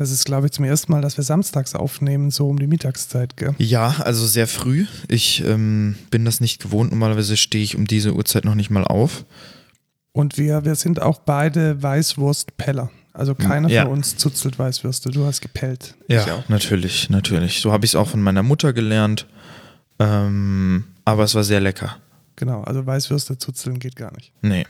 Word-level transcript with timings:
Das 0.00 0.10
ist, 0.10 0.24
glaube 0.24 0.46
ich, 0.46 0.52
zum 0.52 0.64
ersten 0.64 0.90
Mal, 0.92 1.02
dass 1.02 1.18
wir 1.18 1.24
samstags 1.24 1.74
aufnehmen, 1.74 2.30
so 2.30 2.48
um 2.48 2.58
die 2.58 2.66
Mittagszeit, 2.66 3.36
gell? 3.36 3.54
Ja, 3.58 3.96
also 3.98 4.26
sehr 4.26 4.46
früh. 4.46 4.86
Ich 5.08 5.44
ähm, 5.44 5.94
bin 6.10 6.24
das 6.24 6.40
nicht 6.40 6.62
gewohnt. 6.62 6.90
Normalerweise 6.90 7.36
stehe 7.36 7.62
ich 7.62 7.76
um 7.76 7.86
diese 7.86 8.14
Uhrzeit 8.14 8.46
noch 8.46 8.54
nicht 8.54 8.70
mal 8.70 8.84
auf. 8.84 9.26
Und 10.12 10.38
wir, 10.38 10.64
wir 10.64 10.74
sind 10.76 11.02
auch 11.02 11.18
beide 11.18 11.82
Weißwurstpeller. 11.82 12.90
Also 13.12 13.34
keiner 13.34 13.68
Ja. 13.68 13.82
von 13.82 13.92
uns 13.92 14.16
zuzelt 14.16 14.58
Weißwürste. 14.58 15.10
Du 15.10 15.26
hast 15.26 15.42
gepellt. 15.42 15.94
Ja, 16.08 16.44
natürlich, 16.48 17.10
natürlich. 17.10 17.60
So 17.60 17.70
habe 17.70 17.84
ich 17.84 17.90
es 17.90 17.94
auch 17.94 18.08
von 18.08 18.22
meiner 18.22 18.42
Mutter 18.42 18.72
gelernt. 18.72 19.26
Ähm, 19.98 20.84
aber 21.04 21.24
es 21.24 21.34
war 21.34 21.44
sehr 21.44 21.60
lecker. 21.60 21.98
Genau, 22.36 22.62
also 22.62 22.86
Weißwürste 22.86 23.36
zuzeln 23.36 23.78
geht 23.78 23.96
gar 23.96 24.14
nicht. 24.14 24.32
Nee. 24.40 24.64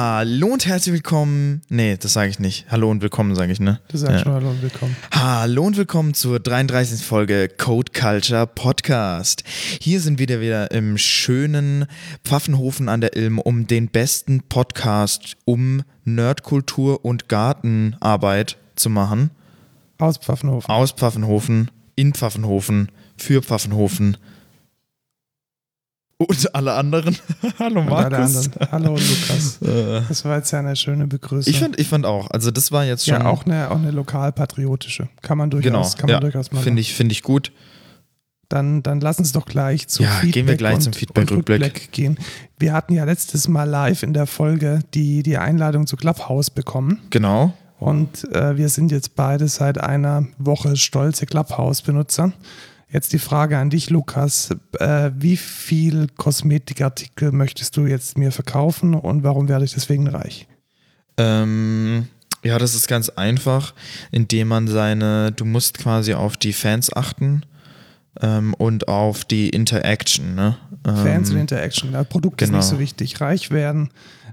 Hallo 0.00 0.46
und 0.46 0.64
herzlich 0.64 0.92
willkommen. 0.92 1.60
Nee, 1.70 1.96
das 1.96 2.12
sage 2.12 2.30
ich 2.30 2.38
nicht. 2.38 2.66
Hallo 2.70 2.88
und 2.88 3.02
willkommen, 3.02 3.34
sage 3.34 3.50
ich, 3.50 3.58
ne? 3.58 3.80
Du 3.88 3.96
sagst 3.98 4.18
Ja. 4.18 4.22
schon 4.22 4.32
Hallo 4.32 4.50
und 4.50 4.62
Willkommen. 4.62 4.94
Hallo 5.12 5.64
und 5.64 5.76
willkommen 5.76 6.14
zur 6.14 6.38
33. 6.38 7.04
Folge 7.04 7.48
Code 7.48 7.90
Culture 7.90 8.46
Podcast. 8.46 9.42
Hier 9.80 10.00
sind 10.00 10.20
wir 10.20 10.28
wieder 10.28 10.40
wieder 10.40 10.70
im 10.70 10.98
schönen 10.98 11.86
Pfaffenhofen 12.24 12.88
an 12.88 13.00
der 13.00 13.16
Ilm, 13.16 13.40
um 13.40 13.66
den 13.66 13.88
besten 13.88 14.42
Podcast 14.48 15.36
um 15.44 15.82
Nerdkultur 16.04 17.04
und 17.04 17.28
Gartenarbeit 17.28 18.56
zu 18.76 18.90
machen. 18.90 19.30
Aus 19.98 20.18
Pfaffenhofen. 20.18 20.70
Aus 20.70 20.92
Pfaffenhofen, 20.92 21.72
in 21.96 22.14
Pfaffenhofen, 22.14 22.92
für 23.16 23.42
Pfaffenhofen 23.42 24.16
und 26.18 26.54
alle 26.54 26.72
anderen. 26.74 27.16
Hallo 27.58 27.80
Und 27.80 27.88
Markus. 27.88 28.48
anderen. 28.50 28.72
Hallo 28.72 28.90
Lukas. 28.96 29.58
Äh, 29.62 30.02
Das 30.08 30.24
war 30.24 30.36
jetzt 30.36 30.50
ja 30.50 30.58
eine 30.58 30.76
schöne 30.76 31.06
Begrüßung. 31.06 31.52
Ich 31.52 31.60
fand, 31.60 31.78
ich 31.80 31.88
fand 31.88 32.04
auch, 32.06 32.30
also 32.30 32.50
das 32.50 32.70
war 32.72 32.84
jetzt 32.84 33.06
schon. 33.06 33.20
ja, 33.20 33.26
auch 33.26 33.44
eine, 33.46 33.70
auch 33.70 33.76
eine 33.76 33.90
lokalpatriotische. 33.92 35.08
Kann 35.22 35.38
man 35.38 35.50
durchaus, 35.50 35.64
genau, 35.64 35.82
kann 35.96 36.06
man 36.06 36.10
ja, 36.10 36.20
durchaus 36.20 36.52
mal 36.52 36.60
finde 36.60 36.80
ich, 36.80 36.94
finde 36.94 37.12
ich 37.12 37.22
gut. 37.22 37.52
Dann, 38.48 38.82
dann 38.82 39.00
lass 39.00 39.18
uns 39.18 39.32
doch 39.32 39.44
gleich 39.44 39.88
zu 39.88 40.02
Ja, 40.02 40.08
Feedback 40.08 40.32
gehen 40.32 40.46
wir 40.46 40.56
gleich 40.56 40.76
und, 40.76 40.80
zum 40.80 40.92
Feedback-Rückblick. 40.94 41.92
gehen. 41.92 42.18
Wir 42.58 42.72
hatten 42.72 42.94
ja 42.94 43.04
letztes 43.04 43.46
Mal 43.46 43.64
live 43.64 44.02
in 44.02 44.14
der 44.14 44.26
Folge 44.26 44.80
die, 44.94 45.22
die 45.22 45.36
Einladung 45.36 45.86
zu 45.86 45.96
Clubhouse 45.96 46.48
bekommen. 46.50 46.98
Genau. 47.10 47.52
Und 47.78 48.24
äh, 48.32 48.56
wir 48.56 48.70
sind 48.70 48.90
jetzt 48.90 49.14
beide 49.16 49.46
seit 49.48 49.78
einer 49.78 50.26
Woche 50.38 50.76
stolze 50.76 51.26
Clubhouse-Benutzer. 51.26 52.32
Jetzt 52.90 53.12
die 53.12 53.18
Frage 53.18 53.58
an 53.58 53.68
dich, 53.70 53.90
Lukas. 53.90 54.48
Äh, 54.78 55.10
wie 55.14 55.36
viel 55.36 56.06
Kosmetikartikel 56.16 57.32
möchtest 57.32 57.76
du 57.76 57.86
jetzt 57.86 58.16
mir 58.16 58.32
verkaufen 58.32 58.94
und 58.94 59.22
warum 59.24 59.48
werde 59.48 59.64
ich 59.66 59.74
deswegen 59.74 60.06
reich? 60.08 60.46
Ähm, 61.18 62.08
ja, 62.42 62.58
das 62.58 62.74
ist 62.74 62.88
ganz 62.88 63.10
einfach, 63.10 63.74
indem 64.10 64.48
man 64.48 64.68
seine, 64.68 65.32
du 65.32 65.44
musst 65.44 65.78
quasi 65.78 66.14
auf 66.14 66.36
die 66.38 66.52
Fans 66.54 66.90
achten 66.94 67.42
ähm, 68.22 68.54
und 68.54 68.88
auf 68.88 69.24
die 69.24 69.50
Interaction, 69.50 70.34
ne? 70.34 70.56
Fans 70.84 71.28
und 71.30 71.36
Ähm, 71.36 71.42
Interaction. 71.42 71.92
Ja, 71.92 72.04
Produkt 72.04 72.40
ist 72.40 72.48
genau. 72.48 72.58
nicht 72.58 72.68
so 72.68 72.78
wichtig. 72.78 73.20
Reich 73.20 73.50
werden. 73.50 73.90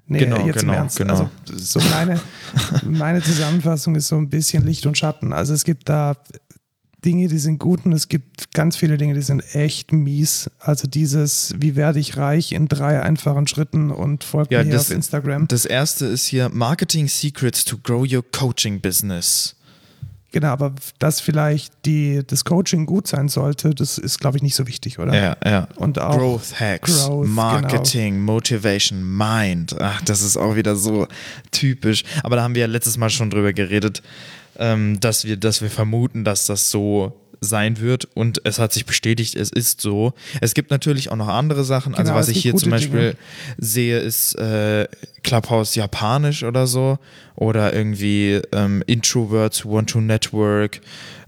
Nee, 0.08 0.20
Genau, 0.20 0.46
jetzt 0.46 0.60
genau, 0.60 0.74
im 0.74 0.80
Ernst. 0.80 0.98
genau. 0.98 1.14
Also 1.14 1.30
so 1.58 1.80
meine, 1.90 2.22
meine 2.84 3.22
Zusammenfassung 3.24 3.96
ist 3.96 4.08
so 4.08 4.16
ein 4.18 4.30
bisschen 4.30 4.64
Licht 4.66 4.86
und 4.86 4.98
Schatten. 4.98 5.34
Also 5.34 5.54
es 5.54 5.64
gibt 5.64 5.90
da 5.90 6.16
Dinge, 7.06 7.28
die 7.28 7.38
sind 7.38 7.60
gut 7.60 7.86
und 7.86 7.94
es 7.94 8.08
gibt 8.10 8.52
ganz 8.54 8.76
viele 8.76 8.98
Dinge, 8.98 9.14
die 9.14 9.22
sind 9.22 9.44
echt 9.56 9.94
mies. 9.94 10.50
Also 10.60 10.88
dieses, 10.88 11.54
wie 11.58 11.76
werde 11.76 12.00
ich 12.00 12.18
reich 12.18 12.52
in 12.52 12.68
drei 12.68 13.02
einfachen 13.02 13.48
Schritten 13.48 13.92
und 13.92 14.24
folgt 14.24 14.52
Ja, 14.52 14.60
mir 14.60 14.66
hier 14.66 14.74
das- 14.74 14.88
auf 14.90 14.96
Instagram. 14.96 15.48
Das 15.48 15.66
erste 15.66 16.06
ist 16.08 16.26
hier 16.26 16.50
Marketing 16.50 17.08
Secrets 17.08 17.64
to 17.64 17.78
Grow 17.84 18.06
Your 18.12 18.24
Coaching 18.32 18.82
Business. 18.82 19.56
Genau, 20.32 20.48
aber 20.50 20.74
dass 21.00 21.22
vielleicht 21.22 21.72
die, 21.86 22.22
das 22.28 22.44
Coaching 22.44 22.86
gut 22.86 23.08
sein 23.08 23.30
sollte, 23.30 23.74
das 23.74 23.98
ist, 23.98 24.20
glaube 24.20 24.36
ich, 24.36 24.44
nicht 24.44 24.56
so 24.56 24.68
wichtig, 24.68 25.00
oder? 25.00 25.16
Ja, 25.16 25.38
ja. 25.46 25.68
Und 25.78 25.98
auch 25.98 26.18
Growth 26.18 26.60
Hacks, 26.60 27.06
Growth, 27.06 27.22
genau. 27.24 27.34
Marketing, 27.36 28.20
Motivation, 28.22 29.02
Mind. 29.18 29.78
Ach, 29.80 30.02
das 30.02 30.22
ist 30.22 30.36
auch 30.36 30.58
wieder 30.58 30.76
so 30.76 31.08
typisch. 31.52 32.04
Aber 32.22 32.36
da 32.36 32.44
haben 32.44 32.54
wir 32.54 32.62
ja 32.64 32.68
letztes 32.68 32.98
Mal 32.98 33.10
schon 33.10 33.30
drüber 33.30 33.54
geredet, 33.54 34.04
ähm, 34.60 35.00
dass, 35.00 35.26
wir, 35.26 35.38
dass 35.38 35.62
wir 35.62 35.70
vermuten, 35.70 36.24
dass 36.24 36.46
das 36.46 36.72
so 36.72 37.14
sein 37.42 37.80
wird 37.80 38.06
und 38.16 38.42
es 38.44 38.60
hat 38.60 38.74
sich 38.74 38.86
bestätigt, 38.86 39.36
es 39.36 39.52
ist 39.52 39.82
so. 39.82 40.14
Es 40.42 40.54
gibt 40.54 40.72
natürlich 40.72 41.12
auch 41.12 41.16
noch 41.16 41.28
andere 41.28 41.64
Sachen. 41.64 41.94
also 41.94 42.04
Genau, 42.10 42.16
was 42.20 42.28
es 42.30 42.36
ich 42.36 42.42
hier 42.42 42.56
zum 42.56 42.72
Beispiel 42.72 43.00
Dinge. 43.00 43.16
sehe, 43.58 44.00
ist 44.00 44.36
äh, 44.36 44.88
Clubhouse 45.24 45.76
japanisch 45.76 46.44
oder 46.44 46.68
so 46.68 46.98
oder 47.36 47.74
irgendwie 47.74 48.42
ähm, 48.52 48.84
Introverts 48.88 49.66
who 49.66 49.74
want 49.74 49.90
to 49.90 50.02
network 50.02 50.82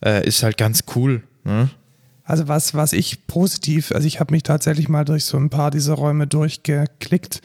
äh, 0.04 0.26
ist 0.28 0.44
halt 0.44 0.58
ganz 0.58 0.84
cool. 0.96 1.24
Ne? 1.44 1.70
Also 2.24 2.48
was, 2.48 2.74
was 2.74 2.94
ich 2.94 3.26
positiv, 3.28 3.92
also 3.92 4.08
ich 4.08 4.20
habe 4.20 4.34
mich 4.34 4.44
tatsächlich 4.44 4.90
mal 4.90 5.06
durch 5.06 5.26
so 5.26 5.38
ein 5.38 5.50
paar 5.50 5.72
dieser 5.72 5.94
Räume 5.94 6.28
durchgeklickt. 6.28 7.42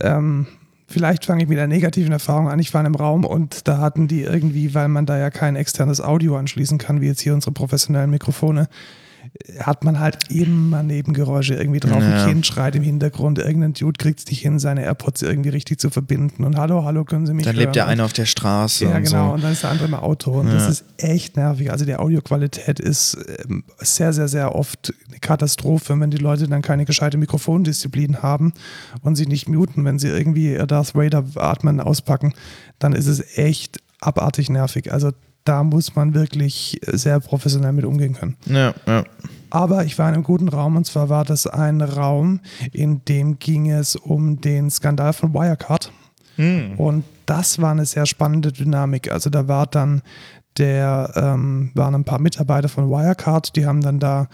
Ähm, 0.00 0.46
vielleicht 0.86 1.24
fange 1.24 1.42
ich 1.42 1.48
mit 1.48 1.58
einer 1.58 1.66
negativen 1.66 2.12
Erfahrung 2.12 2.48
an. 2.48 2.58
Ich 2.58 2.72
war 2.74 2.80
in 2.80 2.86
einem 2.86 2.94
Raum 2.94 3.24
und 3.24 3.68
da 3.68 3.78
hatten 3.78 4.08
die 4.08 4.22
irgendwie, 4.22 4.74
weil 4.74 4.88
man 4.88 5.06
da 5.06 5.18
ja 5.18 5.30
kein 5.30 5.56
externes 5.56 6.00
Audio 6.00 6.36
anschließen 6.36 6.78
kann, 6.78 7.00
wie 7.00 7.06
jetzt 7.06 7.20
hier 7.20 7.34
unsere 7.34 7.52
professionellen 7.52 8.10
Mikrofone, 8.10 8.68
hat 9.60 9.84
man 9.84 9.98
halt 10.00 10.30
immer 10.30 10.82
Nebengeräusche 10.82 11.54
irgendwie 11.54 11.80
drauf. 11.80 12.02
Ja. 12.02 12.24
Ein 12.24 12.28
Kind 12.28 12.46
schreit 12.46 12.76
im 12.76 12.82
Hintergrund, 12.82 13.38
irgendein 13.38 13.72
Dude 13.74 13.96
kriegt 13.98 14.20
es 14.20 14.26
nicht 14.26 14.40
hin, 14.42 14.58
seine 14.58 14.82
AirPods 14.82 15.22
irgendwie 15.22 15.48
richtig 15.50 15.78
zu 15.80 15.90
verbinden. 15.90 16.44
Und 16.44 16.56
hallo, 16.58 16.84
hallo, 16.84 17.04
können 17.04 17.26
Sie 17.26 17.34
mich 17.34 17.44
Dann 17.44 17.54
hören? 17.56 17.64
lebt 17.64 17.76
der 17.76 17.86
eine 17.86 18.04
auf 18.04 18.12
der 18.12 18.26
Straße 18.26 18.84
ja, 18.86 18.96
und 18.96 19.04
genau. 19.04 19.28
so. 19.28 19.34
Und 19.34 19.44
dann 19.44 19.52
ist 19.52 19.62
der 19.62 19.70
andere 19.70 19.88
im 19.88 19.94
Auto. 19.94 20.32
Und 20.40 20.46
das 20.52 20.64
Ja. 20.64 20.68
ist 20.68 20.84
echt 20.98 21.36
nervig. 21.36 21.70
Also 21.70 21.84
die 21.84 21.96
Audioqualität 21.96 22.80
ist 22.80 23.16
ähm, 23.48 23.64
sehr, 23.78 24.12
sehr, 24.12 24.28
sehr 24.28 24.54
oft 24.54 24.92
eine 25.08 25.18
Katastrophe, 25.20 25.98
wenn 25.98 26.10
die 26.10 26.16
Leute 26.18 26.48
dann 26.48 26.62
keine 26.62 26.84
gescheite 26.84 27.16
Mikrofondisziplin 27.18 28.22
haben 28.22 28.52
und 29.02 29.16
sie 29.16 29.26
nicht 29.26 29.48
muten, 29.48 29.84
wenn 29.84 29.98
sie 29.98 30.08
irgendwie 30.08 30.56
Darth 30.66 30.94
Vader 30.94 31.24
atmen 31.36 31.80
auspacken, 31.80 32.32
dann 32.78 32.92
ist 32.92 33.06
es 33.06 33.36
echt 33.38 33.78
abartig 34.00 34.50
nervig. 34.50 34.92
Also 34.92 35.12
da 35.46 35.64
muss 35.64 35.94
man 35.96 36.14
wirklich 36.14 36.78
sehr 36.86 37.20
professionell 37.20 37.72
mit 37.72 37.84
umgehen 37.84 38.14
können. 38.14 38.36
Ja, 38.46 38.74
ja. 38.86 39.04
Aber 39.50 39.84
ich 39.84 39.98
war 39.98 40.08
in 40.08 40.14
einem 40.14 40.24
guten 40.24 40.48
Raum 40.48 40.76
und 40.76 40.84
zwar 40.86 41.08
war 41.08 41.24
das 41.24 41.46
ein 41.46 41.80
Raum, 41.80 42.40
in 42.72 43.04
dem 43.04 43.38
ging 43.38 43.70
es 43.70 43.96
um 43.96 44.40
den 44.40 44.70
Skandal 44.70 45.12
von 45.12 45.32
Wirecard. 45.32 45.92
Und 46.76 47.04
das 47.24 47.60
war 47.60 47.70
eine 47.70 47.86
sehr 47.86 48.06
spannende 48.06 48.52
Dynamik. 48.52 49.10
Also 49.10 49.30
da 49.30 49.48
war 49.48 49.66
dann 49.66 50.02
der, 50.58 51.12
ähm, 51.14 51.70
waren 51.74 51.94
ein 51.94 52.04
paar 52.04 52.18
Mitarbeiter 52.18 52.68
von 52.68 52.90
Wirecard, 52.90 53.56
die 53.56 53.66
haben 53.66 53.80
dann 53.80 53.98
da, 53.98 54.28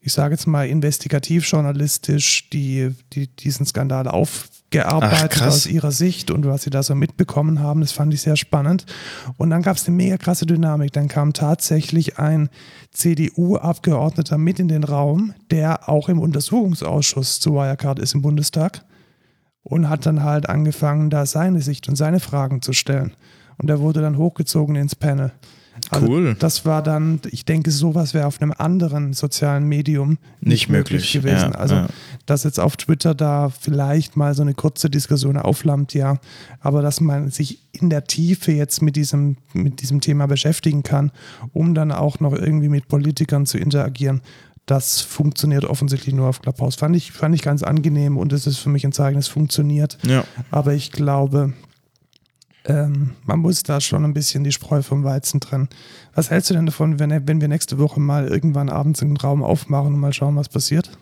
ich 0.00 0.12
sage 0.12 0.34
jetzt 0.34 0.46
mal, 0.46 0.68
investigativ 0.68 1.46
journalistisch 1.46 2.48
die, 2.50 2.94
die, 3.12 3.26
diesen 3.26 3.66
Skandal 3.66 4.06
Ach, 4.06 4.12
aufgearbeitet 4.12 5.30
krass. 5.30 5.54
aus 5.54 5.66
ihrer 5.66 5.90
Sicht 5.90 6.30
und 6.30 6.46
was 6.46 6.62
sie 6.62 6.70
da 6.70 6.82
so 6.82 6.94
mitbekommen 6.94 7.60
haben. 7.60 7.80
Das 7.80 7.92
fand 7.92 8.14
ich 8.14 8.22
sehr 8.22 8.36
spannend. 8.36 8.86
Und 9.36 9.50
dann 9.50 9.62
gab 9.62 9.76
es 9.76 9.86
eine 9.86 9.96
mega 9.96 10.16
krasse 10.16 10.46
Dynamik. 10.46 10.92
Dann 10.92 11.08
kam 11.08 11.32
tatsächlich 11.32 12.18
ein 12.18 12.48
CDU-Abgeordneter 12.92 14.38
mit 14.38 14.60
in 14.60 14.68
den 14.68 14.84
Raum, 14.84 15.34
der 15.50 15.88
auch 15.88 16.08
im 16.08 16.20
Untersuchungsausschuss 16.20 17.40
zu 17.40 17.54
Wirecard 17.54 17.98
ist 17.98 18.14
im 18.14 18.22
Bundestag 18.22 18.84
und 19.62 19.88
hat 19.88 20.06
dann 20.06 20.22
halt 20.22 20.48
angefangen, 20.48 21.10
da 21.10 21.26
seine 21.26 21.60
Sicht 21.60 21.88
und 21.88 21.96
seine 21.96 22.20
Fragen 22.20 22.62
zu 22.62 22.72
stellen. 22.72 23.14
Und 23.58 23.68
er 23.68 23.80
wurde 23.80 24.00
dann 24.00 24.16
hochgezogen 24.16 24.76
ins 24.76 24.94
Panel. 24.94 25.32
Also 25.90 26.06
Cool. 26.06 26.36
Das 26.38 26.64
war 26.64 26.82
dann, 26.82 27.20
ich 27.30 27.44
denke, 27.44 27.70
sowas 27.70 28.14
wäre 28.14 28.26
auf 28.26 28.40
einem 28.40 28.52
anderen 28.56 29.12
sozialen 29.12 29.64
Medium 29.64 30.18
Nicht 30.40 30.68
möglich, 30.68 31.12
gewesen. 31.12 31.52
ja, 31.52 31.58
also, 31.58 31.74
ja. 31.74 31.88
dass 32.26 32.44
jetzt 32.44 32.60
auf 32.60 32.76
Twitter 32.76 33.14
da 33.14 33.48
vielleicht 33.48 34.16
mal 34.16 34.34
so 34.34 34.42
eine 34.42 34.54
kurze 34.54 34.90
Diskussion 34.90 35.36
aufflammt, 35.36 35.94
ja. 35.94 36.18
Aber 36.60 36.82
dass 36.82 37.00
man 37.00 37.30
sich 37.30 37.60
in 37.72 37.90
der 37.90 38.04
Tiefe 38.04 38.52
jetzt 38.52 38.82
mit 38.82 38.96
diesem, 38.96 39.36
mit 39.52 39.80
diesem 39.80 40.00
Thema 40.00 40.26
beschäftigen 40.26 40.82
kann, 40.82 41.10
um 41.52 41.74
dann 41.74 41.92
auch 41.92 42.20
noch 42.20 42.32
irgendwie 42.32 42.68
mit 42.68 42.88
Politikern 42.88 43.46
zu 43.46 43.58
interagieren, 43.58 44.20
das 44.66 45.00
funktioniert 45.00 45.64
offensichtlich 45.64 46.14
nur 46.14 46.28
auf 46.28 46.42
Clubhouse. 46.42 46.74
Fand 46.76 46.94
ich, 46.94 47.12
fand 47.12 47.34
ich 47.34 47.40
ganz 47.42 47.62
angenehm 47.62 48.18
und 48.18 48.32
es 48.34 48.46
ist 48.46 48.58
für 48.58 48.68
mich 48.68 48.84
ein 48.84 48.92
Zeichen, 48.92 49.18
es 49.18 49.28
funktioniert. 49.28 49.96
Ja. 50.02 50.24
Aber 50.50 50.74
ich 50.74 50.92
glaube, 50.92 51.54
ähm, 52.68 53.10
man 53.24 53.40
muss 53.40 53.62
da 53.62 53.80
schon 53.80 54.04
ein 54.04 54.14
bisschen 54.14 54.44
die 54.44 54.52
Spreu 54.52 54.82
vom 54.82 55.02
Weizen 55.02 55.40
trennen. 55.40 55.68
Was 56.14 56.30
hältst 56.30 56.50
du 56.50 56.54
denn 56.54 56.66
davon, 56.66 56.98
wenn, 56.98 57.26
wenn 57.26 57.40
wir 57.40 57.48
nächste 57.48 57.78
Woche 57.78 57.98
mal 57.98 58.28
irgendwann 58.28 58.68
abends 58.68 59.02
einen 59.02 59.16
Raum 59.16 59.42
aufmachen 59.42 59.94
und 59.94 60.00
mal 60.00 60.12
schauen, 60.12 60.36
was 60.36 60.50
passiert? 60.50 60.98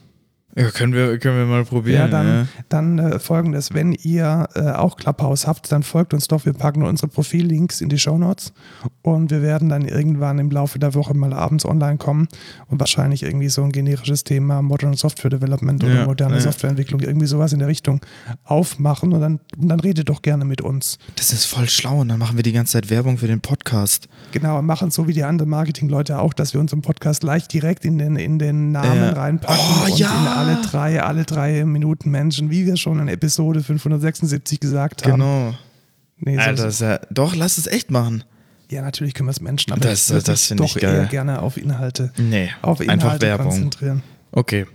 Ja, 0.57 0.71
können 0.71 0.95
wir, 0.95 1.19
können 1.19 1.37
wir 1.37 1.45
mal 1.45 1.65
probieren. 1.65 1.99
Ja, 1.99 2.09
dann, 2.09 2.27
ja. 2.27 2.47
dann 2.71 2.99
äh, 2.99 3.19
folgendes, 3.19 3.75
wenn 3.75 3.93
ihr 3.93 4.49
äh, 4.55 4.71
auch 4.71 4.97
Clubhouse 4.97 5.47
habt, 5.47 5.71
dann 5.71 5.83
folgt 5.83 6.15
uns 6.15 6.29
doch. 6.29 6.47
Wir 6.47 6.55
packen 6.55 6.83
unsere 6.83 7.09
Profillinks 7.09 7.83
in 7.83 7.91
die 7.91 7.99
Shownotes 7.99 8.55
und 9.03 9.31
wir 9.31 9.43
werden 9.43 9.69
dann 9.69 9.87
irgendwann 9.87 10.39
im 10.39 10.51
Laufe 10.51 10.79
der 10.79 10.95
Woche 10.95 11.13
mal 11.13 11.35
abends 11.35 11.67
online 11.67 11.99
kommen 11.99 12.27
und 12.69 12.81
wahrscheinlich 12.81 13.23
irgendwie 13.23 13.51
so 13.51 13.63
ein 13.63 13.71
generisches 13.71 14.25
Thema 14.25 14.63
Modern 14.63 14.95
Software 14.95 15.31
Development 15.31 15.85
oder 15.85 15.95
Ja, 15.95 16.07
moderne. 16.07 16.41
Softwareentwicklung, 16.41 17.01
irgendwie 17.01 17.27
sowas 17.27 17.53
in 17.53 17.59
der 17.59 17.69
Richtung 17.69 18.01
aufmachen 18.45 19.13
und 19.13 19.21
dann, 19.21 19.41
und 19.59 19.69
dann 19.69 19.81
redet 19.81 20.09
doch 20.09 20.23
gerne 20.23 20.47
mit 20.47 20.63
uns. 20.63 20.99
Das 21.17 21.33
ist 21.35 21.45
voll 21.45 21.69
schlau 21.69 22.01
und 22.01 22.09
dann 22.09 22.19
machen 22.19 22.37
wir 22.37 22.43
die 22.43 22.53
ganze 22.53 22.73
Zeit 22.73 22.89
Werbung 22.89 23.19
für 23.19 23.27
den 23.27 23.41
Podcast. 23.41 24.09
Genau, 24.33 24.59
und 24.59 24.65
machen 24.65 24.91
so 24.91 25.07
wie 25.07 25.13
die 25.13 25.25
anderen 25.25 25.51
Marketingleute 25.51 26.19
auch, 26.19 26.33
dass 26.33 26.55
wir 26.55 26.61
unseren 26.63 26.81
Podcast 26.81 27.23
leicht 27.25 27.53
direkt 27.53 27.85
in 27.85 27.99
den, 27.99 28.17
in 28.17 28.39
den 28.39 28.73
Namen 28.73 29.03
reinpacken 29.13 29.57
Oh, 29.59 29.89
ja. 29.97 30.46
Alle 30.49 30.63
drei, 30.63 31.03
alle 31.03 31.25
drei 31.25 31.65
Minuten 31.65 32.11
Menschen, 32.11 32.51
wie 32.51 32.67
wir 32.67 32.77
schon 32.77 33.01
in 33.01 33.09
Episode 33.09 33.63
576 33.63 34.61
gesagt 34.61 35.05
haben. 35.05 35.13
Genau. 35.13 35.55
Nee, 36.19 36.39
Alter, 36.39 36.69
ist 36.69 36.81
ja, 36.81 36.99
doch, 37.11 37.35
lass 37.37 37.59
es 37.59 37.67
echt 37.67 37.91
machen. 37.91 38.25
Ja, 38.71 38.83
natürlich 38.83 39.15
können 39.15 39.29
wir 39.29 39.33
es 39.33 39.41
Menschen, 39.41 39.73
aber 39.73 39.81
Das- 39.81 40.11
ich 40.11 40.23
das 40.25 40.51
ich 40.51 40.57
doch 40.57 40.75
geil. 40.77 40.95
eher 40.95 41.05
gerne 41.07 41.41
auf 41.43 41.57
Inhalte, 41.57 42.13
Nee, 42.17 42.51
auf 42.63 42.81
Inhalte 42.81 43.05
einfach 43.07 43.21
Werbung. 43.21 43.47
konzentrieren. 43.49 44.03
Okay. 44.33 44.67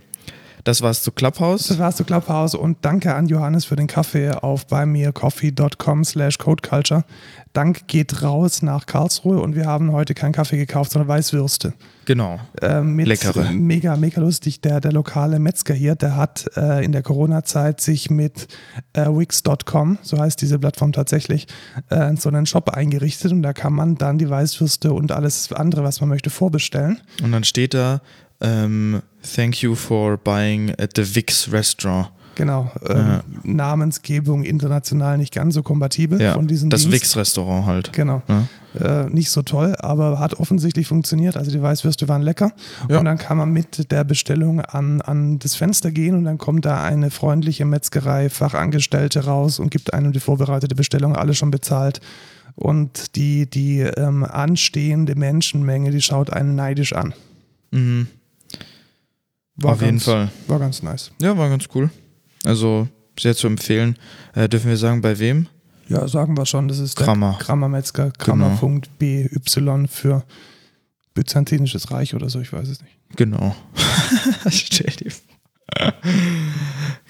Das 0.64 0.80
war's 0.80 1.02
zu 1.02 1.10
Clubhouse. 1.10 1.68
Das 1.68 1.78
war's 1.78 1.96
zu 1.96 2.04
Clubhouse 2.04 2.54
und 2.54 2.78
danke 2.82 3.14
an 3.14 3.26
Johannes 3.26 3.64
für 3.64 3.74
den 3.74 3.88
Kaffee 3.88 4.30
auf 4.30 4.66
buymeacoffee.com 4.68 6.04
slash 6.04 6.38
codeculture. 6.38 7.04
Dank 7.52 7.88
geht 7.88 8.22
raus 8.22 8.62
nach 8.62 8.86
Karlsruhe 8.86 9.40
und 9.40 9.56
wir 9.56 9.66
haben 9.66 9.90
heute 9.90 10.14
keinen 10.14 10.32
Kaffee 10.32 10.56
gekauft, 10.56 10.92
sondern 10.92 11.08
Weißwürste. 11.08 11.74
Genau. 12.04 12.38
Äh, 12.60 12.80
Leckere. 12.80 13.50
Mega, 13.50 13.96
mega 13.96 14.20
lustig. 14.20 14.60
Der, 14.60 14.80
der 14.80 14.92
lokale 14.92 15.40
Metzger 15.40 15.74
hier, 15.74 15.96
der 15.96 16.16
hat 16.16 16.48
äh, 16.56 16.84
in 16.84 16.92
der 16.92 17.02
Corona-Zeit 17.02 17.80
sich 17.80 18.08
mit 18.08 18.46
äh, 18.92 19.06
Wix.com, 19.06 19.98
so 20.02 20.18
heißt 20.18 20.40
diese 20.40 20.60
Plattform 20.60 20.92
tatsächlich, 20.92 21.48
äh, 21.90 22.14
so 22.16 22.28
einen 22.28 22.46
Shop 22.46 22.70
eingerichtet 22.70 23.32
und 23.32 23.42
da 23.42 23.52
kann 23.52 23.72
man 23.72 23.96
dann 23.96 24.18
die 24.18 24.30
Weißwürste 24.30 24.92
und 24.92 25.10
alles 25.10 25.52
andere, 25.52 25.82
was 25.82 26.00
man 26.00 26.08
möchte, 26.08 26.30
vorbestellen. 26.30 27.00
Und 27.22 27.32
dann 27.32 27.44
steht 27.44 27.74
da, 27.74 28.00
ähm, 28.40 29.02
thank 29.22 29.62
you 29.62 29.74
for 29.74 30.16
buying 30.16 30.70
at 30.78 30.90
the 30.96 31.14
Vix 31.14 31.50
Restaurant. 31.52 32.08
Genau, 32.34 32.70
ähm, 32.88 33.20
Namensgebung 33.42 34.42
international 34.42 35.18
nicht 35.18 35.34
ganz 35.34 35.54
so 35.54 35.62
kompatibel 35.62 36.18
Ja, 36.20 36.32
von 36.32 36.46
diesem 36.46 36.70
das 36.70 36.82
Dienst. 36.82 36.94
Vix 36.94 37.16
Restaurant 37.16 37.66
halt. 37.66 37.92
Genau. 37.92 38.22
Ja. 38.26 39.02
Äh, 39.02 39.10
nicht 39.10 39.30
so 39.30 39.42
toll, 39.42 39.76
aber 39.78 40.18
hat 40.18 40.34
offensichtlich 40.40 40.86
funktioniert. 40.86 41.36
Also 41.36 41.50
die 41.50 41.60
Weißwürste 41.60 42.08
waren 42.08 42.22
lecker. 42.22 42.52
Und 42.88 43.04
dann 43.04 43.18
kann 43.18 43.36
man 43.36 43.52
mit 43.52 43.92
der 43.92 44.04
Bestellung 44.04 44.62
an, 44.62 45.02
an 45.02 45.40
das 45.40 45.56
Fenster 45.56 45.90
gehen 45.90 46.14
und 46.14 46.24
dann 46.24 46.38
kommt 46.38 46.64
da 46.64 46.82
eine 46.82 47.10
freundliche 47.10 47.66
Metzgerei-Fachangestellte 47.66 49.26
raus 49.26 49.58
und 49.58 49.70
gibt 49.70 49.92
einem 49.92 50.12
die 50.12 50.20
vorbereitete 50.20 50.74
Bestellung, 50.74 51.14
alle 51.14 51.34
schon 51.34 51.50
bezahlt. 51.50 52.00
Und 52.54 53.14
die, 53.16 53.48
die 53.48 53.80
ähm, 53.80 54.24
anstehende 54.24 55.16
Menschenmenge, 55.16 55.90
die 55.90 56.00
schaut 56.00 56.30
einen 56.30 56.54
neidisch 56.54 56.94
an. 56.94 57.12
Mhm. 57.72 58.08
War 59.62 59.72
Auf 59.72 59.80
jeden 59.80 59.92
ganz, 59.92 60.04
Fall. 60.04 60.28
War 60.48 60.58
ganz 60.58 60.82
nice. 60.82 61.12
Ja, 61.20 61.36
war 61.36 61.48
ganz 61.48 61.64
cool. 61.74 61.90
Also 62.44 62.88
sehr 63.18 63.36
zu 63.36 63.46
empfehlen. 63.46 63.96
Äh, 64.34 64.48
dürfen 64.48 64.68
wir 64.68 64.76
sagen, 64.76 65.00
bei 65.00 65.18
wem? 65.18 65.46
Ja, 65.88 66.08
sagen 66.08 66.36
wir 66.36 66.46
schon, 66.46 66.68
das 66.68 66.78
ist 66.78 66.96
Krammer. 66.96 67.36
der 67.38 67.46
Krammer 67.46 67.68
Metzger, 67.68 68.10
Krammer.by 68.12 69.28
für 69.88 70.24
Byzantinisches 71.14 71.90
Reich 71.90 72.14
oder 72.14 72.30
so, 72.30 72.40
ich 72.40 72.52
weiß 72.52 72.68
es 72.68 72.80
nicht. 72.80 72.96
Genau. 73.16 73.54
Stell 74.48 74.94
dir 74.96 75.10
vor. 75.10 75.92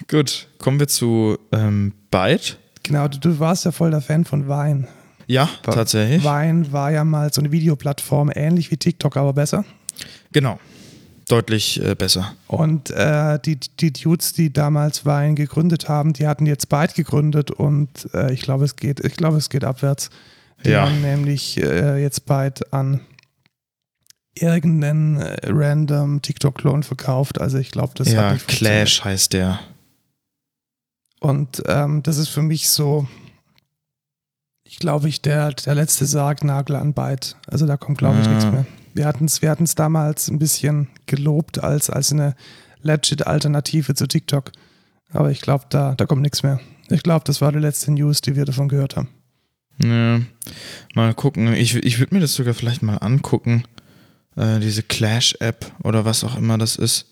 Gut, 0.09 0.47
kommen 0.57 0.79
wir 0.79 0.87
zu 0.87 1.37
ähm, 1.51 1.93
Byte. 2.11 2.57
Genau, 2.83 3.07
du, 3.07 3.19
du 3.19 3.39
warst 3.39 3.65
ja 3.65 3.71
voll 3.71 3.91
der 3.91 4.01
Fan 4.01 4.25
von 4.25 4.47
Vine. 4.47 4.87
Ja, 5.27 5.49
tatsächlich. 5.63 6.23
Vine 6.23 6.71
war 6.71 6.91
ja 6.91 7.03
mal 7.05 7.31
so 7.31 7.41
eine 7.41 7.51
Videoplattform, 7.51 8.31
ähnlich 8.33 8.71
wie 8.71 8.77
TikTok, 8.77 9.15
aber 9.15 9.33
besser. 9.33 9.63
Genau. 10.33 10.59
Deutlich 11.33 11.81
äh, 11.83 11.95
besser. 11.95 12.33
Und 12.47 12.91
äh, 12.91 13.39
die, 13.39 13.59
die 13.59 13.91
Dudes, 13.91 14.33
die 14.33 14.53
damals 14.53 15.03
Vine 15.05 15.33
gegründet 15.33 15.89
haben, 15.89 16.13
die 16.13 16.27
hatten 16.27 16.45
jetzt 16.45 16.69
Byte 16.69 16.93
gegründet 16.93 17.49
und 17.49 17.89
äh, 18.13 18.31
ich 18.31 18.41
glaube, 18.41 18.65
es 18.65 18.75
geht, 18.75 18.99
ich 18.99 19.15
glaube, 19.15 19.37
es 19.37 19.49
geht 19.49 19.63
abwärts. 19.63 20.09
Die 20.63 20.69
Ja. 20.69 20.85
haben 20.85 21.01
nämlich 21.01 21.57
äh, 21.57 22.01
jetzt 22.01 22.25
Byte 22.27 22.71
an 22.71 23.01
irgendeinen 24.35 25.17
äh, 25.19 25.37
random 25.47 26.21
TikTok-Klon 26.21 26.83
verkauft. 26.83 27.41
Also 27.41 27.57
ich 27.57 27.71
glaube, 27.71 27.93
das 27.95 28.09
hat 28.09 28.13
ja, 28.15 28.31
nicht 28.33 28.41
funktioniert. 28.43 28.75
Clash 28.87 29.03
heißt 29.03 29.33
der. 29.33 29.59
Und 31.19 31.63
ähm, 31.67 32.03
das 32.03 32.17
ist 32.17 32.29
für 32.29 32.41
mich 32.41 32.69
so, 32.69 33.07
ich 34.65 34.77
glaube, 34.77 35.09
ich 35.09 35.21
der, 35.21 35.51
der 35.53 35.73
letzte 35.75 36.05
Sargnagel 36.05 36.75
an 36.75 36.93
Byte. 36.93 37.37
Also 37.47 37.65
da 37.65 37.77
kommt, 37.77 37.97
glaube 37.97 38.19
ich, 38.21 38.27
Ah. 38.27 38.29
nichts 38.29 38.45
mehr. 38.45 38.65
Wir 38.93 39.05
hatten 39.05 39.25
es 39.25 39.41
wir 39.41 39.49
hatten's 39.49 39.75
damals 39.75 40.27
ein 40.29 40.39
bisschen 40.39 40.87
gelobt 41.05 41.63
als, 41.63 41.89
als 41.89 42.11
eine 42.11 42.35
legit 42.81 43.25
Alternative 43.27 43.95
zu 43.95 44.07
TikTok. 44.07 44.51
Aber 45.11 45.31
ich 45.31 45.41
glaube, 45.41 45.65
da, 45.69 45.95
da 45.95 46.05
kommt 46.05 46.21
nichts 46.21 46.43
mehr. 46.43 46.59
Ich 46.89 47.03
glaube, 47.03 47.23
das 47.25 47.41
war 47.41 47.51
die 47.51 47.59
letzte 47.59 47.91
News, 47.91 48.21
die 48.21 48.35
wir 48.35 48.45
davon 48.45 48.67
gehört 48.67 48.95
haben. 48.95 49.09
Ja, 49.81 50.21
mal 50.95 51.13
gucken. 51.13 51.53
Ich, 51.53 51.75
ich 51.75 51.99
würde 51.99 52.13
mir 52.15 52.21
das 52.21 52.33
sogar 52.35 52.53
vielleicht 52.53 52.83
mal 52.83 52.97
angucken. 52.97 53.63
Äh, 54.35 54.59
diese 54.59 54.83
Clash-App 54.83 55.71
oder 55.83 56.05
was 56.05 56.23
auch 56.23 56.37
immer 56.37 56.57
das 56.57 56.75
ist. 56.75 57.11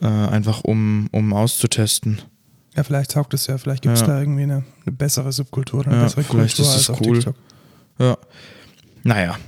Äh, 0.00 0.06
einfach 0.06 0.62
um, 0.64 1.08
um 1.12 1.32
auszutesten. 1.32 2.20
Ja, 2.74 2.82
vielleicht 2.84 3.12
taugt 3.12 3.32
es 3.34 3.46
ja. 3.46 3.56
Vielleicht 3.58 3.82
gibt 3.82 3.94
es 3.94 4.00
Ja. 4.02 4.08
da 4.08 4.20
irgendwie 4.20 4.42
eine, 4.42 4.64
eine 4.84 4.92
bessere 4.92 5.32
Subkultur 5.32 5.80
oder 5.80 5.88
eine 5.90 5.96
Ja, 5.98 6.04
bessere 6.04 6.22
vielleicht 6.24 6.56
Kultur 6.56 6.74
ist 6.74 6.76
als 6.76 6.90
auf 6.90 7.00
cool. 7.00 7.14
TikTok. 7.16 7.36
Ja. 7.98 8.18
Naja. 9.02 9.38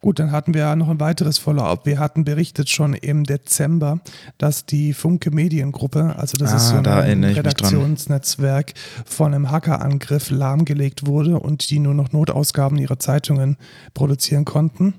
Gut, 0.00 0.20
dann 0.20 0.30
hatten 0.30 0.54
wir 0.54 0.60
ja 0.60 0.76
noch 0.76 0.88
ein 0.88 1.00
weiteres 1.00 1.38
Follow-up. 1.38 1.84
Wir 1.84 1.98
hatten 1.98 2.24
berichtet 2.24 2.70
schon 2.70 2.94
im 2.94 3.24
Dezember, 3.24 3.98
dass 4.38 4.64
die 4.64 4.92
Funke 4.92 5.32
Mediengruppe, 5.32 6.14
also 6.16 6.36
das 6.36 6.52
ist 6.52 6.70
Ah, 6.70 6.76
so 6.76 6.80
da 6.82 7.00
ein 7.00 7.22
dran. 7.22 7.32
Redaktionsnetzwerk, 7.34 8.74
von 9.04 9.34
einem 9.34 9.50
Hackerangriff 9.50 10.30
lahmgelegt 10.30 11.06
wurde 11.06 11.40
und 11.40 11.68
die 11.70 11.80
nur 11.80 11.94
noch 11.94 12.12
Notausgaben 12.12 12.78
ihrer 12.78 13.00
Zeitungen 13.00 13.56
produzieren 13.92 14.44
konnten. 14.44 14.94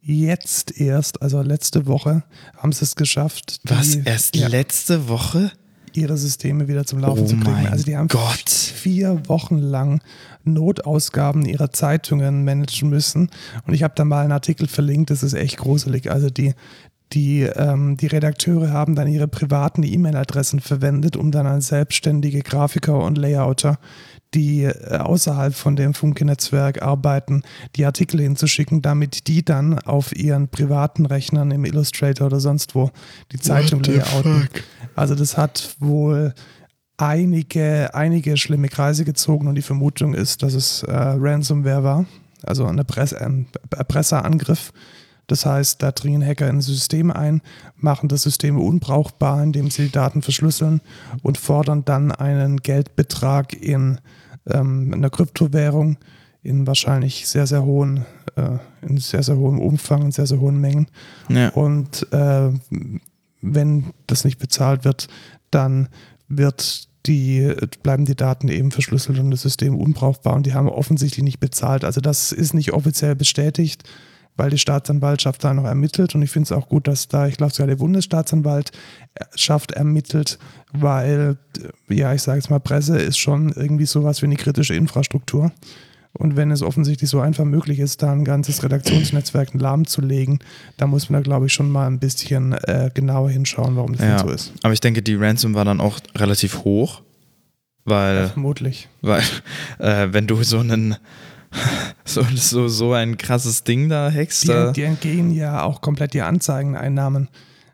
Jetzt 0.00 0.78
erst, 0.80 1.22
also 1.22 1.42
letzte 1.42 1.86
Woche, 1.86 2.24
haben 2.56 2.72
sie 2.72 2.84
es 2.84 2.96
geschafft, 2.96 3.60
Was? 3.64 3.94
Erst 3.94 4.36
ja, 4.36 4.48
letzte 4.48 5.08
Woche? 5.08 5.50
Ihre 5.96 6.16
Systeme 6.16 6.68
wieder 6.68 6.84
zum 6.84 6.98
Laufen 6.98 7.24
Oh 7.24 7.26
zu 7.26 7.36
kriegen. 7.36 7.66
Also 7.68 7.84
die 7.84 7.96
haben 7.96 8.08
Gott. 8.08 8.48
vier 8.48 9.20
Wochen 9.28 9.58
lang 9.58 10.00
Notausgaben 10.44 11.44
ihrer 11.44 11.70
Zeitungen 11.72 12.44
managen 12.44 12.90
müssen. 12.90 13.30
Und 13.66 13.74
ich 13.74 13.82
habe 13.82 13.94
da 13.96 14.04
mal 14.04 14.22
einen 14.22 14.32
Artikel 14.32 14.68
verlinkt, 14.68 15.10
das 15.10 15.22
ist 15.22 15.34
echt 15.34 15.56
gruselig. 15.58 16.10
Also 16.10 16.30
die, 16.30 16.54
die, 17.12 17.42
ähm, 17.42 17.96
die 17.96 18.06
Redakteure 18.06 18.70
haben 18.70 18.94
dann 18.94 19.08
ihre 19.08 19.28
privaten 19.28 19.82
E-Mail-Adressen 19.82 20.60
verwendet, 20.60 21.16
um 21.16 21.30
dann 21.30 21.46
an 21.46 21.60
selbstständige 21.60 22.42
Grafiker 22.42 22.98
und 22.98 23.18
Layouter, 23.18 23.78
die 24.34 24.64
äh, 24.64 24.98
außerhalb 24.98 25.54
von 25.54 25.76
dem 25.76 25.94
Funke-Netzwerk 25.94 26.82
arbeiten, 26.82 27.42
die 27.76 27.84
Artikel 27.84 28.20
hinzuschicken, 28.20 28.82
damit 28.82 29.28
die 29.28 29.44
dann 29.44 29.78
auf 29.78 30.14
ihren 30.14 30.48
privaten 30.48 31.06
Rechnern 31.06 31.50
im 31.50 31.64
Illustrator 31.64 32.26
oder 32.26 32.40
sonst 32.40 32.74
wo 32.74 32.90
die 33.32 33.38
Zeitung 33.38 33.82
layouten. 33.82 34.42
fuck? 34.42 34.62
Also 34.96 35.14
das 35.14 35.36
hat 35.36 35.76
wohl 35.78 36.34
einige, 36.96 37.94
einige 37.94 38.36
schlimme 38.36 38.68
Kreise 38.68 39.04
gezogen 39.04 39.48
und 39.48 39.54
die 39.54 39.62
Vermutung 39.62 40.14
ist, 40.14 40.42
dass 40.42 40.54
es 40.54 40.82
äh, 40.82 40.92
Ransomware 40.92 41.82
war, 41.82 42.06
also 42.42 42.66
ein, 42.66 42.78
Erpress 42.78 43.12
ein 43.12 43.46
Erpresserangriff. 43.70 44.72
Das 45.26 45.46
heißt, 45.46 45.82
da 45.82 45.90
dringen 45.90 46.24
Hacker 46.24 46.48
in 46.48 46.56
ein 46.56 46.60
System 46.60 47.10
ein, 47.10 47.40
machen 47.76 48.08
das 48.08 48.22
System 48.22 48.58
unbrauchbar, 48.58 49.42
indem 49.42 49.70
sie 49.70 49.84
die 49.84 49.92
Daten 49.92 50.20
verschlüsseln 50.20 50.82
und 51.22 51.38
fordern 51.38 51.84
dann 51.84 52.12
einen 52.12 52.58
Geldbetrag 52.58 53.54
in 53.54 54.00
ähm, 54.50 54.92
einer 54.92 55.10
Kryptowährung 55.10 55.98
in 56.42 56.66
wahrscheinlich 56.66 57.26
sehr, 57.26 57.46
sehr 57.46 57.64
hohen, 57.64 58.04
äh, 58.36 58.58
in 58.86 58.98
sehr, 58.98 59.22
sehr 59.22 59.36
hohem 59.36 59.58
Umfang 59.58 60.02
und 60.02 60.12
sehr, 60.12 60.26
sehr 60.26 60.40
hohen 60.40 60.60
Mengen. 60.60 60.86
Ja. 61.28 61.48
Und 61.50 62.06
äh, 62.12 62.50
wenn 63.40 63.84
das 64.06 64.24
nicht 64.24 64.38
bezahlt 64.38 64.84
wird, 64.84 65.08
dann 65.50 65.88
wird 66.28 66.88
die, 67.06 67.54
bleiben 67.82 68.04
die 68.04 68.16
Daten 68.16 68.48
eben 68.48 68.70
verschlüsselt 68.70 69.18
und 69.18 69.30
das 69.30 69.42
System 69.42 69.76
unbrauchbar 69.76 70.34
und 70.34 70.46
die 70.46 70.54
haben 70.54 70.68
offensichtlich 70.68 71.22
nicht 71.22 71.40
bezahlt. 71.40 71.84
Also 71.84 72.00
das 72.00 72.32
ist 72.32 72.54
nicht 72.54 72.72
offiziell 72.72 73.14
bestätigt, 73.14 73.84
weil 74.36 74.50
die 74.50 74.58
Staatsanwaltschaft 74.58 75.44
da 75.44 75.54
noch 75.54 75.64
ermittelt 75.64 76.14
und 76.14 76.22
ich 76.22 76.30
finde 76.30 76.44
es 76.46 76.52
auch 76.52 76.68
gut, 76.68 76.88
dass 76.88 77.08
da, 77.08 77.26
ich 77.28 77.36
glaube 77.36 77.52
sogar 77.52 77.68
der 77.68 77.76
Bundesstaatsanwaltschaft 77.76 79.72
ermittelt, 79.72 80.38
weil, 80.72 81.36
äh, 81.88 81.94
ja, 81.94 82.12
ich 82.14 82.22
sage 82.22 82.38
jetzt 82.38 82.50
mal, 82.50 82.60
Presse 82.60 82.98
ist 82.98 83.18
schon 83.18 83.50
irgendwie 83.52 83.86
sowas 83.86 84.22
wie 84.22 84.26
eine 84.26 84.36
kritische 84.36 84.74
Infrastruktur 84.74 85.52
Und 86.16 86.36
wenn 86.36 86.50
es 86.52 86.62
offensichtlich 86.62 87.10
so 87.10 87.20
einfach 87.20 87.44
möglich 87.44 87.80
ist, 87.80 88.02
da 88.02 88.12
ein 88.12 88.24
ganzes 88.24 88.62
Redaktionsnetzwerk 88.62 89.52
lahmzulegen, 89.54 90.38
dann 90.76 90.90
muss 90.90 91.10
man 91.10 91.20
da, 91.20 91.24
glaube 91.24 91.46
ich, 91.46 91.52
schon 91.52 91.70
mal 91.70 91.86
ein 91.88 91.98
bisschen 91.98 92.52
äh, 92.52 92.90
genauer 92.94 93.30
hinschauen, 93.30 93.74
warum 93.76 93.94
das 93.96 94.02
Ja. 94.06 94.18
so 94.20 94.30
ist. 94.30 94.52
Aber 94.62 94.72
ich 94.72 94.80
denke, 94.80 95.02
die 95.02 95.16
Ransom 95.16 95.54
war 95.54 95.64
dann 95.64 95.80
auch 95.80 95.98
relativ 96.14 96.62
hoch, 96.64 97.02
weil, 97.84 98.28
Vermutlich. 98.28 98.88
weil 99.02 99.22
äh, 99.78 100.08
wenn 100.12 100.26
du 100.28 100.40
so 100.44 100.58
einen 100.60 100.96
so, 102.04 102.22
so, 102.34 102.68
so 102.68 102.92
ein 102.92 103.16
krasses 103.18 103.64
Ding 103.64 103.88
da 103.88 104.10
hackst, 104.10 104.44
Die, 104.44 104.48
da, 104.48 104.72
die 104.72 104.82
entgehen 104.82 105.30
ja 105.34 105.62
auch 105.62 105.80
komplett 105.80 106.14
die 106.14 106.22
Anzeigeneinnahmen. 106.22 107.28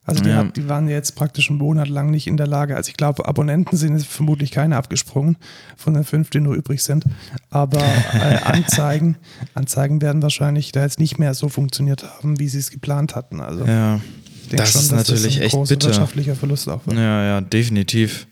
Also 0.04 0.22
die, 0.24 0.30
Ja. 0.30 0.36
hat, 0.36 0.56
die 0.56 0.68
waren 0.68 0.88
jetzt 0.88 1.14
praktisch 1.14 1.50
einen 1.50 1.58
Monat 1.58 1.88
lang 1.88 2.10
nicht 2.10 2.26
in 2.26 2.36
der 2.36 2.46
Lage. 2.46 2.74
Also 2.74 2.88
ich 2.88 2.96
glaube, 2.96 3.28
Abonnenten 3.28 3.76
sind 3.76 3.96
jetzt 3.96 4.06
vermutlich 4.08 4.50
keine 4.50 4.76
abgesprungen 4.76 5.36
von 5.76 5.94
den 5.94 6.04
fünf, 6.04 6.30
die 6.30 6.40
nur 6.40 6.54
übrig 6.54 6.82
sind. 6.82 7.04
Aber 7.50 7.78
äh, 7.80 8.38
Anzeigen, 8.44 9.16
Anzeigen 9.54 10.00
werden 10.02 10.22
wahrscheinlich 10.22 10.72
da 10.72 10.82
jetzt 10.82 10.98
nicht 10.98 11.18
mehr 11.18 11.34
so 11.34 11.48
funktioniert 11.48 12.04
haben, 12.04 12.40
wie 12.40 12.48
sie 12.48 12.58
es 12.58 12.70
geplant 12.70 13.14
hatten. 13.14 13.40
Also 13.40 13.64
ja, 13.66 14.00
das 14.50 14.72
schon, 14.72 14.80
ist 14.80 14.90
natürlich 14.92 15.22
das 15.26 15.36
ein 15.36 15.42
echt 15.42 15.54
großer 15.54 15.74
bitter. 15.74 15.86
wirtschaftlicher 15.88 16.34
Verlust 16.34 16.68
auch 16.68 16.84
wird. 16.86 16.96
ja, 16.96 17.24
ja, 17.24 17.40
definitiv. 17.40 18.26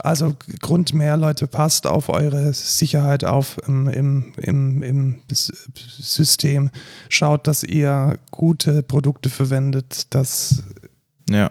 Also 0.00 0.34
Grund 0.60 0.92
mehr, 0.92 1.16
Leute, 1.16 1.46
passt 1.46 1.86
auf 1.86 2.08
eure 2.10 2.52
Sicherheit 2.52 3.24
auf 3.24 3.56
im, 3.66 3.88
im, 3.88 4.32
im, 4.36 4.82
im 4.82 5.14
System. 5.74 6.70
Schaut, 7.08 7.46
dass 7.46 7.62
ihr 7.62 8.18
gute 8.30 8.82
Produkte 8.82 9.30
verwendet, 9.30 10.14
dass 10.14 10.62
Ja, 11.30 11.50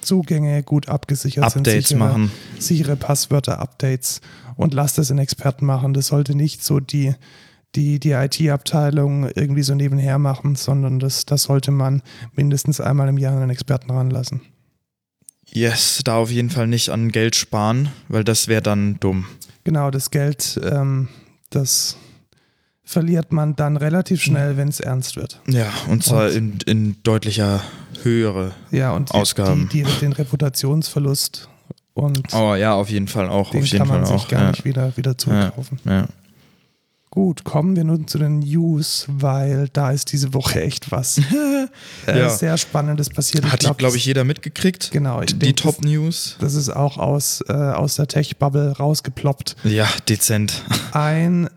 Zugänge 0.00 0.62
gut 0.62 0.88
abgesichert 0.88 1.44
Updates 1.44 1.88
sind. 1.88 1.98
sichere- 1.98 1.98
machen. 1.98 2.32
Sichere 2.58 2.96
Passwörter, 2.96 3.58
Updates 3.60 4.20
und 4.56 4.74
lasst 4.74 4.98
es 4.98 5.10
in 5.10 5.18
Experten 5.18 5.66
machen. 5.66 5.92
Das 5.94 6.06
sollte 6.08 6.34
nicht 6.34 6.64
so 6.64 6.80
die, 6.80 7.14
die, 7.74 8.00
die 8.00 8.12
IT-Abteilung 8.12 9.28
irgendwie 9.34 9.62
so 9.62 9.74
nebenher 9.74 10.18
machen, 10.18 10.56
sondern 10.56 10.98
das, 10.98 11.24
das 11.26 11.42
sollte 11.44 11.70
man 11.70 12.02
mindestens 12.34 12.80
einmal 12.80 13.08
im 13.08 13.18
Jahr 13.18 13.36
einen 13.36 13.50
Experten 13.50 13.90
ranlassen. 13.90 14.40
Yes, 15.52 16.00
da 16.04 16.16
auf 16.16 16.30
jeden 16.30 16.50
Fall 16.50 16.66
nicht 16.66 16.88
an 16.90 17.10
Geld 17.12 17.36
sparen, 17.36 17.90
weil 18.08 18.24
das 18.24 18.48
wäre 18.48 18.62
dann 18.62 18.98
dumm. 19.00 19.26
Genau, 19.64 19.90
das 19.90 20.10
Geld, 20.10 20.58
ähm, 20.64 21.08
das 21.50 21.96
verliert 22.84 23.32
man 23.32 23.54
dann 23.56 23.76
relativ 23.76 24.22
schnell, 24.22 24.56
wenn 24.56 24.68
es 24.68 24.80
ernst 24.80 25.16
wird. 25.16 25.40
Ja, 25.48 25.70
und 25.88 26.02
zwar 26.02 26.26
Und- 26.30 26.36
in, 26.36 26.58
in 26.66 26.96
deutlicher 27.02 27.62
Höhere. 28.02 28.52
Ja, 28.70 28.92
und 28.92 29.10
Ausgaben. 29.12 29.68
Die, 29.72 29.82
die, 29.82 29.92
den 30.00 30.12
Reputationsverlust 30.12 31.48
und 31.94 32.32
Oh 32.34 32.54
ja, 32.54 32.72
auf 32.74 32.88
jeden 32.90 33.06
Fall 33.08 33.28
auch. 33.28 33.50
den 33.50 33.60
auf 33.62 33.66
jeden 33.66 33.78
kann 33.78 33.88
man 33.88 34.06
Fall 34.06 34.14
sich 34.18 34.26
auch. 34.26 34.28
gar 34.28 34.42
ja. 34.44 34.50
nicht 34.50 34.64
wieder, 34.64 34.96
wieder 34.96 35.16
zurückkaufen. 35.18 35.78
Ja. 35.84 36.06
Gut, 37.14 37.44
kommen 37.44 37.76
wir 37.76 37.84
nun 37.84 38.08
zu 38.08 38.16
den 38.16 38.38
News, 38.38 39.04
weil 39.06 39.68
da 39.74 39.90
ist 39.90 40.12
diese 40.12 40.32
Woche 40.32 40.62
echt 40.62 40.90
was 40.90 41.18
äh, 42.06 42.18
Ja. 42.18 42.30
sehr 42.30 42.56
Spannendes 42.56 43.10
passiert. 43.10 43.44
Hat, 43.52 43.60
glaub, 43.60 43.76
glaube 43.76 43.96
ich, 43.98 44.02
das- 44.04 44.06
jeder 44.06 44.24
mitgekriegt. 44.24 44.90
Genau, 44.92 45.20
ich 45.20 45.26
Die, 45.26 45.38
die 45.38 45.52
das- 45.52 45.62
Top-News. 45.62 46.36
Das 46.40 46.54
ist 46.54 46.70
auch 46.70 46.96
aus, 46.96 47.44
äh, 47.48 47.52
aus 47.52 47.96
der 47.96 48.06
Tech-Bubble 48.08 48.78
rausgeploppt. 48.78 49.56
Ja, 49.64 49.86
dezent. 50.08 50.62
Ein 50.92 51.50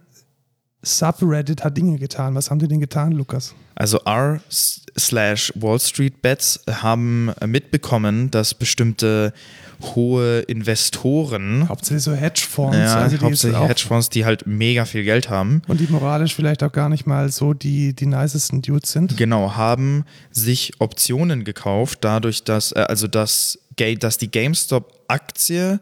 Subreddit 0.83 1.63
hat 1.63 1.77
Dinge 1.77 1.97
getan. 1.99 2.35
Was 2.35 2.51
haben 2.51 2.59
die 2.59 2.67
denn 2.67 2.81
getan, 2.81 3.13
Lukas? 3.13 3.55
Also 3.75 3.99
R 4.05 4.41
slash 4.49 5.53
Wall 5.55 5.79
Street 5.79 6.21
Bets 6.21 6.59
haben 6.69 7.31
mitbekommen, 7.45 8.29
dass 8.29 8.53
bestimmte 8.53 9.33
hohe 9.81 10.39
Investoren, 10.41 11.67
Hauptsächlich 11.69 12.03
so 12.03 12.13
Hedgefonds. 12.13 12.77
ja, 12.77 12.95
also 12.95 13.17
die 13.17 13.23
hauptsächlich 13.25 13.59
Hedgefonds, 13.59 14.09
die 14.09 14.25
halt 14.25 14.47
mega 14.47 14.85
viel 14.85 15.03
Geld 15.03 15.29
haben, 15.29 15.61
Und 15.67 15.79
die 15.79 15.87
moralisch 15.87 16.35
vielleicht 16.35 16.63
auch 16.63 16.71
gar 16.71 16.89
nicht 16.89 17.05
mal 17.05 17.29
so 17.31 17.53
die, 17.53 17.93
die 17.93 18.05
nicesten 18.05 18.61
Dudes 18.61 18.91
sind. 18.91 19.17
genau, 19.17 19.55
haben 19.55 20.05
sich 20.31 20.73
Optionen 20.79 21.43
gekauft, 21.43 21.99
dadurch, 22.01 22.43
dass, 22.43 22.71
äh, 22.71 22.79
also 22.87 23.07
dass, 23.07 23.59
dass 23.99 24.17
die 24.17 24.31
GameStop-Aktie 24.31 25.79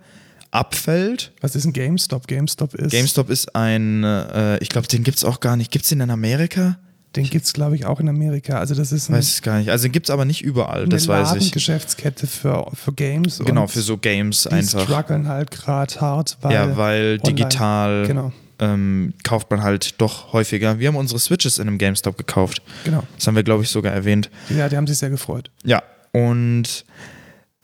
abfällt. 0.51 1.31
Was 1.41 1.55
ist 1.55 1.65
ein 1.65 1.73
GameStop? 1.73 2.27
GameStop 2.27 2.75
ist. 2.75 2.91
GameStop 2.91 3.29
ist 3.29 3.55
ein, 3.55 4.03
äh, 4.03 4.57
ich 4.59 4.69
glaube, 4.69 4.87
den 4.87 5.03
gibt 5.03 5.17
es 5.17 5.25
auch 5.25 5.39
gar 5.39 5.55
nicht. 5.55 5.71
Gibt 5.71 5.83
es 5.83 5.89
den 5.89 5.99
in 6.01 6.11
Amerika? 6.11 6.77
Den 7.15 7.25
gibt 7.25 7.45
es, 7.45 7.53
glaube 7.53 7.75
ich, 7.75 7.85
auch 7.85 7.99
in 7.99 8.09
Amerika. 8.09 8.57
Also, 8.59 8.73
das 8.73 8.91
ist 8.91 9.09
ein, 9.09 9.15
Weiß 9.15 9.35
ich 9.35 9.41
gar 9.43 9.59
nicht. 9.59 9.69
Also 9.69 9.83
den 9.83 9.91
gibt 9.91 10.07
es 10.07 10.09
aber 10.09 10.25
nicht 10.25 10.41
überall, 10.41 10.87
das 10.87 11.07
weiß 11.07 11.29
ich. 11.35 11.43
Ladengeschäftskette 11.45 12.25
für, 12.27 12.71
für 12.73 12.91
Games. 12.93 13.39
Genau, 13.45 13.67
für 13.67 13.81
so 13.81 13.97
Games 13.97 14.43
Die 14.49 14.55
einfach. 14.55 14.83
strugglen 14.83 15.27
halt 15.27 15.51
gerade 15.51 15.93
hart, 16.01 16.37
weil. 16.41 16.53
ja, 16.53 16.75
weil 16.77 17.19
online- 17.21 17.35
digital 17.35 18.07
Genau, 18.07 18.31
ähm, 18.59 19.13
kauft 19.23 19.51
man 19.51 19.61
halt 19.61 20.01
doch 20.01 20.33
häufiger. 20.33 20.79
Wir 20.79 20.87
haben 20.87 20.95
unsere 20.95 21.19
Switches 21.19 21.59
in 21.59 21.67
einem 21.67 21.77
GameStop 21.77 22.17
gekauft. 22.17 22.61
genau. 22.83 23.03
Das 23.15 23.27
haben 23.27 23.35
wir, 23.35 23.43
glaube 23.43 23.61
ich, 23.63 23.69
sogar 23.69 23.93
erwähnt. 23.93 24.29
Ja, 24.49 24.67
die 24.69 24.75
haben 24.77 24.87
sich 24.87 24.97
sehr 24.97 25.09
gefreut. 25.11 25.51
Ja, 25.63 25.83
und 26.13 26.85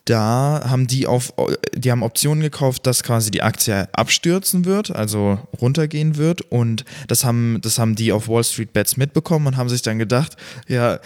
da 0.05 0.61
haben 0.67 0.87
die 0.87 1.07
auf, 1.07 1.33
die 1.75 1.91
haben 1.91 2.03
Optionen 2.03 2.41
gekauft, 2.41 2.85
dass 2.87 3.03
quasi 3.03 3.31
die 3.31 3.41
Aktie 3.41 3.87
abstürzen 3.93 4.65
wird, 4.65 4.91
also 4.91 5.39
runtergehen 5.61 6.17
wird. 6.17 6.41
Und 6.41 6.85
das 7.07 7.23
haben, 7.23 7.59
das 7.61 7.77
haben 7.79 7.95
die 7.95 8.11
auf 8.11 8.27
Wall 8.27 8.43
Street 8.43 8.73
Bets 8.73 8.97
mitbekommen 8.97 9.47
und 9.47 9.57
haben 9.57 9.69
sich 9.69 9.81
dann 9.81 9.99
gedacht, 9.99 10.35
ja, 10.67 10.99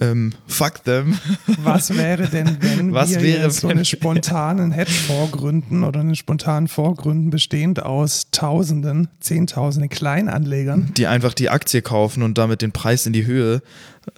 ähm, 0.00 0.32
fuck 0.46 0.84
them. 0.84 1.18
Was 1.62 1.96
wäre 1.96 2.28
denn, 2.28 2.58
wenn 2.60 2.92
Was 2.92 3.10
wir 3.10 3.22
wäre, 3.22 3.44
jetzt 3.44 3.60
so 3.60 3.68
einen 3.68 3.84
spontanen 3.84 4.70
Hedgefonds 4.70 5.32
gründen 5.32 5.84
oder 5.84 6.00
einen 6.00 6.14
spontanen 6.14 6.68
Fonds 6.68 7.02
gründen, 7.02 7.30
bestehend 7.30 7.82
aus 7.82 8.30
Tausenden, 8.30 9.08
Zehntausenden 9.20 9.88
Kleinanlegern? 9.88 10.92
Die 10.96 11.06
einfach 11.06 11.34
die 11.34 11.50
Aktie 11.50 11.82
kaufen 11.82 12.22
und 12.22 12.38
damit 12.38 12.62
den 12.62 12.72
Preis 12.72 13.06
in 13.06 13.12
die 13.12 13.26
Höhe 13.26 13.62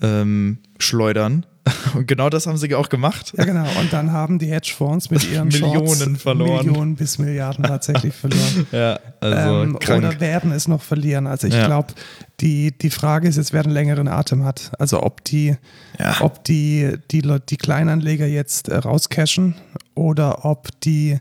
ähm, 0.03 0.59
schleudern. 0.79 1.47
Und 1.95 2.07
genau 2.07 2.31
das 2.31 2.47
haben 2.47 2.57
sie 2.57 2.75
auch 2.75 2.89
gemacht. 2.89 3.33
Ja, 3.37 3.45
genau. 3.45 3.67
Und 3.81 3.93
dann 3.93 4.13
haben 4.13 4.39
die 4.39 4.47
Hedgefonds 4.47 5.11
mit 5.11 5.31
ihren 5.31 5.49
Millionen 5.53 5.87
Shorts 5.97 6.23
verloren. 6.23 6.67
Millionen 6.67 6.97
bis 6.97 7.19
Milliarden 7.19 7.65
tatsächlich 7.65 8.15
verloren. 8.15 8.67
Ja, 8.73 8.99
also 9.21 9.63
ähm, 9.65 9.79
krank. 9.79 10.05
oder 10.05 10.21
werden 10.21 10.53
es 10.53 10.69
noch 10.69 10.83
verlieren. 10.83 11.27
Also 11.27 11.47
ich 11.49 11.55
Ja. 11.55 11.67
glaube, 11.67 11.95
die, 12.41 12.73
die 12.77 12.91
Frage 12.91 13.29
ist 13.29 13.37
jetzt, 13.37 13.53
wer 13.53 13.63
einen 13.65 13.73
längeren 13.73 14.09
Atem 14.09 14.45
hat. 14.45 14.73
Also 14.79 15.03
ob 15.03 15.23
die, 15.25 15.57
Ja. 15.99 16.17
ob 16.21 16.45
die, 16.45 16.95
die, 17.11 17.21
Leute, 17.21 17.45
die 17.51 17.57
Kleinanleger 17.57 18.27
jetzt 18.27 18.69
äh, 18.69 18.77
rauscashen 18.77 19.55
oder 19.95 20.45
ob 20.47 20.69
die, 20.81 21.19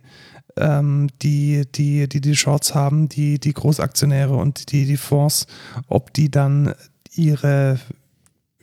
ähm, 0.58 1.10
die, 1.22 1.64
die, 1.76 2.08
die 2.08 2.22
die 2.22 2.36
Shorts 2.36 2.74
haben, 2.76 3.10
die, 3.10 3.40
die 3.40 3.54
Großaktionäre 3.54 4.36
und 4.36 4.72
die, 4.72 4.86
die 4.86 4.98
Fonds, 4.98 5.48
ob 5.88 6.14
die 6.14 6.30
dann 6.32 6.74
ihre 7.16 7.80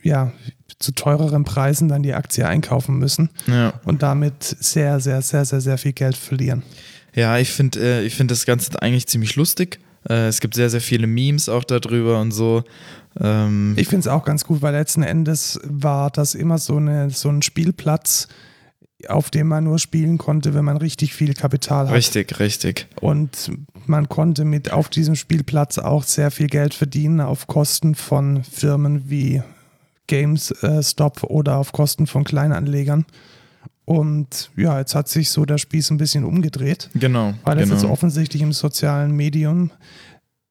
ja, 0.07 0.31
zu 0.79 0.91
teureren 0.91 1.43
Preisen 1.43 1.87
dann 1.87 2.03
die 2.03 2.13
Aktie 2.13 2.47
einkaufen 2.47 2.97
müssen 2.97 3.29
ja. 3.47 3.73
und 3.83 4.03
damit 4.03 4.43
sehr, 4.43 4.99
sehr, 4.99 5.21
sehr, 5.21 5.45
sehr, 5.45 5.61
sehr 5.61 5.77
viel 5.77 5.93
Geld 5.93 6.15
verlieren. 6.15 6.63
Ja, 7.13 7.37
ich 7.37 7.51
finde 7.51 7.79
äh, 7.79 8.03
ich 8.03 8.15
find 8.15 8.29
das 8.29 8.45
Ganze 8.45 8.81
eigentlich 8.81 9.07
ziemlich 9.07 9.35
lustig. 9.35 9.79
Äh, 10.07 10.27
es 10.27 10.39
gibt 10.39 10.53
sehr, 10.53 10.69
sehr 10.69 10.81
viele 10.81 11.07
Memes 11.07 11.49
auch 11.49 11.63
darüber 11.63 12.21
und 12.21 12.31
so. 12.31 12.63
Ähm, 13.19 13.73
Ich 13.77 13.87
finde 13.87 14.01
es 14.01 14.07
auch 14.07 14.23
ganz 14.23 14.43
gut, 14.43 14.61
weil 14.61 14.73
letzten 14.73 15.03
Endes 15.03 15.59
war 15.63 16.11
das 16.11 16.35
immer 16.35 16.59
so, 16.59 16.77
eine, 16.77 17.09
so 17.09 17.29
ein 17.29 17.41
Spielplatz, 17.41 18.27
auf 19.07 19.31
dem 19.31 19.47
man 19.47 19.63
nur 19.63 19.79
spielen 19.79 20.19
konnte, 20.19 20.53
wenn 20.53 20.65
man 20.65 20.77
richtig 20.77 21.13
viel 21.13 21.33
Kapital 21.33 21.87
hat. 21.87 21.95
richtig, 21.95 22.39
richtig. 22.39 22.87
Und 23.01 23.51
man 23.87 24.09
konnte 24.09 24.45
mit 24.45 24.71
auf 24.71 24.89
diesem 24.89 25.15
Spielplatz 25.15 25.79
auch 25.79 26.03
sehr 26.03 26.29
viel 26.29 26.47
Geld 26.47 26.75
verdienen 26.75 27.21
auf 27.21 27.47
Kosten 27.47 27.95
von 27.95 28.43
Firmen 28.43 29.09
wie 29.09 29.41
GameStop 30.07 31.23
oder 31.23 31.57
auf 31.57 31.71
Kosten 31.71 32.07
von 32.07 32.23
Kleinanlegern. 32.23 33.05
Und 33.85 34.51
ja, 34.57 34.79
jetzt 34.79 34.95
hat 34.95 35.07
sich 35.07 35.29
so 35.29 35.45
der 35.45 35.57
Spieß 35.57 35.91
ein 35.91 35.97
bisschen 35.97 36.25
umgedreht, 36.25 36.89
Genau. 36.93 37.33
weil 37.45 37.57
es 37.59 37.63
genau. 37.69 37.75
jetzt 37.75 37.85
offensichtlich 37.89 38.41
im 38.41 38.51
sozialen 38.51 39.11
Medium 39.15 39.71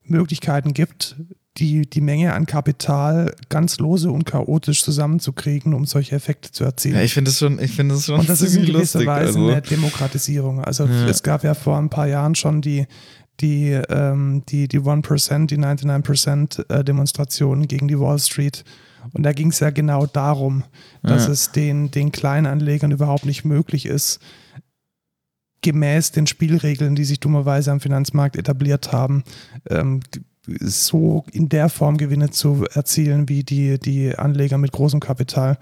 Möglichkeiten 0.05 0.73
gibt, 0.73 1.17
die, 1.59 1.83
die 1.89 2.01
Menge 2.03 2.35
an 2.35 2.45
Kapital 2.47 3.35
ganz 3.49 3.79
lose 3.79 4.11
und 4.11 4.25
chaotisch 4.25 4.83
zusammenzukriegen, 4.85 5.73
um 5.75 5.87
solche 5.87 6.15
Effekte 6.15 6.53
zu 6.53 6.65
erzielen. 6.65 6.97
ja, 6.97 7.03
ich 7.03 7.15
finde 7.15 7.31
das 7.31 7.39
schon, 7.39 7.59
ich 7.59 7.73
finde 7.73 7.95
das 7.95 8.07
schon 8.07 8.21
Und 8.21 8.29
das 8.29 8.43
ist 8.43 8.57
in 8.57 8.67
gewisser 8.67 9.01
lustig. 9.01 9.07
Weise 9.07 9.27
also. 9.39 9.49
eine 9.49 9.63
Demokratisierung. 9.63 10.63
Also 10.63 10.85
Ja. 10.85 11.07
es 11.09 11.23
gab 11.23 11.45
ja 11.45 11.55
vor 11.55 11.79
ein 11.79 11.89
paar 11.89 12.07
Jahren 12.09 12.35
schon 12.35 12.61
die, 12.61 12.87
die, 13.41 13.71
ähm, 13.89 14.43
die, 14.49 14.69
die 14.69 14.81
1%, 14.81 15.47
die 15.47 15.59
99% 15.59 16.71
äh, 16.71 16.85
Demonstrationen 16.85 17.67
gegen 17.69 17.89
die 17.89 17.99
Wall 17.99 18.19
Street. 18.19 18.65
Und 19.13 19.23
da 19.23 19.33
ging 19.33 19.49
es 19.49 19.61
ja 19.61 19.71
genau 19.71 20.07
darum, 20.07 20.65
dass 21.03 21.27
Ja. 21.27 21.33
es 21.33 21.53
den, 21.53 21.91
den 21.91 22.13
Kleinanlegern 22.13 22.91
überhaupt 22.91 23.27
nicht 23.27 23.45
möglich 23.45 23.87
ist, 23.87 24.21
gemäß 25.63 26.13
den 26.13 26.27
Spielregeln, 26.27 26.95
die 26.95 27.05
sich 27.05 27.21
dummerweise 27.21 27.73
am 27.73 27.81
Finanzmarkt 27.81 28.37
etabliert 28.37 28.93
haben, 28.93 29.25
ähm, 29.69 30.01
so 30.61 31.25
in 31.33 31.49
der 31.49 31.69
Form 31.69 31.97
Gewinne 31.97 32.31
zu 32.31 32.67
erzielen 32.73 33.29
wie 33.29 33.43
die, 33.43 33.79
die 33.81 34.17
Anleger 34.17 34.59
mit 34.59 34.71
großem 34.73 35.01
Kapital. 35.01 35.59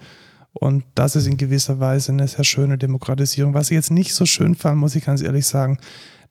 Und 0.53 0.83
das 0.93 1.15
ist 1.15 1.25
in 1.27 1.37
gewisser 1.37 1.79
Weise 1.79 2.11
eine 2.11 2.27
sehr 2.27 2.43
schöne 2.43 2.77
Demokratisierung. 2.77 3.53
Was 3.55 3.71
ich 3.71 3.75
jetzt 3.75 3.91
nicht 3.91 4.13
so 4.13 4.25
schön 4.25 4.55
fand, 4.55 4.77
muss 4.77 4.95
ich 4.95 5.03
ganz 5.05 5.21
ehrlich 5.21 5.47
sagen, 5.47 5.79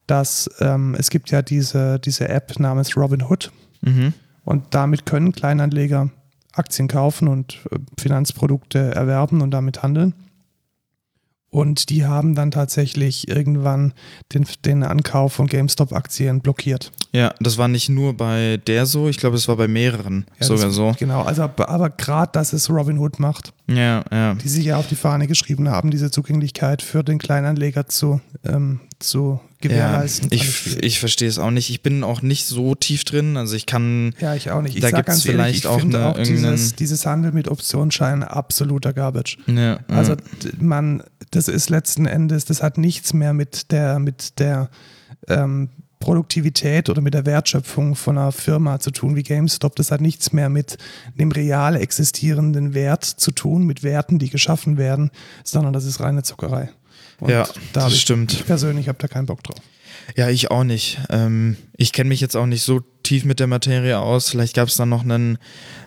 dass 0.07 0.49
ähm, 0.61 0.95
es 0.99 1.11
gibt 1.11 1.31
ja 1.31 1.43
diese, 1.43 1.99
diese 1.99 2.29
App 2.29 2.59
namens 2.61 2.97
Robinhood. 2.97 3.51
Mhm. 3.83 4.15
Und 4.45 4.67
damit 4.71 5.05
können 5.05 5.33
Kleinanleger 5.33 6.11
Aktien 6.55 6.89
kaufen 6.89 7.29
und 7.29 7.59
äh, 7.71 7.79
Finanzprodukte 7.99 8.95
erwerben 8.95 9.41
und 9.43 9.51
damit 9.51 9.83
handeln. 9.83 10.15
Und 11.55 11.89
die 11.89 12.05
haben 12.05 12.35
dann 12.35 12.51
tatsächlich 12.51 13.29
irgendwann 13.29 13.93
den, 14.33 14.45
den 14.65 14.83
Ankauf 14.83 15.35
von 15.35 15.47
GameStop-Aktien 15.47 16.41
blockiert. 16.41 16.91
Ja, 17.13 17.33
das 17.39 17.59
war 17.59 17.69
nicht 17.69 17.89
nur 17.89 18.17
bei 18.17 18.61
der 18.67 18.87
so, 18.87 19.09
ich 19.09 19.19
glaube, 19.19 19.37
es 19.37 19.47
war 19.47 19.55
bei 19.55 19.69
mehreren 19.69 20.27
Ja, 20.41 20.47
sogar 20.47 20.67
das, 20.67 20.75
so. 20.75 20.97
Genau, 20.99 21.23
also 21.23 21.43
aber, 21.43 21.91
gerade, 21.91 22.33
dass 22.33 22.53
es 22.53 22.69
Robinhood 22.69 23.21
macht, 23.21 23.53
Ja, 23.69 24.03
ja. 24.11 24.35
die 24.35 24.49
sich 24.49 24.65
ja 24.65 24.79
auf 24.79 24.89
die 24.89 24.97
Fahne 24.97 25.29
geschrieben 25.29 25.69
haben, 25.69 25.93
diese 25.93 26.11
Zugänglichkeit 26.11 26.83
für 26.83 27.05
den 27.05 27.19
Kleinanleger 27.21 27.87
zu, 27.87 28.21
ähm, 28.45 28.81
zu 28.99 29.39
gewährleisten. 29.69 30.31
fand 30.31 30.35
ich, 30.35 30.83
ich 30.83 31.01
verstehe 31.01 31.29
es 31.29 31.39
auch 31.39 31.51
nicht. 31.51 31.71
Ich 31.71 31.83
bin 31.83 32.05
auch 32.05 32.23
nicht 32.23 32.47
so 32.47 32.75
tief 32.75 33.05
drin. 33.05 33.37
Also 33.37 33.57
ich 33.57 33.67
kann, 33.67 34.15
ja, 34.21 34.35
ich 34.35 34.51
auch 34.51 34.63
nicht. 34.63 34.77
Ich 34.77 34.81
da 34.83 34.91
ganz 34.91 35.25
ehrlich, 35.25 35.25
vielleicht 35.25 35.59
ich 35.61 35.67
auch 35.67 35.83
eine- 35.83 36.07
auch 36.07 36.19
dieses, 36.23 36.75
dieses 36.77 37.05
Handel 37.07 37.33
mit 37.33 37.49
Optionsscheinen 37.49 38.23
absoluter 38.23 38.93
Garbage. 38.93 39.39
ja, 39.47 39.79
Also 39.89 40.13
ja. 40.13 40.19
man, 40.61 41.03
das 41.31 41.49
ist 41.49 41.69
letzten 41.71 42.07
Endes, 42.07 42.45
das 42.45 42.63
hat 42.63 42.79
nichts 42.79 43.13
mehr 43.13 43.33
mit 43.33 43.73
der, 43.73 43.99
mit 43.99 44.39
der 44.39 44.71
ähm, 45.29 45.71
Produktivität 46.01 46.91
oder 46.91 47.01
mit 47.01 47.15
der 47.15 47.25
Wertschöpfung 47.25 47.95
von 47.97 48.19
einer 48.19 48.31
Firma 48.31 48.79
zu 48.79 48.91
tun 48.91 49.17
wie 49.17 49.23
GameStop. 49.23 49.75
Das 49.77 49.91
hat 49.91 50.03
nichts 50.03 50.33
mehr 50.35 50.51
mit 50.51 50.77
dem 51.19 51.33
real 51.33 51.77
existierenden 51.77 52.75
Wert 52.75 53.05
zu 53.05 53.31
tun, 53.31 53.65
mit 53.65 53.83
Werten, 53.83 54.19
die 54.19 54.29
geschaffen 54.29 54.77
werden, 54.77 55.11
sondern 55.45 55.73
das 55.73 55.87
ist 55.87 56.01
reine 56.01 56.23
Zuckerei. 56.23 56.69
Und 57.25 57.31
Ja, 57.31 57.49
da 57.73 57.85
das 57.85 57.95
ich, 57.95 58.03
stimmt. 58.03 58.35
Ich 58.35 58.45
persönlich 58.45 58.87
habe 58.87 58.99
da 59.01 59.09
keinen 59.09 59.25
Bock 59.25 59.43
drauf. 59.43 59.57
Ja, 60.15 60.29
ich 60.29 60.51
auch 60.51 60.65
nicht. 60.65 60.99
Ähm, 61.09 61.57
ich 61.75 61.93
kenne 61.93 62.09
mich 62.09 62.21
jetzt 62.21 62.37
auch 62.37 62.45
nicht 62.45 62.61
so 62.63 62.81
tief 63.03 63.25
mit 63.25 63.41
der 63.41 63.47
Materie 63.47 63.99
aus. 63.99 64.29
Vielleicht 64.29 64.55
gab 64.55 64.69
es 64.69 64.77
da 64.77 64.85
noch 64.85 65.05
einen, 65.05 65.39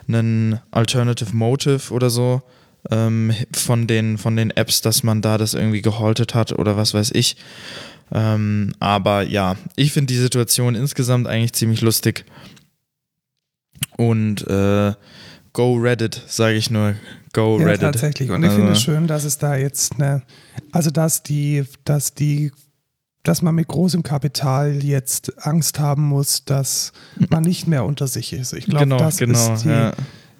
einen 0.08 0.58
Alternative 0.72 1.36
Motive 1.36 1.94
oder 1.94 2.10
so 2.10 2.42
ähm, 2.90 3.32
von, 3.54 3.86
den, 3.86 4.18
von 4.18 4.34
den 4.34 4.50
Apps, 4.50 4.80
dass 4.80 5.04
man 5.04 5.22
da 5.22 5.38
das 5.38 5.54
irgendwie 5.54 5.80
gehaltet 5.80 6.34
hat 6.34 6.58
oder 6.58 6.76
was 6.76 6.92
weiß 6.92 7.12
ich. 7.12 7.36
Ähm, 8.12 8.72
aber 8.80 9.22
ja, 9.22 9.54
ich 9.76 9.92
finde 9.92 10.12
die 10.12 10.18
Situation 10.18 10.74
insgesamt 10.74 11.28
eigentlich 11.28 11.52
ziemlich 11.52 11.82
lustig. 11.82 12.24
Und 13.96 14.44
äh, 14.48 14.92
go 15.52 15.74
Reddit, 15.74 16.20
sage 16.26 16.56
ich 16.56 16.68
nur. 16.68 16.96
Go 17.32 17.58
Ja, 17.58 17.66
Reddit. 17.66 17.80
tatsächlich. 17.82 18.30
Und 18.30 18.42
ich 18.42 18.48
Also- 18.50 18.56
finde 18.58 18.72
es 18.72 18.80
schön, 18.82 19.06
dass 19.06 19.24
es 19.24 19.38
da 19.38 19.56
jetzt 19.56 19.94
eine, 19.94 20.22
also 20.72 20.90
dass 20.90 21.22
die, 21.22 21.64
dass 21.84 22.14
die, 22.14 22.52
dass 23.22 23.42
man 23.42 23.54
mit 23.54 23.68
großem 23.68 24.02
Kapital 24.02 24.82
jetzt 24.82 25.44
Angst 25.46 25.78
haben 25.78 26.02
muss, 26.08 26.44
dass 26.44 26.92
man 27.28 27.42
nicht 27.42 27.66
mehr 27.66 27.84
unter 27.84 28.06
sich 28.06 28.32
ist. 28.32 28.52
Ich 28.54 28.66
glaube, 28.66 28.84
Genau, 28.84 28.98
das, 28.98 29.16
genau, 29.18 29.54
ist 29.54 29.64
die, 29.64 29.68
ja. 29.68 29.92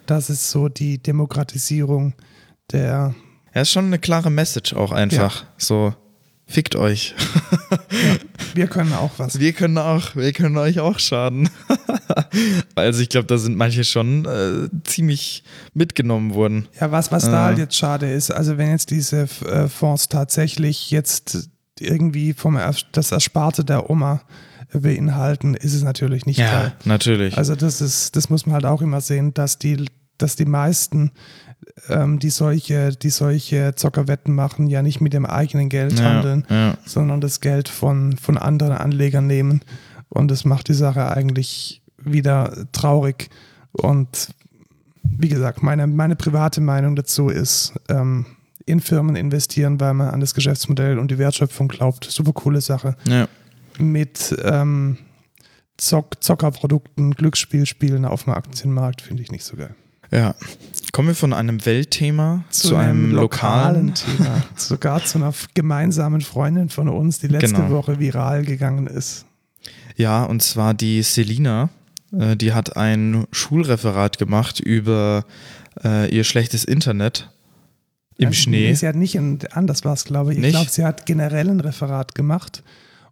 das 0.05 0.29
ist 0.29 0.49
so 0.49 0.69
die 0.69 0.97
Demokratisierung 0.97 2.13
der. 2.71 3.13
Ja, 3.53 3.61
ist 3.61 3.71
schon 3.71 3.85
eine 3.85 3.99
klare 3.99 4.29
Message 4.29 4.73
auch 4.73 4.91
einfach. 4.91 5.45
So, 5.57 5.93
fickt 6.49 6.75
euch. 6.75 7.15
Wir 8.55 8.67
können 8.67 8.93
auch 8.93 9.11
was. 9.17 9.39
Wir 9.39 9.53
können 9.53 9.77
auch, 9.77 10.15
wir 10.15 10.33
können 10.33 10.57
euch 10.57 10.79
auch 10.79 10.97
schaden. 10.99 11.49
also 12.75 13.01
ich 13.01 13.09
glaube, 13.09 13.27
da 13.27 13.37
sind 13.37 13.55
manche 13.55 13.83
schon 13.83 14.25
äh, 14.25 14.67
ziemlich 14.85 15.43
mitgenommen 15.73 16.33
worden. 16.33 16.67
Ja, 16.81 16.91
was, 16.91 17.11
was 17.11 17.25
Äh. 17.25 17.31
da 17.31 17.43
halt 17.45 17.57
jetzt 17.59 17.75
schade 17.75 18.11
ist, 18.11 18.31
also 18.31 18.57
wenn 18.57 18.69
jetzt 18.71 18.89
diese 18.89 19.27
äh, 19.45 19.67
Fonds 19.67 20.09
tatsächlich 20.09 20.89
jetzt 20.89 21.49
irgendwie 21.79 22.33
vom 22.33 22.57
Ers- 22.57 22.85
das 22.91 23.11
Ersparte 23.11 23.63
der 23.63 23.89
Oma 23.89 24.21
beinhalten, 24.73 25.53
ist 25.53 25.73
es 25.75 25.83
natürlich 25.83 26.25
nicht 26.25 26.37
geil. 26.39 26.73
natürlich. 26.85 27.37
Also 27.37 27.55
das 27.55 27.81
ist, 27.81 28.15
das 28.15 28.29
muss 28.29 28.45
man 28.45 28.55
halt 28.55 28.65
auch 28.65 28.81
immer 28.81 29.01
sehen, 29.01 29.33
dass 29.33 29.59
die, 29.59 29.85
dass 30.17 30.35
die 30.35 30.45
meisten, 30.45 31.11
ähm, 31.89 32.19
die 32.19 32.29
solche, 32.29 32.91
die 32.91 33.09
solche 33.09 33.75
Zockerwetten 33.75 34.33
machen, 34.33 34.67
ja 34.67 34.81
nicht 34.81 35.01
mit 35.01 35.13
dem 35.13 35.25
eigenen 35.25 35.69
Geld 35.69 35.99
ja, 35.99 36.05
handeln, 36.05 36.45
ja. 36.49 36.77
sondern 36.85 37.21
das 37.21 37.41
Geld 37.41 37.69
von, 37.69 38.17
von 38.17 38.37
anderen 38.37 38.73
Anlegern 38.73 39.27
nehmen. 39.27 39.61
Und 40.09 40.31
das 40.31 40.45
macht 40.45 40.67
die 40.67 40.73
Sache 40.73 41.11
eigentlich 41.11 41.81
wieder 41.97 42.67
traurig. 42.71 43.29
Und 43.71 44.29
wie 45.03 45.29
gesagt, 45.29 45.63
meine, 45.63 45.87
meine 45.87 46.15
private 46.15 46.61
Meinung 46.61 46.95
dazu 46.95 47.29
ist, 47.29 47.73
ähm, 47.89 48.25
in 48.65 48.79
Firmen 48.79 49.15
investieren, 49.15 49.79
weil 49.79 49.93
man 49.93 50.09
an 50.09 50.19
das 50.19 50.33
Geschäftsmodell 50.33 50.99
und 50.99 51.09
die 51.09 51.17
Wertschöpfung 51.17 51.67
glaubt. 51.67 52.05
Super 52.05 52.33
coole 52.33 52.61
Sache 52.61 52.95
ja. 53.07 53.27
mit 53.79 54.35
ähm, 54.43 54.97
Zock 55.77 56.23
Zockerprodukten, 56.23 57.11
Glücksspielspielen 57.15 58.05
auf 58.05 58.25
dem 58.25 58.33
Aktienmarkt 58.33 59.01
finde 59.01 59.23
ich 59.23 59.31
nicht 59.31 59.43
so 59.43 59.55
geil. 59.55 59.75
Ja. 60.11 60.35
Kommen 60.91 61.09
wir 61.09 61.15
von 61.15 61.33
einem 61.33 61.65
Weltthema 61.65 62.43
zu, 62.49 62.75
einem 62.75 63.11
lokalen. 63.11 63.93
Thema. 64.17 64.43
Sogar 64.55 65.03
zu 65.03 65.19
einer 65.19 65.33
gemeinsamen 65.53 66.21
Freundin 66.21 66.69
von 66.69 66.89
uns, 66.89 67.19
die 67.19 67.27
letzte 67.27 67.55
Genau. 67.55 67.69
Woche 67.71 67.99
viral 67.99 68.43
gegangen 68.43 68.87
ist. 68.87 69.25
Ja, 69.95 70.23
und 70.23 70.41
zwar 70.41 70.73
die 70.73 71.03
Selina. 71.03 71.69
Äh, 72.17 72.35
die 72.35 72.53
hat 72.53 72.75
ein 72.77 73.25
Schulreferat 73.31 74.17
gemacht 74.17 74.59
über 74.59 75.25
äh, 75.83 76.09
ihr 76.13 76.23
schlechtes 76.23 76.63
Internet 76.63 77.29
im 78.17 78.33
Schnee. 78.33 78.69
Nee, 78.69 78.73
sie 78.73 78.87
hat 78.87 78.95
nicht, 78.95 79.15
ein, 79.15 79.39
anders 79.51 79.85
war 79.85 79.93
es, 79.93 80.05
glaube 80.05 80.33
ich. 80.33 80.39
Ich 80.39 80.49
glaube, 80.49 80.69
sie 80.69 80.83
hat 80.83 81.05
generell 81.05 81.49
ein 81.49 81.59
Referat 81.59 82.15
gemacht 82.15 82.63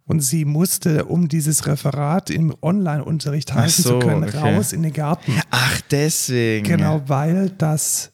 und 0.08 0.20
sie 0.20 0.44
musste, 0.44 1.04
um 1.04 1.28
dieses 1.28 1.66
Referat 1.66 2.30
im 2.30 2.54
Online-Unterricht 2.62 3.54
halten 3.54 3.82
so, 3.82 4.00
zu 4.00 4.06
können, 4.06 4.24
okay. 4.24 4.56
raus 4.56 4.72
in 4.72 4.82
den 4.82 4.92
Garten. 4.92 5.32
Ach, 5.50 5.80
deswegen. 5.90 6.66
Genau, 6.66 7.02
weil 7.06 7.50
das, 7.50 8.10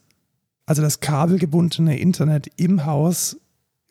also 0.67 0.83
das 0.83 1.01
kabelgebundene 1.01 1.99
Internet 1.99 2.49
im 2.57 2.85
Haus 2.85 3.37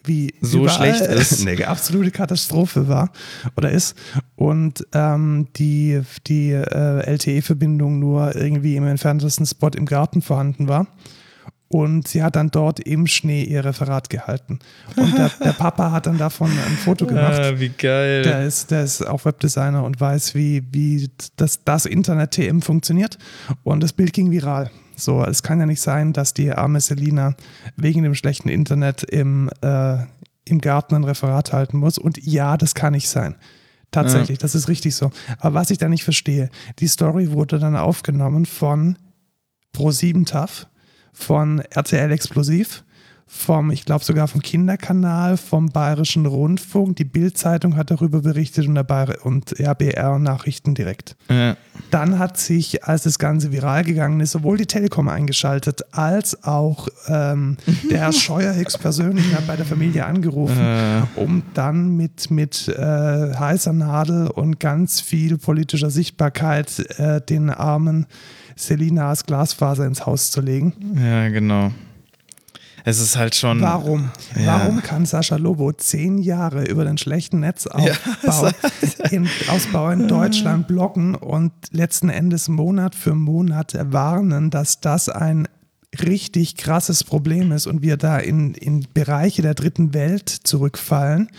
wie 0.05 0.33
So 0.41 0.67
schlecht 0.67 0.99
ist. 1.05 1.47
eine 1.47 1.65
absolute 1.65 2.11
Katastrophe 2.11 2.89
war 2.89 3.09
oder 3.55 3.71
ist 3.71 3.95
und 4.35 4.85
ähm, 4.93 5.47
die, 5.55 6.01
die 6.27 6.51
äh, 6.51 7.05
LTE-Verbindung 7.05 7.99
nur 7.99 8.35
irgendwie 8.35 8.75
im 8.75 8.85
entferntesten 8.85 9.45
Spot 9.45 9.69
im 9.69 9.85
Garten 9.85 10.21
vorhanden 10.21 10.67
war. 10.67 10.87
Und 11.73 12.07
sie 12.07 12.21
hat 12.21 12.35
dann 12.35 12.51
dort 12.51 12.79
im 12.81 13.07
Schnee 13.07 13.43
ihr 13.43 13.65
Referat 13.65 14.11
gehalten. 14.11 14.59
Und 14.95 15.17
der, 15.17 15.29
der 15.43 15.53
Papa 15.53 15.89
hat 15.89 16.05
dann 16.05 16.19
davon 16.19 16.51
ein 16.51 16.77
Foto 16.77 17.07
gemacht. 17.07 17.33
Ah, 17.33 17.59
wie 17.59 17.69
geil. 17.69 18.21
Der 18.21 18.43
ist, 18.43 18.69
der 18.69 18.83
ist 18.83 19.01
auch 19.01 19.25
Webdesigner 19.25 19.83
und 19.83 19.99
weiß, 19.99 20.35
wie, 20.35 20.61
wie 20.71 21.09
das, 21.35 21.63
das 21.63 21.87
Internet-TM 21.87 22.61
funktioniert. 22.61 23.17
Und 23.63 23.81
das 23.81 23.91
Bild 23.91 24.13
ging 24.13 24.29
viral. 24.29 24.69
So, 24.95 25.25
es 25.25 25.41
kann 25.41 25.59
ja 25.59 25.65
nicht 25.65 25.81
sein, 25.81 26.13
dass 26.13 26.35
die 26.35 26.51
arme 26.51 26.79
Selina 26.79 27.35
wegen 27.75 28.03
dem 28.03 28.13
schlechten 28.13 28.49
Internet 28.49 29.01
im, 29.01 29.49
äh, 29.61 29.97
im 30.45 30.61
Garten 30.61 30.93
ein 30.93 31.05
Referat 31.05 31.53
halten 31.53 31.77
muss. 31.77 31.97
Und 31.97 32.23
ja, 32.23 32.55
das 32.55 32.75
kann 32.75 32.93
nicht 32.93 33.09
sein. 33.09 33.33
Tatsächlich, 33.89 34.37
das 34.37 34.53
ist 34.53 34.67
richtig 34.67 34.95
so. 34.95 35.09
Aber 35.39 35.55
was 35.55 35.71
ich 35.71 35.79
da 35.79 35.89
nicht 35.89 36.03
verstehe, 36.03 36.51
die 36.77 36.87
Story 36.87 37.31
wurde 37.31 37.57
dann 37.57 37.75
aufgenommen 37.75 38.45
von 38.45 38.99
Pro7 39.75 40.27
TAF, 40.27 40.67
von 41.13 41.59
RTL 41.59 42.11
Explosiv, 42.11 42.83
vom, 43.33 43.71
ich 43.71 43.85
glaube 43.85 44.05
sogar 44.05 44.27
vom 44.27 44.41
Kinderkanal, 44.41 45.37
vom 45.37 45.69
Bayerischen 45.69 46.25
Rundfunk. 46.25 46.97
Die 46.97 47.03
Bild-Zeitung 47.03 47.75
hat 47.75 47.89
darüber 47.89 48.21
berichtet 48.21 48.67
und, 48.67 48.75
der 48.75 48.83
Bayer 48.83 49.15
und 49.23 49.59
RBR 49.59 50.19
Nachrichten 50.19 50.75
direkt. 50.75 51.15
ja. 51.29 51.57
Dann 51.89 52.19
hat 52.19 52.37
sich, 52.37 52.83
als 52.83 53.03
das 53.03 53.17
Ganze 53.17 53.51
viral 53.51 53.83
gegangen 53.83 54.19
ist, 54.19 54.31
sowohl 54.31 54.57
die 54.57 54.67
Telekom 54.67 55.07
eingeschaltet, 55.07 55.81
als 55.91 56.43
auch 56.43 56.87
ähm, 57.07 57.57
der 57.89 57.99
Herr 58.01 58.13
Scheuer 58.13 58.53
höchstpersönlich 58.53 59.33
hat 59.33 59.47
bei 59.47 59.55
der 59.55 59.65
Familie 59.65 60.05
angerufen, 60.05 60.59
Äh, 60.59 61.01
um 61.15 61.43
dann 61.53 61.95
mit, 61.95 62.29
mit 62.29 62.67
äh, 62.67 63.33
heißer 63.33 63.73
Nadel 63.73 64.27
und 64.27 64.59
ganz 64.59 65.01
viel 65.01 65.37
politischer 65.37 65.89
Sichtbarkeit 65.89 66.79
äh, 66.99 67.21
den 67.21 67.49
armen 67.49 68.05
Selinas 68.55 69.25
Glasfaser 69.25 69.85
ins 69.85 70.05
Haus 70.05 70.31
zu 70.31 70.41
legen. 70.41 70.73
ja, 70.95 71.29
genau. 71.29 71.71
Es 72.85 72.99
ist 72.99 73.17
halt 73.17 73.33
schon. 73.33 73.61
Warum? 73.61 74.11
Ja. 74.35 74.59
Warum 74.59 74.81
kann 74.81 75.05
Sascha 75.05 75.37
Lobo 75.37 75.71
zehn 75.71 76.17
Jahre 76.17 76.65
über 76.65 76.83
den 76.83 76.97
schlechten 76.97 77.39
Netzausbau 77.39 78.49
in, 79.11 79.29
Ausbau 79.47 79.89
in 79.89 80.07
Deutschland 80.09 80.67
bloggen 80.67 81.15
und 81.15 81.53
letzten 81.71 82.09
Endes 82.09 82.49
Monat 82.49 82.93
für 82.93 83.15
Monat 83.15 83.77
warnen, 83.91 84.49
dass 84.49 84.81
das 84.81 85.07
ein 85.07 85.47
richtig 86.01 86.57
krasses 86.57 87.03
Problem 87.03 87.51
ist 87.53 87.67
und 87.67 87.81
wir 87.81 87.95
da 87.95 88.17
in, 88.17 88.53
in 88.53 88.85
Bereiche 88.93 89.41
der 89.41 89.53
dritten 89.53 89.93
Welt 89.93 90.27
zurückfallen? 90.27 91.29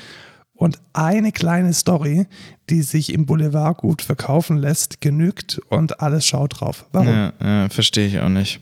Und 0.56 0.78
eine 0.92 1.32
kleine 1.32 1.72
Story, 1.72 2.26
die 2.70 2.82
sich 2.82 3.12
im 3.12 3.26
Boulevard 3.26 3.76
gut 3.78 4.02
verkaufen 4.02 4.56
lässt, 4.56 5.00
genügt 5.00 5.60
und 5.68 6.00
alles 6.00 6.24
schaut 6.26 6.60
drauf. 6.60 6.86
Warum? 6.92 7.08
Ja, 7.08 7.32
ja, 7.42 7.68
verstehe 7.68 8.06
ich 8.06 8.20
auch 8.20 8.28
nicht. 8.28 8.60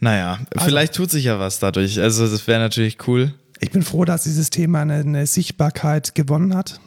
Naja, 0.00 0.38
Also 0.54 0.66
vielleicht 0.66 0.94
tut 0.94 1.10
sich 1.10 1.24
ja 1.24 1.38
was 1.38 1.58
dadurch. 1.58 1.98
Also, 2.00 2.28
das 2.28 2.46
wäre 2.46 2.60
natürlich 2.60 2.98
cool. 3.08 3.32
Ich 3.60 3.70
bin 3.70 3.82
froh, 3.82 4.04
dass 4.04 4.24
dieses 4.24 4.50
Thema 4.50 4.82
eine, 4.82 4.96
eine 4.96 5.26
Sichtbarkeit 5.26 6.14
gewonnen 6.14 6.54
hat. 6.54 6.78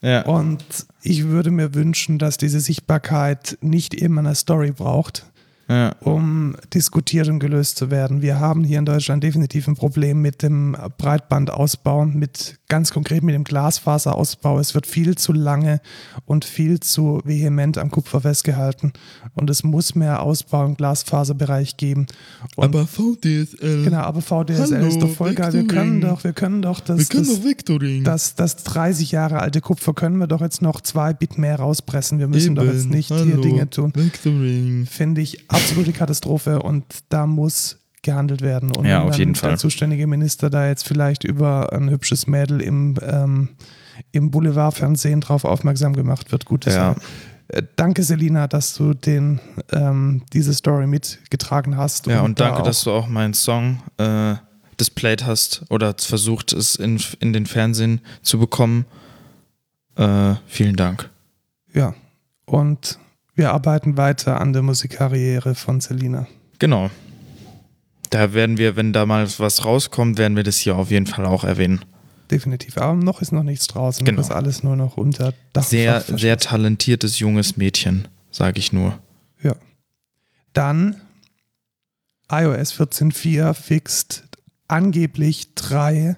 Ja. 0.00 0.22
Und 0.22 0.62
ich 1.02 1.24
würde 1.24 1.50
mir 1.50 1.74
wünschen, 1.74 2.18
dass 2.18 2.36
diese 2.36 2.60
Sichtbarkeit 2.60 3.58
nicht 3.60 3.94
immer 3.94 4.20
eine 4.20 4.34
Story 4.36 4.70
braucht, 4.70 5.26
Ja. 5.68 5.96
um 6.00 6.54
diskutiert 6.72 7.26
und 7.28 7.40
gelöst 7.40 7.78
zu 7.78 7.90
werden. 7.90 8.22
Wir 8.22 8.38
haben 8.38 8.62
hier 8.62 8.78
in 8.78 8.84
Deutschland 8.84 9.24
definitiv 9.24 9.66
ein 9.66 9.74
Problem 9.74 10.22
mit 10.22 10.42
dem 10.42 10.76
Breitbandausbau, 10.98 12.04
mit 12.04 12.58
ganz 12.68 12.92
konkret 12.92 13.22
mit 13.22 13.34
dem 13.34 13.44
Glasfaserausbau. 13.44 14.58
Es 14.58 14.74
wird 14.74 14.86
viel 14.86 15.16
zu 15.16 15.32
lange 15.32 15.80
und 16.24 16.44
viel 16.44 16.80
zu 16.80 17.20
vehement 17.24 17.78
am 17.78 17.90
Kupfer 17.90 18.22
festgehalten. 18.22 18.92
Und 19.34 19.50
es 19.50 19.64
muss 19.64 19.94
mehr 19.94 20.22
Ausbau 20.22 20.64
im 20.64 20.74
Glasfaserbereich 20.76 21.76
geben. 21.76 22.06
Und 22.56 22.74
VDSL. 22.74 23.84
genau, 23.84 23.98
aber 23.98 24.22
VDSL 24.22 24.76
Hallo, 24.76 24.86
ist 24.86 25.02
doch 25.02 25.10
voll 25.10 25.34
geil. 25.34 25.52
Wir 25.52 25.66
können 25.66 26.00
doch, 26.00 26.24
wir 26.24 26.32
können 26.32 26.62
doch 26.62 26.80
das, 26.80 27.08
das, 27.08 27.44
Vectoring. 27.44 28.04
das, 28.04 28.34
das 28.34 28.56
30 28.64 29.12
Jahre 29.12 29.40
alte 29.40 29.60
Kupfer 29.60 29.92
können 29.92 30.16
wir 30.16 30.26
doch 30.26 30.40
jetzt 30.40 30.62
noch 30.62 30.80
zwei 30.80 31.12
Bit 31.12 31.38
mehr 31.38 31.56
rauspressen. 31.56 32.18
Wir 32.18 32.28
müssen 32.28 32.54
doch 32.54 32.64
jetzt 32.64 32.88
nicht 32.88 33.12
hier 33.12 33.36
Dinge 33.40 33.68
tun. 33.68 33.92
Vectoring. 33.94 34.86
Finde 34.86 35.20
ich 35.20 35.50
absolute 35.50 35.92
Katastrophe 35.92 36.62
und 36.62 36.84
da 37.10 37.26
muss 37.26 37.83
gehandelt 38.04 38.40
werden. 38.42 38.70
Und 38.76 38.84
Ja, 38.86 39.02
auf 39.02 39.16
jeden 39.18 39.32
der 39.34 39.40
Fall. 39.40 39.58
zuständige 39.58 40.06
Minister 40.06 40.48
da 40.50 40.68
jetzt 40.68 40.86
vielleicht 40.86 41.24
über 41.24 41.72
ein 41.72 41.90
hübsches 41.90 42.26
Mädel 42.28 42.60
im, 42.60 42.94
ähm, 43.02 43.48
im 44.12 44.30
Boulevardfernsehen 44.30 45.20
drauf 45.20 45.44
aufmerksam 45.44 45.94
gemacht 45.94 46.30
wird, 46.30 46.44
gute 46.44 46.70
Ja. 46.70 46.94
Äh, 47.48 47.62
Danke, 47.76 48.02
Selina, 48.02 48.46
dass 48.48 48.74
du 48.74 48.94
den, 48.94 49.40
ähm, 49.72 50.22
diese 50.32 50.54
Story 50.54 50.86
mitgetragen 50.86 51.76
hast. 51.76 52.06
Ja, 52.06 52.22
und 52.22 52.40
da 52.40 52.44
danke, 52.46 52.60
auch- 52.60 52.64
dass 52.66 52.84
du 52.84 52.90
auch 52.92 53.06
meinen 53.08 53.34
Song 53.34 53.82
äh, 53.98 54.34
displayed 54.80 55.24
hast 55.26 55.64
oder 55.70 55.94
versucht, 55.98 56.52
es 56.52 56.74
in, 56.76 57.00
in 57.20 57.32
den 57.32 57.46
Fernsehen 57.46 58.00
zu 58.22 58.38
bekommen. 58.38 58.86
Äh, 59.96 60.34
vielen 60.46 60.76
Dank. 60.76 61.10
Ja, 61.72 61.94
und 62.46 62.98
wir 63.36 63.52
arbeiten 63.52 63.96
weiter 63.96 64.40
an 64.40 64.52
der 64.52 64.62
Musikkarriere 64.62 65.54
von 65.54 65.80
Selina. 65.80 66.26
Genau. 66.58 66.90
Da 68.14 68.32
werden 68.32 68.58
wir, 68.58 68.76
wenn 68.76 68.92
da 68.92 69.06
mal 69.06 69.26
was 69.38 69.64
rauskommt, 69.64 70.18
werden 70.18 70.36
wir 70.36 70.44
das 70.44 70.58
hier 70.58 70.76
auf 70.76 70.92
jeden 70.92 71.08
Fall 71.08 71.26
auch 71.26 71.42
erwähnen. 71.42 71.84
Definitiv. 72.30 72.78
Aber 72.78 72.94
noch 72.94 73.20
ist 73.20 73.32
noch 73.32 73.42
nichts 73.42 73.66
draußen. 73.66 74.04
Genau. 74.04 74.20
Noch 74.20 74.28
ist 74.28 74.32
alles 74.32 74.62
nur 74.62 74.76
noch 74.76 74.96
unter 74.96 75.34
Dach. 75.52 75.64
Sehr, 75.64 76.00
sehr 76.00 76.38
talentiertes 76.38 77.18
junges 77.18 77.56
Mädchen, 77.56 78.06
sage 78.30 78.60
ich 78.60 78.72
nur. 78.72 79.00
Ja. 79.42 79.56
Dann 80.52 81.00
iOS 82.30 82.78
14.4 82.78 83.52
fixt 83.52 84.28
angeblich 84.68 85.52
drei 85.56 86.16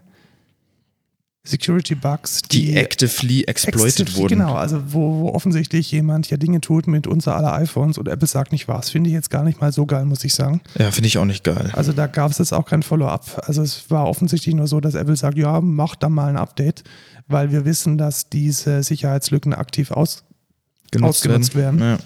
Security 1.47 1.95
Bugs, 1.95 2.43
Die, 2.43 2.67
die, 2.73 2.77
actively 2.77 3.45
exploited 3.45 4.09
exzessiv- 4.09 4.17
wurden. 4.17 4.39
Genau, 4.41 4.55
also 4.55 4.83
wo, 4.93 5.21
wo 5.21 5.29
offensichtlich 5.31 5.91
jemand 5.93 6.27
hier 6.27 6.39
Dinge 6.39 6.61
tut 6.61 6.87
mit 6.89 7.07
unser 7.07 7.37
aller 7.37 7.55
iPhones 7.55 7.99
und 7.99 8.09
Apple 8.09 8.27
sagt 8.27 8.51
nicht 8.53 8.67
was. 8.69 8.91
Finde 8.91 9.09
ich 9.11 9.15
jetzt 9.15 9.31
gar 9.31 9.45
nicht 9.45 9.61
mal 9.61 9.73
so 9.73 9.87
geil, 9.87 10.05
muss 10.05 10.25
ich 10.25 10.35
sagen. 10.35 10.61
Ja, 10.79 10.91
finde 10.91 11.07
ich 11.09 11.19
auch 11.19 11.25
nicht 11.25 11.45
geil. 11.45 11.71
Also 11.75 11.93
da 11.93 12.09
gab 12.09 12.33
es 12.33 12.39
jetzt 12.39 12.53
auch 12.53 12.67
kein 12.67 12.83
Follow-up. 12.83 13.43
Also 13.47 13.63
es 13.63 13.89
war 13.91 14.07
offensichtlich 14.07 14.55
nur 14.55 14.67
so, 14.67 14.81
dass 14.81 14.95
Apple 14.95 15.15
sagt, 15.17 15.39
ja, 15.39 15.61
mach 15.61 15.95
da 15.95 16.09
mal 16.09 16.29
ein 16.29 16.37
Update, 16.37 16.83
weil 17.29 17.53
wir 17.53 17.65
wissen, 17.65 17.97
dass 17.97 18.29
diese 18.29 18.83
Sicherheitslücken 18.83 19.55
aktiv 19.55 19.93
aus, 19.93 20.25
ausgenutzt 21.01 21.55
werden. 21.55 21.81
Ja. 21.81 21.99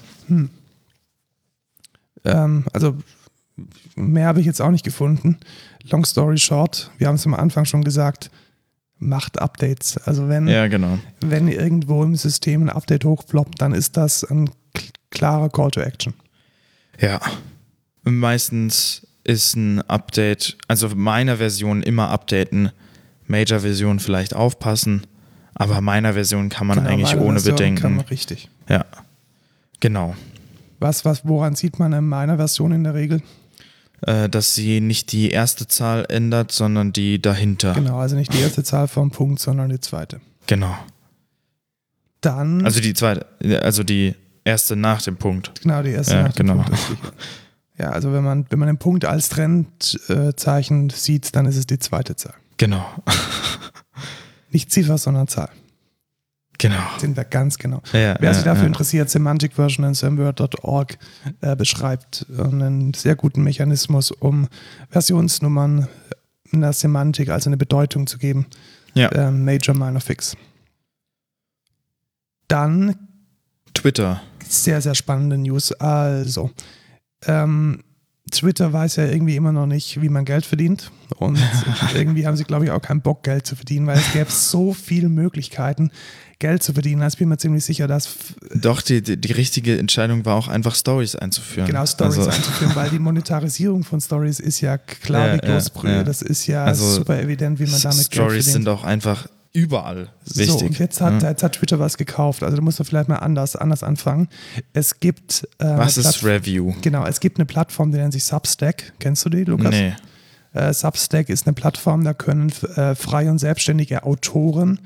Ähm, 2.23 2.65
also 2.73 2.95
mehr 3.95 4.27
habe 4.27 4.39
ich 4.39 4.45
jetzt 4.45 4.61
auch 4.61 4.69
nicht 4.71 4.85
gefunden. 4.85 5.37
Long 5.89 6.05
story 6.05 6.37
short, 6.37 6.91
wir 6.99 7.07
haben 7.07 7.15
es 7.15 7.25
am 7.25 7.33
Anfang 7.33 7.65
schon 7.65 7.83
gesagt, 7.83 8.29
macht 9.01 9.41
Updates. 9.41 9.97
Also 10.05 10.29
wenn, 10.29 10.47
ja, 10.47 10.67
genau. 10.67 10.99
wenn 11.21 11.47
irgendwo 11.47 12.03
im 12.03 12.15
System 12.15 12.63
ein 12.63 12.69
Update 12.69 13.03
hochploppt, 13.03 13.61
dann 13.61 13.73
ist 13.73 13.97
das 13.97 14.23
ein 14.23 14.49
klarer 15.09 15.49
Call 15.49 15.71
to 15.71 15.81
Action. 15.81 16.13
Ja. 16.99 17.19
Meistens 18.03 19.05
ist 19.23 19.55
ein 19.55 19.81
Update, 19.81 20.57
also 20.67 20.89
meiner 20.95 21.37
Version 21.37 21.83
immer 21.83 22.09
updaten, 22.09 22.71
Major-Version 23.27 23.99
vielleicht 23.99 24.35
aufpassen, 24.35 25.05
aber 25.53 25.81
meiner 25.81 26.13
Version 26.13 26.49
kann 26.49 26.67
man 26.67 26.79
Genau, 26.79 26.89
eigentlich 26.89 27.15
ohne 27.15 27.39
Version 27.39 27.55
Kann 27.55 27.55
Bedenken. 27.55 27.95
man 27.97 28.05
richtig. 28.05 28.49
Ja. 28.67 28.85
Genau. 29.79 30.15
Was, 30.79 31.05
was, 31.05 31.25
woran 31.27 31.55
sieht 31.55 31.79
man 31.79 31.93
in 31.93 32.07
meiner 32.07 32.37
Version 32.37 32.71
in 32.71 32.83
der 32.83 32.93
Regel? 32.93 33.21
Äh, 34.01 34.29
dass 34.29 34.55
sie 34.55 34.81
nicht 34.81 35.11
die 35.11 35.29
erste 35.29 35.67
Zahl 35.67 36.05
ändert, 36.09 36.51
sondern 36.51 36.91
die 36.91 37.21
dahinter. 37.21 37.73
Genau, 37.73 37.99
also 37.99 38.15
nicht 38.15 38.33
die 38.33 38.39
erste 38.39 38.63
Zahl 38.63 38.87
vom 38.87 39.11
Punkt, 39.11 39.39
sondern 39.39 39.69
die 39.69 39.79
zweite. 39.79 40.21
Genau. 40.47 40.75
Dann, 42.21 42.65
Also 42.65 42.81
die 42.81 42.93
zweite, 42.93 43.25
also 43.63 43.83
die 43.83 44.15
erste 44.43 44.75
nach 44.75 45.01
dem 45.01 45.17
Punkt. 45.17 45.61
genau, 45.61 45.81
die 45.83 45.91
erste 45.91 46.15
Ja, 46.15 46.23
nach 46.23 46.33
dem 46.33 46.47
genau. 46.47 46.61
Punkt. 46.63 46.79
Ja, 47.77 47.89
also 47.91 48.13
wenn 48.13 48.23
man, 48.23 48.45
wenn 48.49 48.59
man 48.59 48.67
den 48.67 48.77
Punkt 48.77 49.05
als 49.05 49.29
Trennzeichen 49.29 50.89
sieht, 50.91 51.35
dann 51.35 51.45
ist 51.47 51.57
es 51.57 51.65
die 51.67 51.79
zweite 51.79 52.15
Zahl. 52.15 52.35
Genau. 52.57 52.85
Nicht 54.51 54.71
Ziffer, 54.71 54.97
sondern 54.97 55.27
Zahl. 55.27 55.49
Genau. 56.61 56.77
Sind 56.99 57.17
wir 57.17 57.23
ganz 57.23 57.57
genau. 57.57 57.81
Ja, 57.91 58.15
Wer 58.19 58.35
sich 58.35 58.43
dafür 58.43 58.67
interessiert, 58.67 59.09
Semantic 59.09 59.53
Version 59.53 59.83
in 59.83 59.95
Semword.org 59.95 60.95
äh, 61.41 61.55
beschreibt 61.55 62.27
einen 62.37 62.93
sehr 62.93 63.15
guten 63.15 63.41
Mechanismus, 63.41 64.11
um 64.11 64.47
Versionsnummern 64.91 65.87
einer 66.53 66.71
Semantik, 66.71 67.29
also 67.29 67.49
eine 67.49 67.57
Bedeutung 67.57 68.05
zu 68.05 68.19
geben. 68.19 68.45
Ja. 68.93 69.11
Ähm, 69.11 69.43
Major, 69.43 69.75
Minor, 69.75 70.01
Fix. 70.01 70.37
Dann 72.47 72.95
Twitter. 73.73 74.21
sehr, 74.47 74.81
sehr 74.81 74.93
spannende 74.93 75.39
News. 75.39 75.71
Also, 75.71 76.51
ähm, 77.25 77.83
Twitter 78.29 78.71
weiß 78.71 78.97
ja 78.97 79.05
irgendwie 79.07 79.35
immer 79.35 79.51
noch 79.51 79.65
nicht, 79.65 80.01
wie 80.01 80.09
man 80.09 80.25
Geld 80.25 80.45
verdient. 80.45 80.91
Und 81.17 81.39
irgendwie 81.95 82.27
haben 82.27 82.37
sie, 82.37 82.43
glaube 82.43 82.65
ich, 82.65 82.71
auch 82.71 82.81
keinen 82.81 83.01
Bock, 83.01 83.23
Geld 83.23 83.45
zu 83.47 83.55
verdienen, 83.55 83.87
weil 83.87 83.97
es 83.97 84.13
gäbe 84.13 84.29
so 84.31 84.73
viele 84.73 85.09
Möglichkeiten, 85.09 85.91
Geld 86.39 86.63
zu 86.63 86.73
verdienen. 86.73 87.01
Also 87.01 87.15
ich 87.15 87.19
bin 87.19 87.29
mir 87.29 87.37
ziemlich 87.37 87.65
sicher, 87.65 87.87
dass 87.87 88.09
Doch, 88.55 88.81
die, 88.81 89.01
die, 89.01 89.17
die 89.19 89.31
richtige 89.31 89.77
Entscheidung 89.77 90.23
war 90.25 90.35
auch 90.35 90.47
einfach 90.47 90.75
Stories 90.75 91.15
einzuführen. 91.15 91.67
genau 91.67 91.85
Stories 91.85 92.17
also, 92.19 92.29
einzuführen, 92.29 92.75
weil 92.75 92.89
die 92.89 92.99
Monetarisierung 93.09 93.83
von 93.83 93.99
Stories 93.99 94.39
ist 94.39 94.61
ja 94.61 94.77
klar 94.77 95.27
Ja, 95.27 95.33
wie 95.35 95.39
Kloßbrühe. 95.39 95.91
ja, 95.91 95.97
ja. 95.97 96.03
Das 96.03 96.21
ist 96.21 96.47
ja 96.47 96.63
Also, 96.65 96.89
super 96.95 97.19
evident, 97.21 97.59
wie 97.59 97.65
man 97.65 97.81
damit 97.81 97.97
Geld 97.97 98.13
Stories 98.13 98.45
verdient. 98.45 98.65
sind 98.65 98.69
auch 98.69 98.83
einfach 98.83 99.27
überall 99.53 100.09
wichtig. 100.25 100.47
So, 100.47 100.59
und 100.65 100.79
jetzt 100.79 101.01
hat, 101.01 101.21
Ja. 101.23 101.29
jetzt 101.29 101.43
hat 101.43 101.53
Twitter 101.53 101.79
was 101.79 101.97
gekauft. 101.97 102.41
Also 102.43 102.55
du 102.57 102.61
musst 102.63 102.79
du 102.79 102.83
vielleicht 102.83 103.09
mal 103.09 103.17
anders, 103.17 103.55
anders 103.55 103.83
anfangen. 103.83 104.27
Es 104.73 104.99
gibt 104.99 105.47
äh, 105.59 105.65
Was 105.65 105.97
ist 105.97 106.19
Platt- 106.19 106.23
Review? 106.23 106.73
Genau, 106.81 107.05
es 107.05 107.19
gibt 107.19 107.37
eine 107.37 107.45
Plattform, 107.45 107.91
die 107.91 107.97
nennt 107.97 108.13
sich 108.13 108.23
Substack. 108.23 108.93
Kennst 108.99 109.25
du 109.25 109.29
die, 109.29 109.43
Lukas? 109.43 109.71
Nee. 109.71 109.93
Äh, 110.53 110.73
Substack 110.73 111.29
ist 111.29 111.47
eine 111.47 111.53
Plattform, 111.53 112.03
da 112.03 112.13
können 112.13 112.51
äh, 112.75 112.95
freie 112.95 113.29
und 113.31 113.39
selbstständige 113.39 114.03
Autoren, 114.03 114.79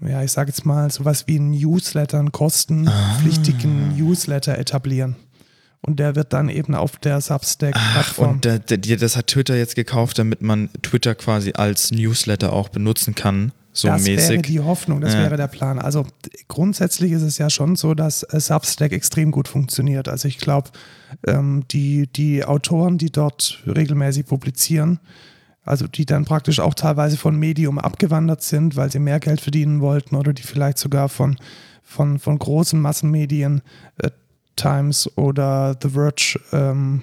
ja, 0.00 0.22
ich 0.22 0.30
sage 0.32 0.48
jetzt 0.50 0.64
mal, 0.64 0.90
sowas 0.92 1.24
wie 1.26 1.36
einen 1.36 1.50
Newsletter, 1.50 2.18
einen 2.20 2.30
kostenpflichtigen 2.30 3.96
Newsletter 3.96 4.56
etablieren. 4.58 5.16
Und 5.80 6.00
der 6.00 6.16
wird 6.16 6.32
dann 6.32 6.48
eben 6.48 6.74
auf 6.74 6.96
der 6.96 7.20
Substack-Plattform. 7.20 8.30
und 8.34 8.44
der, 8.44 8.58
der, 8.58 8.96
das 8.96 9.16
hat 9.16 9.28
Twitter 9.28 9.56
jetzt 9.56 9.76
gekauft, 9.76 10.18
damit 10.18 10.42
man 10.42 10.70
Twitter 10.82 11.14
quasi 11.14 11.52
als 11.54 11.90
Newsletter 11.92 12.52
auch 12.52 12.68
benutzen 12.68 13.14
kann. 13.14 13.52
So 13.78 13.88
das 13.88 14.04
wäre 14.06 14.16
mäßig. 14.20 14.42
die 14.42 14.60
Hoffnung, 14.60 15.00
das 15.00 15.14
Ja. 15.14 15.20
wäre 15.20 15.36
der 15.36 15.46
Plan. 15.46 15.78
Also 15.78 16.04
grundsätzlich 16.48 17.12
ist 17.12 17.22
es 17.22 17.38
ja 17.38 17.48
schon 17.48 17.76
so, 17.76 17.94
dass 17.94 18.22
äh, 18.24 18.40
Substack 18.40 18.92
extrem 18.92 19.30
gut 19.30 19.46
funktioniert. 19.48 20.08
Also 20.08 20.26
ich 20.26 20.38
glaube, 20.38 20.70
ähm, 21.26 21.64
die, 21.70 22.06
die 22.08 22.44
Autoren, 22.44 22.98
die 22.98 23.10
dort 23.10 23.62
regelmäßig 23.66 24.26
publizieren, 24.26 24.98
also 25.64 25.86
die 25.86 26.06
dann 26.06 26.24
praktisch 26.24 26.60
auch 26.60 26.74
teilweise 26.74 27.16
von 27.16 27.38
Medium 27.38 27.78
abgewandert 27.78 28.42
sind, 28.42 28.74
weil 28.76 28.90
sie 28.90 28.98
mehr 28.98 29.20
Geld 29.20 29.40
verdienen 29.40 29.80
wollten 29.80 30.16
oder 30.16 30.32
die 30.32 30.42
vielleicht 30.42 30.78
sogar 30.78 31.08
von, 31.08 31.36
von, 31.82 32.18
von 32.18 32.38
großen 32.38 32.80
Massenmedien, 32.80 33.62
äh, 33.98 34.10
Times 34.56 35.08
oder 35.16 35.76
The 35.80 35.90
Verge, 35.90 36.40
ähm, 36.52 37.02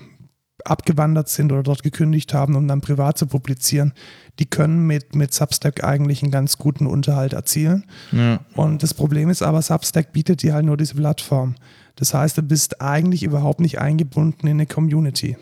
abgewandert 0.66 1.30
sind 1.30 1.52
oder 1.52 1.64
dort 1.64 1.84
gekündigt 1.84 2.34
haben, 2.34 2.56
um 2.56 2.68
dann 2.68 2.82
privat 2.82 3.18
zu 3.18 3.28
publizieren, 3.28 3.94
die 4.40 4.46
können 4.46 4.86
mit, 4.86 5.16
mit 5.16 5.34
Substack 5.34 5.84
eigentlich 5.84 6.24
einen 6.24 6.32
ganz 6.32 6.58
guten 6.58 6.88
Unterhalt 6.88 7.34
erzielen. 7.34 7.86
ja. 8.12 8.40
Und 8.56 8.84
das 8.84 8.94
Problem 8.94 9.30
ist 9.30 9.42
aber, 9.42 9.62
Substack 9.62 10.12
bietet 10.12 10.42
dir 10.42 10.54
halt 10.54 10.66
nur 10.66 10.78
diese 10.78 10.96
Plattform. 10.96 11.56
Das 11.96 12.14
heißt, 12.14 12.38
du 12.38 12.42
bist 12.42 12.82
eigentlich 12.82 13.24
überhaupt 13.24 13.62
nicht 13.62 13.80
eingebunden 13.80 14.48
in 14.48 14.54
eine 14.54 14.66
Community. 14.66 15.38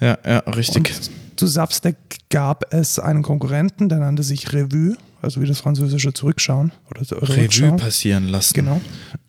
ja, 0.00 0.18
ja, 0.24 0.38
richtig. 0.38 0.96
Und 0.96 1.10
zu 1.38 1.46
Substack 1.46 1.96
gab 2.30 2.74
es 2.74 2.98
einen 2.98 3.22
Konkurrenten, 3.22 3.88
der 3.88 3.98
nannte 3.98 4.24
sich 4.24 4.52
Revue, 4.52 4.96
also 5.22 5.40
wie 5.40 5.46
das 5.46 5.60
französische 5.60 6.12
Zurückschauen 6.12 6.72
oder, 6.90 7.02
Revue 7.22 7.76
passieren 7.76 8.28
lassen. 8.28 8.54
Genau. 8.54 8.80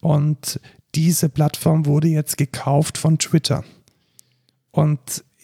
Und 0.01 0.59
diese 0.95 1.29
Plattform 1.29 1.85
wurde 1.85 2.07
jetzt 2.07 2.37
gekauft 2.37 2.97
von 2.97 3.19
Twitter. 3.19 3.63
Und 4.71 4.99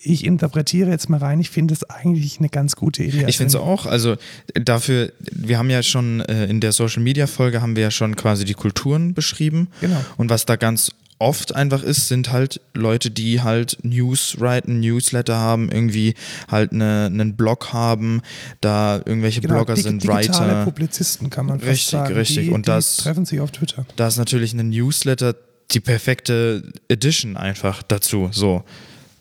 ich 0.08 0.24
interpretiere 0.24 0.92
jetzt 0.92 1.10
mal 1.10 1.18
rein, 1.18 1.40
ich 1.40 1.50
finde 1.50 1.74
es 1.74 1.84
eigentlich 1.90 2.38
eine 2.40 2.50
ganz 2.50 2.76
gute 2.76 3.04
Idee. 3.04 3.26
Ich 3.28 3.38
finde 3.38 3.50
es 3.50 3.56
auch. 3.56 3.86
Also 3.88 4.18
dafür, 4.54 5.12
wir 5.32 5.58
haben 5.58 5.70
ja 5.72 5.82
schon 5.82 6.22
äh, 6.22 6.46
in 6.46 6.62
der 6.62 6.72
Social 6.74 7.02
Media 7.02 7.26
Folge 7.28 7.62
haben 7.62 7.76
wir 7.76 7.84
ja 7.84 7.92
schon 7.92 8.16
quasi 8.16 8.46
die 8.46 8.54
Kulturen 8.54 9.14
beschrieben. 9.16 9.70
Genau. 9.82 10.00
Und 10.18 10.30
was 10.30 10.46
da 10.46 10.58
ganz 10.58 10.92
oft 11.18 11.56
einfach 11.56 11.82
ist, 11.82 12.08
sind 12.08 12.32
halt 12.32 12.62
Leute, 12.74 13.10
die 13.10 13.42
halt 13.42 13.78
News 13.84 14.38
writen, 14.40 14.80
Newsletter 14.80 15.36
haben, 15.38 15.72
irgendwie 15.72 16.14
halt 16.52 16.72
eine, 16.72 17.06
einen 17.06 17.36
Blog 17.36 17.74
haben, 17.74 18.22
da 18.62 18.98
irgendwelche 18.98 19.42
genau, 19.42 19.56
Blogger 19.56 19.78
sind, 19.78 20.06
Writer. 20.06 20.66
Publizisten 20.66 21.30
kann 21.30 21.46
man 21.46 21.60
fast 21.60 21.72
Richtig, 21.72 21.90
sagen. 21.90 22.14
richtig. 22.14 22.46
Die, 22.48 22.52
Und 22.52 22.68
das- 22.68 22.98
treffen 22.98 23.26
sich 23.26 23.40
auf 23.40 23.52
Twitter. 23.52 23.86
Da 23.96 24.08
ist 24.08 24.18
natürlich 24.18 24.54
ein 24.54 24.70
Newsletter 24.70 25.36
die 25.72 25.80
perfekte 25.80 26.72
Edition 26.90 27.38
einfach 27.38 27.82
dazu. 27.82 28.30
So. 28.32 28.64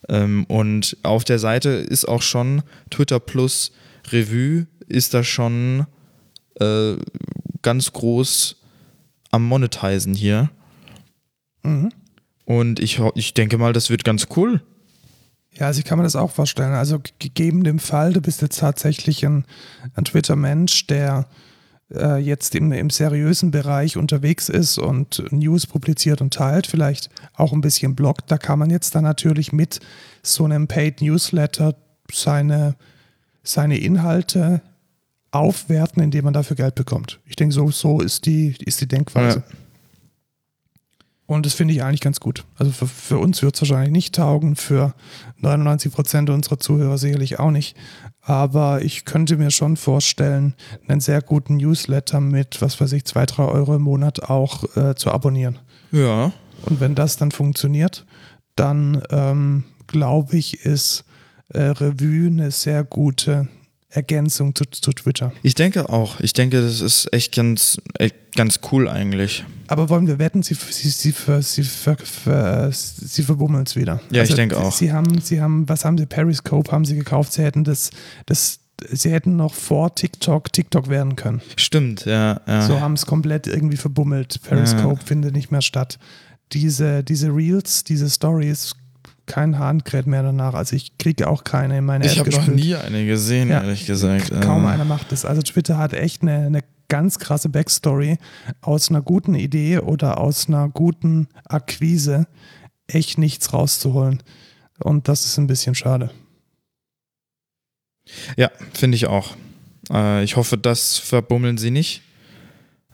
Ähm, 0.09 0.45
und 0.45 0.97
auf 1.03 1.25
der 1.25 1.39
Seite 1.39 1.71
ist 1.71 2.07
auch 2.07 2.23
schon 2.23 2.63
Twitter 2.91 3.21
Plus 3.21 3.73
Revue 4.11 4.67
ist 4.87 5.15
da 5.15 5.25
schon 5.25 5.87
äh, 6.61 6.95
ganz 7.63 7.93
groß 7.93 8.57
am 9.31 9.45
Monetizen 9.45 10.15
hier. 10.15 10.51
Mhm. 11.63 11.91
Und 12.45 12.81
ich, 12.81 13.01
ich 13.15 13.35
denke 13.35 13.57
mal, 13.59 13.73
das 13.73 13.91
wird 13.91 14.05
ganz 14.05 14.29
cool. 14.37 14.61
Ja, 15.53 15.67
also 15.67 15.79
ich 15.79 15.85
kann 15.85 15.99
mir 15.99 16.05
das 16.05 16.17
auch 16.17 16.31
vorstellen. 16.31 16.75
Also 16.75 17.01
gegeben 17.19 17.65
dem 17.65 17.79
Fall, 17.79 18.13
du 18.13 18.21
bist 18.21 18.43
jetzt 18.43 18.59
tatsächlich 18.59 19.25
ein, 19.25 19.47
ein 19.95 20.05
Twitter-Mensch, 20.05 20.87
der 20.87 21.27
äh, 21.93 22.19
jetzt 22.19 22.55
im, 22.55 22.73
im 22.73 22.91
seriösen 22.91 23.51
Bereich 23.51 23.97
unterwegs 23.97 24.49
ist 24.49 24.79
und 24.79 25.23
News 25.31 25.67
publiziert 25.67 26.21
und 26.21 26.35
teilt, 26.35 26.67
vielleicht 26.67 27.11
auch 27.35 27.53
ein 27.53 27.61
bisschen 27.61 27.95
bloggt, 27.95 28.31
da 28.31 28.39
kann 28.39 28.59
man 28.59 28.71
jetzt 28.71 28.95
dann 28.95 29.05
natürlich 29.05 29.53
mit 29.53 29.81
so 30.23 30.45
einem 30.45 30.67
Paid 30.67 31.03
Newsletter 31.03 31.75
seine, 32.13 32.77
seine 33.43 33.79
Inhalte 33.79 34.63
aufwerten, 35.31 36.03
indem 36.03 36.25
man 36.25 36.35
dafür 36.35 36.57
Geld 36.57 36.75
bekommt. 36.75 37.21
Ich 37.27 37.37
denke, 37.37 37.55
so, 37.55 37.71
so 37.71 38.01
ist, 38.01 38.27
die, 38.27 38.55
ist 38.65 38.81
die 38.81 38.89
Denkweise. 38.89 39.43
Ja. 39.49 39.57
Und 41.27 41.47
das 41.47 41.55
finde 41.55 41.73
ich 41.73 41.83
eigentlich 41.83 42.03
ganz 42.03 42.21
gut. 42.21 42.45
Also 42.57 42.71
für, 42.71 42.87
für 42.87 43.19
uns 43.19 43.43
wird 43.43 43.55
es 43.55 43.63
wahrscheinlich 43.63 43.93
nicht 43.93 44.15
taugen, 44.15 44.57
für 44.57 44.95
99 45.39 45.93
Prozent 45.93 46.29
unserer 46.29 46.59
Zuhörer 46.59 46.99
sicherlich 46.99 47.39
auch 47.39 47.51
nicht. 47.51 47.77
Aber 48.21 48.83
ich 48.83 49.05
könnte 49.05 49.37
mir 49.37 49.51
schon 49.51 49.77
vorstellen, 49.77 50.55
einen 50.87 51.01
sehr 51.01 51.23
guten 51.23 51.57
Newsletter 51.57 52.21
mit, 52.21 52.61
was 52.61 52.79
weiß 52.81 52.93
ich, 52.93 53.07
zwei, 53.07 53.25
drei 53.25 53.45
Euro 53.45 53.77
im 53.77 53.83
Monat 53.83 54.25
auch 54.25 54.77
äh, 54.77 54.95
zu 54.95 55.11
abonnieren. 55.11 55.59
Ja. 55.93 56.33
Und 56.67 56.81
wenn 56.81 56.95
das 56.95 57.17
dann 57.17 57.31
funktioniert, 57.31 58.05
dann 58.55 59.03
ähm, 59.11 59.65
glaube 59.87 60.37
ich, 60.37 60.65
ist 60.65 61.05
äh, 61.49 61.63
Revue 61.63 62.27
eine 62.27 62.51
sehr 62.51 62.85
gute 62.85 63.49
Ergänzung 63.95 64.55
zu, 64.55 64.65
zu 64.65 64.93
Twitter. 64.93 65.33
Ich 65.43 65.55
denke 65.55 65.89
auch. 65.89 66.19
Ich 66.21 66.33
denke, 66.33 66.61
das 66.61 66.81
ist 66.81 67.13
echt 67.13 67.35
ganz, 67.35 67.79
echt 67.99 68.17
ganz 68.35 68.61
cool 68.73 68.89
eigentlich. 68.89 69.45
Aber 69.69 69.89
wollen 69.89 70.07
wir 70.07 70.19
wetten, 70.19 70.43
sie, 70.43 70.55
sie, 70.55 70.91
sie, 70.91 71.13
ver- 71.13 71.43
sie, 71.43 71.63
ver- 71.63 71.97
ver- 71.99 72.71
sie 72.73 73.23
verbummeln 73.23 73.65
es 73.67 73.77
wieder. 73.77 73.95
Also 73.95 74.15
Ja, 74.17 74.23
ich 74.25 74.35
denke 74.35 74.59
auch. 74.59 74.73
Sie 74.73 74.93
haben, 74.93 75.21
sie 75.21 75.41
haben, 75.41 75.69
was 75.69 75.85
haben 75.85 75.97
sie, 75.97 76.07
Periscope 76.07 76.71
haben 76.73 76.85
sie 76.85 76.97
gekauft, 76.97 77.33
sie 77.33 77.43
hätten 77.43 77.63
das, 77.65 77.91
das, 78.27 78.59
sie 78.91 79.11
hätten 79.13 79.37
noch 79.37 79.55
vor 79.55 79.95
TikTok 79.95 80.53
TikTok 80.53 80.89
werden 80.89 81.15
können. 81.17 81.41
Stimmt, 81.57 82.05
ja. 82.05 82.41
ja. 82.47 82.67
So 82.67 82.81
haben 82.81 82.95
es 82.95 83.07
komplett 83.07 83.47
irgendwie 83.47 83.77
verbummelt. 83.77 84.41
Periscope 84.43 85.01
findet 85.05 85.35
nicht 85.35 85.51
mehr 85.53 85.63
statt. 85.63 85.99
Diese, 86.53 87.03
diese 87.05 87.29
Reels, 87.29 87.85
diese 87.85 88.11
Stories, 88.11 88.75
kein 89.27 89.59
Hahn 89.59 89.85
kräht 89.85 90.07
mehr 90.07 90.23
danach. 90.23 90.55
Also 90.55 90.77
ich 90.77 90.99
kriege 90.99 91.29
auch 91.29 91.45
keine 91.45 91.79
in 91.79 91.85
meine 91.85 92.07
ich 92.07 92.13
App 92.19 92.27
habe 92.27 92.31
noch 92.31 92.47
nie 92.49 92.75
eine 92.75 93.07
gesehen, 93.07 93.49
Ja. 93.49 93.63
ehrlich 93.63 93.87
gesagt. 93.87 94.31
Kaum 94.43 94.65
Äh, 94.65 94.69
einer 94.69 94.85
macht 94.85 95.13
das. 95.13 95.25
Also 95.25 95.43
Twitter 95.43 95.79
hat 95.79 95.93
echt 95.93 96.23
eine, 96.23 96.47
eine 96.47 96.61
ganz 96.89 97.19
krasse 97.19 97.49
Backstory 97.49 98.19
aus 98.61 98.91
einer 98.91 99.01
guten 99.03 99.35
Idee 99.35 99.79
oder 99.79 100.19
aus 100.19 100.49
einer 100.49 100.69
guten 100.69 101.29
Akquise 101.47 102.27
echt 102.87 103.19
nichts 103.19 103.53
rauszuholen. 103.53 104.23
Und 104.83 105.09
das 105.09 105.25
ist 105.25 105.39
ein 105.39 105.47
bisschen 105.47 105.75
schade. 105.75 106.11
Ja, 108.37 108.51
finde 108.73 108.97
ich 108.97 109.07
auch. 109.07 109.37
Äh, 109.91 110.25
ich 110.25 110.37
hoffe, 110.37 110.59
das 110.59 110.99
verbummeln 110.99 111.59
sie 111.59 111.71
nicht. 111.71 112.03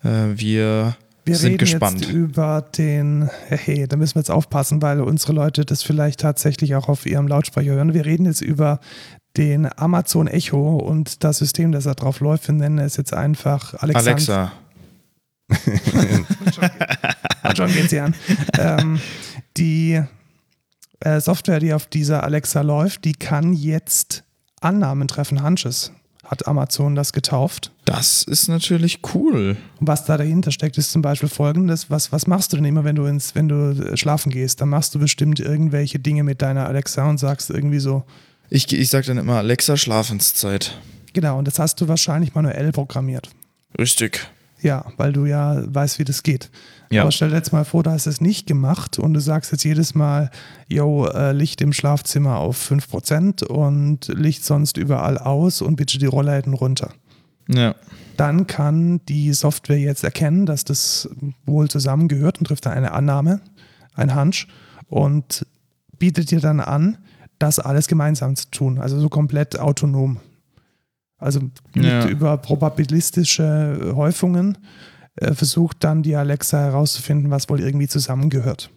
Äh, 0.04 0.28
wir, 0.34 0.96
Wir 1.24 1.36
sind 1.36 1.52
reden 1.52 1.58
gespannt. 1.58 2.00
jetzt 2.00 2.12
über 2.12 2.62
den, 2.76 3.30
hey, 3.48 3.86
da 3.86 3.96
müssen 3.96 4.14
wir 4.16 4.20
jetzt 4.20 4.30
aufpassen, 4.30 4.82
weil 4.82 5.00
unsere 5.00 5.32
Leute 5.32 5.64
das 5.64 5.82
vielleicht 5.82 6.20
tatsächlich 6.20 6.74
auch 6.74 6.88
auf 6.88 7.06
ihrem 7.06 7.28
Lautsprecher 7.28 7.72
hören. 7.72 7.94
Wir 7.94 8.04
reden 8.04 8.26
jetzt 8.26 8.40
über 8.40 8.80
den 9.36 9.68
Amazon 9.78 10.26
Echo 10.26 10.76
und 10.76 11.22
das 11.22 11.38
System, 11.38 11.72
das 11.72 11.84
da 11.84 11.94
drauf 11.94 12.20
läuft. 12.20 12.48
Wir 12.48 12.54
nennen 12.54 12.78
es 12.78 12.96
jetzt 12.96 13.14
einfach 13.14 13.74
Alexander. 13.74 14.10
Alexa. 14.10 14.52
Ah, 17.42 17.52
John 17.54 17.72
geht 17.72 17.90
sie 17.90 18.00
an. 18.00 18.14
ähm, 18.58 19.00
die 19.56 20.00
äh, 21.00 21.20
Software, 21.20 21.58
die 21.58 21.72
auf 21.72 21.86
dieser 21.86 22.22
Alexa 22.22 22.60
läuft, 22.60 23.04
die 23.04 23.14
kann 23.14 23.52
jetzt 23.52 24.24
Annahmen 24.60 25.08
treffen, 25.08 25.42
Hunches. 25.42 25.92
Hat 26.30 26.46
Amazon 26.46 26.94
das 26.94 27.12
getauft. 27.12 27.72
Das 27.84 28.22
ist 28.22 28.46
natürlich 28.46 29.00
cool. 29.14 29.56
Und 29.80 29.88
was 29.88 30.04
da 30.04 30.16
dahinter 30.16 30.52
steckt, 30.52 30.78
ist 30.78 30.92
zum 30.92 31.02
Beispiel 31.02 31.28
folgendes: 31.28 31.90
Was, 31.90 32.12
was 32.12 32.28
machst 32.28 32.52
du 32.52 32.56
denn 32.56 32.64
immer, 32.66 32.84
wenn 32.84 32.94
du 32.94 33.04
ins, 33.06 33.34
wenn 33.34 33.48
du 33.48 33.70
äh, 33.72 33.96
schlafen 33.96 34.30
gehst? 34.30 34.60
Dann 34.60 34.68
machst 34.68 34.94
du 34.94 35.00
bestimmt 35.00 35.40
irgendwelche 35.40 35.98
Dinge 35.98 36.22
mit 36.22 36.40
deiner 36.40 36.66
Alexa 36.66 37.08
und 37.10 37.18
sagst 37.18 37.50
irgendwie 37.50 37.80
so, 37.80 38.04
Ich, 38.48 38.72
ich 38.72 38.88
sage 38.90 39.08
dann 39.08 39.18
immer 39.18 39.38
Alexa 39.38 39.76
Schlafenszeit. 39.76 40.78
genau, 41.14 41.36
und 41.36 41.48
das 41.48 41.58
hast 41.58 41.80
du 41.80 41.88
wahrscheinlich 41.88 42.32
manuell 42.36 42.70
programmiert. 42.70 43.28
Richtig. 43.76 44.28
Ja, 44.62 44.84
weil 44.96 45.12
du 45.12 45.24
ja 45.24 45.62
weißt, 45.66 45.98
wie 45.98 46.04
das 46.04 46.22
geht. 46.22 46.50
Ja. 46.90 47.02
Aber 47.02 47.12
stell 47.12 47.30
dir 47.30 47.36
jetzt 47.36 47.52
mal 47.52 47.64
vor, 47.64 47.82
du 47.82 47.90
hast 47.90 48.06
es 48.06 48.20
nicht 48.20 48.46
gemacht 48.46 48.98
und 48.98 49.14
du 49.14 49.20
sagst 49.20 49.52
jetzt 49.52 49.64
jedes 49.64 49.94
Mal, 49.94 50.30
yo, 50.68 51.06
äh, 51.06 51.32
Licht 51.32 51.60
im 51.60 51.72
Schlafzimmer 51.72 52.36
auf 52.38 52.70
5% 52.70 53.44
und 53.44 54.08
Licht 54.08 54.44
sonst 54.44 54.76
überall 54.76 55.16
aus 55.16 55.62
und 55.62 55.76
bitte 55.76 55.98
die 55.98 56.06
Rollläden 56.06 56.52
runter. 56.52 56.92
Ja. 57.48 57.74
Dann 58.16 58.46
kann 58.46 59.00
die 59.08 59.32
Software 59.32 59.78
jetzt 59.78 60.04
erkennen, 60.04 60.46
dass 60.46 60.64
das 60.64 61.08
wohl 61.46 61.68
zusammengehört 61.68 62.38
und 62.38 62.46
trifft 62.46 62.66
dann 62.66 62.74
eine 62.74 62.92
Annahme, 62.92 63.40
ein 63.94 64.14
Hunch 64.14 64.46
und 64.88 65.46
bietet 65.98 66.30
dir 66.30 66.40
dann 66.40 66.60
an, 66.60 66.98
das 67.38 67.58
alles 67.58 67.86
gemeinsam 67.86 68.36
zu 68.36 68.50
tun. 68.50 68.78
Also 68.78 69.00
so 69.00 69.08
komplett 69.08 69.58
autonom. 69.58 70.18
Also 71.20 71.40
Ja. 71.74 72.08
über 72.08 72.36
probabilistische 72.38 73.92
Häufungen 73.94 74.58
äh, 75.16 75.34
versucht 75.34 75.78
dann 75.84 76.02
die 76.02 76.16
Alexa 76.16 76.58
herauszufinden, 76.58 77.30
was 77.30 77.48
wohl 77.48 77.60
irgendwie 77.60 77.88
zusammengehört. 77.88 78.70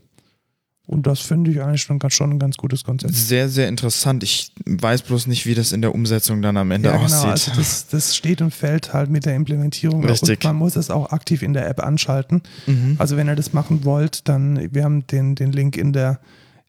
Und 0.86 1.08
das 1.08 1.22
finde 1.22 1.50
ich 1.52 1.62
eigentlich 1.62 1.82
schon, 1.82 1.98
ganz- 1.98 2.14
schon 2.14 2.32
ein 2.32 2.40
ganz 2.40 2.58
gutes 2.58 2.84
Konzept. 2.84 3.14
Sehr, 3.14 3.48
sehr 3.48 3.70
interessant. 3.70 4.22
Ich 4.22 4.52
weiß 4.66 5.04
bloß 5.04 5.28
nicht, 5.28 5.46
wie 5.46 5.56
das 5.56 5.72
in 5.72 5.82
der 5.82 5.96
Umsetzung 5.96 6.42
dann 6.42 6.58
am 6.58 6.72
Ende 6.72 6.90
Ja, 6.90 6.96
genau. 6.98 7.06
aussieht. 7.06 7.30
Also 7.30 7.52
das, 7.56 7.88
das 7.88 8.16
steht 8.18 8.42
und 8.42 8.54
fällt 8.54 8.94
halt 8.94 9.10
mit 9.10 9.26
der 9.26 9.36
Implementierung. 9.36 10.04
Richtig. 10.04 10.40
Und 10.40 10.44
man 10.44 10.56
muss 10.58 10.76
es 10.76 10.90
auch 10.90 11.12
aktiv 11.14 11.42
in 11.42 11.54
der 11.54 11.70
App 11.70 11.82
anschalten. 11.82 12.42
Mhm. 12.68 12.96
Also 12.98 13.16
wenn 13.16 13.30
ihr 13.30 13.36
das 13.38 13.54
machen 13.54 13.86
wollt, 13.86 14.28
dann, 14.28 14.74
wir 14.74 14.84
haben 14.84 15.08
den, 15.08 15.36
den 15.36 15.54
Link 15.54 15.78
in 15.78 15.94
der 15.94 16.20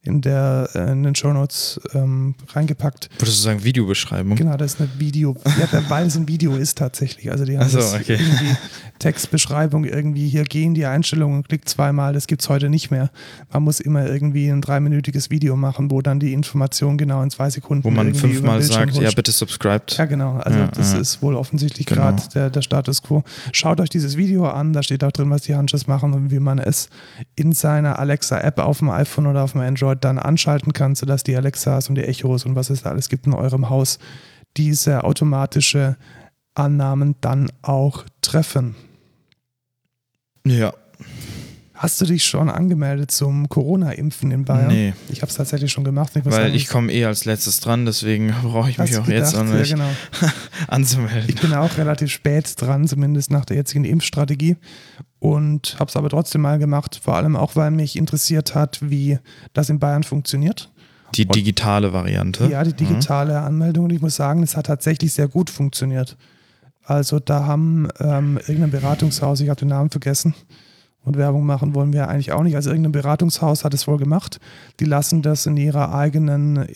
in 0.04 0.20
der 0.20 0.68
äh, 0.74 0.92
in 0.92 1.02
den 1.02 1.14
Shownotes 1.14 1.80
ähm, 1.94 2.34
reingepackt. 2.52 3.08
Würdest 3.18 3.38
du 3.38 3.42
sagen 3.42 3.64
Videobeschreibung? 3.64 4.36
Genau, 4.36 4.56
das 4.56 4.74
ist 4.74 4.80
eine 4.80 4.90
Video, 4.98 5.36
ja, 5.44 5.68
weil 5.88 6.06
es 6.06 6.16
ein 6.16 6.28
Video 6.28 6.56
ist 6.56 6.78
tatsächlich. 6.78 7.30
Also 7.30 7.44
die 7.44 7.58
haben 7.58 7.68
so, 7.68 7.78
okay. 7.78 8.14
irgendwie 8.20 8.56
Textbeschreibung 8.98 9.84
irgendwie 9.84 10.28
hier 10.28 10.44
gehen 10.44 10.74
die 10.74 10.86
Einstellungen, 10.86 11.42
klickt 11.44 11.68
zweimal, 11.68 12.12
das 12.12 12.26
gibt 12.26 12.42
es 12.42 12.48
heute 12.48 12.68
nicht 12.68 12.90
mehr. 12.90 13.10
Man 13.52 13.62
muss 13.64 13.80
immer 13.80 14.06
irgendwie 14.06 14.48
ein 14.48 14.60
dreiminütiges 14.60 15.30
Video 15.30 15.56
machen, 15.56 15.90
wo 15.90 16.00
dann 16.00 16.20
die 16.20 16.32
Information 16.32 16.96
genau 16.96 17.22
in 17.22 17.30
zwei 17.30 17.50
Sekunden 17.50 17.84
Wo 17.84 17.90
man 17.90 18.14
fünfmal 18.14 18.62
sagt, 18.62 18.94
ja, 18.94 19.02
rutscht. 19.02 19.16
bitte 19.16 19.32
subscribed. 19.32 19.96
Ja, 19.98 20.04
genau. 20.06 20.36
Also 20.38 20.58
Ja, 20.58 20.66
das 20.68 20.92
ja. 20.92 21.00
ist 21.00 21.20
wohl 21.22 21.34
offensichtlich 21.34 21.86
Genau. 21.86 22.02
gerade 22.02 22.22
der, 22.34 22.50
der 22.50 22.62
Status 22.62 23.02
quo. 23.02 23.24
Schaut 23.52 23.80
euch 23.80 23.90
dieses 23.90 24.16
Video 24.16 24.46
an, 24.48 24.72
da 24.72 24.82
steht 24.82 25.04
auch 25.04 25.12
drin, 25.12 25.28
was 25.30 25.42
die 25.42 25.54
Hunches 25.54 25.86
machen 25.86 26.12
und 26.14 26.30
wie 26.30 26.38
man 26.40 26.58
es 26.58 26.88
in 27.34 27.52
seiner 27.52 27.98
Alexa-App 27.98 28.58
auf 28.58 28.78
dem 28.78 28.90
iPhone 28.90 29.26
oder 29.26 29.42
auf 29.42 29.52
dem 29.52 29.60
Android 29.60 29.93
dann 29.96 30.18
anschalten 30.18 30.72
kann, 30.72 30.94
sodass 30.94 31.22
die 31.22 31.36
Alexas 31.36 31.88
und 31.88 31.94
die 31.96 32.04
Echos 32.04 32.44
und 32.44 32.54
was 32.54 32.70
es 32.70 32.82
da 32.82 32.90
alles 32.90 33.08
gibt 33.08 33.26
in 33.26 33.34
eurem 33.34 33.68
Haus 33.70 33.98
diese 34.56 35.04
automatische 35.04 35.96
Annahmen 36.54 37.16
dann 37.20 37.50
auch 37.62 38.04
treffen. 38.20 38.76
Ja. 40.46 40.72
Hast 41.84 42.00
du 42.00 42.06
dich 42.06 42.24
schon 42.24 42.48
angemeldet 42.48 43.10
zum 43.10 43.46
Corona-Impfen 43.50 44.30
in 44.30 44.46
Bayern? 44.46 44.68
Nee. 44.68 44.94
Ich 45.10 45.20
habe 45.20 45.28
es 45.28 45.36
tatsächlich 45.36 45.70
schon 45.70 45.84
gemacht. 45.84 46.12
Ich 46.16 46.24
Weil 46.24 46.32
sagen, 46.32 46.54
ich 46.54 46.68
komme 46.68 46.90
eh 46.90 47.04
als 47.04 47.26
letztes 47.26 47.60
dran, 47.60 47.84
deswegen 47.84 48.28
brauche 48.42 48.70
ich 48.70 48.78
mich 48.78 48.96
auch 48.96 49.06
jetzt 49.06 49.32
gedacht? 49.32 49.46
noch 49.46 49.54
nicht 49.54 49.68
Ja, 49.68 49.76
genau. 49.76 49.90
anzumelden. 50.68 51.28
Ich 51.28 51.38
bin 51.38 51.52
auch 51.52 51.76
relativ 51.76 52.10
spät 52.10 52.54
dran, 52.58 52.88
zumindest 52.88 53.30
nach 53.30 53.44
der 53.44 53.58
jetzigen 53.58 53.84
Impfstrategie. 53.84 54.56
Und 55.18 55.76
habe 55.78 55.90
es 55.90 55.96
aber 55.96 56.08
trotzdem 56.08 56.40
mal 56.40 56.58
gemacht, 56.58 56.98
vor 57.04 57.16
allem 57.16 57.36
auch, 57.36 57.54
weil 57.54 57.70
mich 57.70 57.96
interessiert 57.96 58.54
hat, 58.54 58.78
wie 58.80 59.18
das 59.52 59.68
in 59.68 59.78
Bayern 59.78 60.04
funktioniert. 60.04 60.72
Die 61.14 61.26
digitale 61.26 61.92
Variante. 61.92 62.46
Ja, 62.46 62.64
die 62.64 62.72
digitale 62.72 63.42
Anmeldung. 63.42 63.84
Und 63.84 63.90
ich 63.90 64.00
muss 64.00 64.16
sagen, 64.16 64.42
es 64.42 64.56
hat 64.56 64.64
tatsächlich 64.64 65.12
sehr 65.12 65.28
gut 65.28 65.50
funktioniert. 65.50 66.16
Also 66.82 67.20
da 67.20 67.44
haben 67.44 67.88
ähm, 68.00 68.38
irgendein 68.38 68.70
Beratungshaus, 68.70 69.40
ich 69.40 69.50
habe 69.50 69.60
den 69.60 69.68
Namen 69.68 69.90
vergessen, 69.90 70.34
und 71.04 71.16
Werbung 71.18 71.44
machen 71.44 71.74
wollen 71.74 71.92
wir 71.92 72.08
eigentlich 72.08 72.32
auch 72.32 72.42
nicht. 72.42 72.56
Also 72.56 72.70
irgendein 72.70 72.92
Beratungshaus 72.92 73.64
hat 73.64 73.74
es 73.74 73.86
wohl 73.86 73.98
gemacht. 73.98 74.40
Die 74.80 74.86
lassen 74.86 75.22
das 75.22 75.46
in 75.46 75.56
ihrer 75.56 75.94
eigenen 75.94 76.56
äh, 76.56 76.68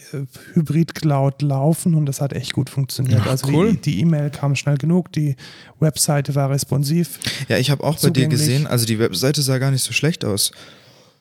Hybrid-Cloud 0.55 1.43
laufen 1.43 1.95
und 1.95 2.07
das 2.07 2.21
hat 2.21 2.33
echt 2.33 2.53
gut 2.53 2.69
funktioniert. 2.71 3.23
Ach, 3.25 3.31
also 3.31 3.49
cool. 3.49 3.75
die 3.75 4.01
E-Mail 4.01 4.31
kam 4.31 4.55
schnell 4.55 4.77
genug, 4.77 5.13
die 5.13 5.37
Webseite 5.81 6.35
war 6.35 6.51
responsiv. 6.51 7.19
Ja, 7.49 7.57
ich 7.57 7.71
habe 7.71 7.83
auch 7.85 7.99
bei 7.99 8.11
dir 8.11 8.29
gesehen, 8.29 8.67
also 8.67 8.85
die 8.85 8.99
Webseite 8.99 9.41
sah 9.43 9.59
gar 9.59 9.71
nicht 9.71 9.83
so 9.83 9.93
schlecht 9.93 10.25
aus. 10.25 10.53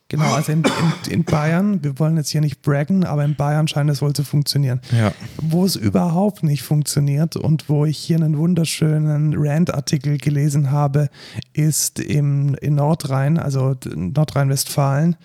Genau, 0.09 0.33
also 0.33 0.53
in, 0.53 0.63
in, 0.63 1.11
in 1.11 1.23
Bayern, 1.25 1.83
wir 1.83 1.99
wollen 1.99 2.15
jetzt 2.15 2.29
hier 2.29 2.39
nicht 2.39 2.61
braggen, 2.61 3.03
aber 3.03 3.25
in 3.25 3.35
Bayern 3.35 3.67
scheint 3.67 3.89
es 3.89 4.01
wohl 4.01 4.13
zu 4.13 4.23
funktionieren. 4.23 4.79
Ja. 4.97 5.11
Wo 5.41 5.65
es 5.65 5.75
überhaupt 5.75 6.43
nicht 6.43 6.63
funktioniert 6.63 7.35
und 7.35 7.67
wo 7.67 7.83
ich 7.83 7.97
hier 7.97 8.15
einen 8.15 8.37
wunderschönen 8.37 9.33
Rand-Artikel 9.37 10.17
gelesen 10.17 10.71
habe, 10.71 11.09
ist 11.51 11.99
im, 11.99 12.55
in 12.55 12.75
Nordrhein, 12.75 13.37
also 13.37 13.75
Nordrhein-Westfalen. 13.93 15.17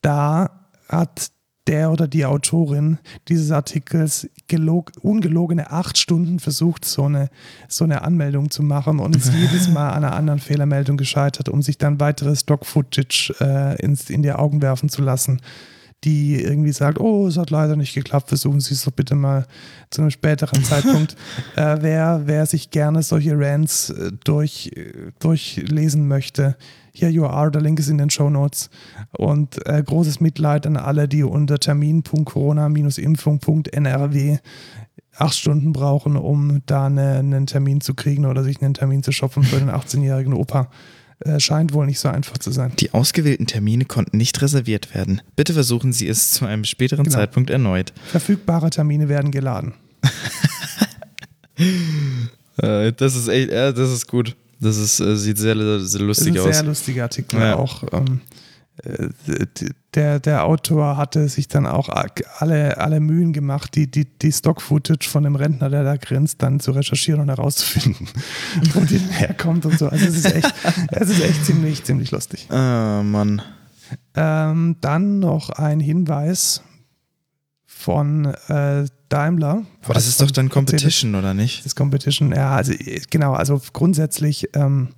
Da 0.00 0.68
hat 0.88 1.32
der 1.66 1.90
oder 1.90 2.06
die 2.06 2.26
Autorin 2.26 2.98
dieses 3.28 3.50
Artikels 3.50 4.28
gelog, 4.48 4.92
ungelogene 5.00 5.70
acht 5.70 5.96
Stunden 5.98 6.38
versucht, 6.38 6.84
so 6.84 7.04
eine, 7.04 7.30
so 7.68 7.84
eine 7.84 8.02
Anmeldung 8.02 8.50
zu 8.50 8.62
machen 8.62 8.98
und 8.98 9.16
ist 9.16 9.32
jedes 9.32 9.68
Mal 9.68 9.90
an 9.90 10.04
einer 10.04 10.14
anderen 10.14 10.40
Fehlermeldung 10.40 10.96
gescheitert, 10.96 11.48
um 11.48 11.62
sich 11.62 11.78
dann 11.78 12.00
weitere 12.00 12.36
Stock-Footage 12.36 13.34
äh, 13.40 13.82
ins, 13.82 14.10
in 14.10 14.22
die 14.22 14.32
Augen 14.32 14.62
werfen 14.62 14.88
zu 14.88 15.02
lassen 15.02 15.40
die 16.04 16.42
irgendwie 16.42 16.72
sagt, 16.72 17.00
oh, 17.00 17.26
es 17.26 17.38
hat 17.38 17.50
leider 17.50 17.76
nicht 17.76 17.94
geklappt, 17.94 18.28
versuchen 18.28 18.60
Sie 18.60 18.74
es 18.74 18.84
doch 18.84 18.92
bitte 18.92 19.14
mal 19.14 19.46
zu 19.90 20.02
einem 20.02 20.10
späteren 20.10 20.62
Zeitpunkt. 20.64 21.16
Äh, 21.56 21.78
wer, 21.80 22.22
wer 22.26 22.46
sich 22.46 22.70
gerne 22.70 23.02
solche 23.02 23.38
Rants 23.38 23.90
äh, 23.90 24.12
durch, 24.24 24.70
äh, 24.76 25.12
durchlesen 25.18 26.06
möchte, 26.06 26.56
hier 26.96 27.10
you 27.10 27.26
are, 27.26 27.50
der 27.50 27.60
Link 27.60 27.80
ist 27.80 27.88
in 27.88 27.98
den 27.98 28.08
Show 28.08 28.30
Notes. 28.30 28.70
Und 29.18 29.66
äh, 29.66 29.82
großes 29.82 30.20
Mitleid 30.20 30.64
an 30.66 30.76
alle, 30.76 31.08
die 31.08 31.24
unter 31.24 31.58
termin.corona-impfung.nrw 31.58 34.38
acht 35.16 35.36
Stunden 35.36 35.72
brauchen, 35.72 36.16
um 36.16 36.62
da 36.66 36.86
eine, 36.86 37.18
einen 37.18 37.46
Termin 37.46 37.80
zu 37.80 37.94
kriegen 37.94 38.26
oder 38.26 38.42
sich 38.42 38.60
einen 38.62 38.74
Termin 38.74 39.02
zu 39.02 39.12
shoppen 39.12 39.44
für 39.44 39.58
den 39.58 39.70
18-jährigen 39.70 40.32
Opa. 40.32 40.70
Äh, 41.20 41.38
scheint 41.38 41.72
wohl 41.72 41.86
nicht 41.86 42.00
so 42.00 42.08
einfach 42.08 42.38
zu 42.38 42.50
sein. 42.50 42.72
Die 42.80 42.92
ausgewählten 42.92 43.46
Termine 43.46 43.84
konnten 43.84 44.16
nicht 44.16 44.42
reserviert 44.42 44.94
werden. 44.94 45.22
Bitte 45.36 45.52
versuchen 45.52 45.92
Sie 45.92 46.08
es 46.08 46.32
zu 46.32 46.44
einem 46.44 46.64
späteren 46.64 47.04
Genau. 47.04 47.16
Zeitpunkt 47.16 47.50
erneut. 47.50 47.92
Verfügbare 48.06 48.70
Termine 48.70 49.08
werden 49.08 49.30
geladen. 49.30 49.74
Äh, 52.56 52.92
das 52.92 53.16
ist 53.16 53.28
echt, 53.28 53.50
ja, 53.50 53.72
das 53.72 53.92
ist 53.92 54.06
gut. 54.06 54.36
Das 54.60 54.76
ist, 54.76 55.00
äh, 55.00 55.16
sieht 55.16 55.38
sehr, 55.38 55.56
sehr 55.56 55.74
Das 55.78 55.82
ist 55.94 55.98
lustig 56.00 56.34
ein 56.34 56.38
aus. 56.48 56.54
sehr 56.56 56.64
lustiger 56.64 57.02
Artikel 57.04 57.40
Ja. 57.40 57.56
auch. 57.56 57.84
Ähm, 57.92 58.20
äh, 58.82 59.08
der, 59.94 60.18
der 60.18 60.44
Autor 60.44 60.96
hatte 60.96 61.28
sich 61.28 61.46
dann 61.46 61.66
auch 61.66 61.88
alle, 62.38 62.78
alle 62.78 62.98
Mühen 63.00 63.32
gemacht, 63.32 63.76
die, 63.76 63.88
die, 63.88 64.04
die 64.04 64.32
Stock-Footage 64.32 65.08
von 65.08 65.22
dem 65.22 65.36
Rentner, 65.36 65.70
der 65.70 65.84
da 65.84 65.96
grinst, 65.96 66.42
dann 66.42 66.58
zu 66.58 66.72
recherchieren 66.72 67.20
und 67.20 67.28
herauszufinden, 67.28 68.08
wo 68.74 68.80
die 68.80 68.98
denn 68.98 69.10
herkommt 69.10 69.64
und 69.66 69.78
so. 69.78 69.88
Also 69.88 70.06
es 70.06 70.16
ist 70.16 70.34
echt, 70.34 70.52
es 70.90 71.10
ist 71.10 71.22
echt 71.22 71.44
ziemlich, 71.46 71.84
ziemlich 71.84 72.10
lustig. 72.10 72.50
Ah, 72.50 73.02
Mann. 73.04 73.42
Ähm, 74.16 74.76
dann 74.80 75.20
noch 75.20 75.50
ein 75.50 75.78
Hinweis 75.78 76.62
von 77.84 78.34
äh, 78.48 78.86
Daimler. 79.10 79.62
Aber 79.82 79.92
das 79.92 80.06
ist 80.06 80.18
doch 80.22 80.30
dann 80.30 80.46
Mercedes. 80.46 80.54
Competition, 80.54 81.14
oder 81.14 81.34
nicht? 81.34 81.66
Das 81.66 81.76
Competition, 81.76 82.32
ja, 82.32 82.56
also 82.56 82.72
genau, 83.10 83.34
also 83.34 83.60
grundsätzlich 83.74 84.48
ähm, 84.54 84.88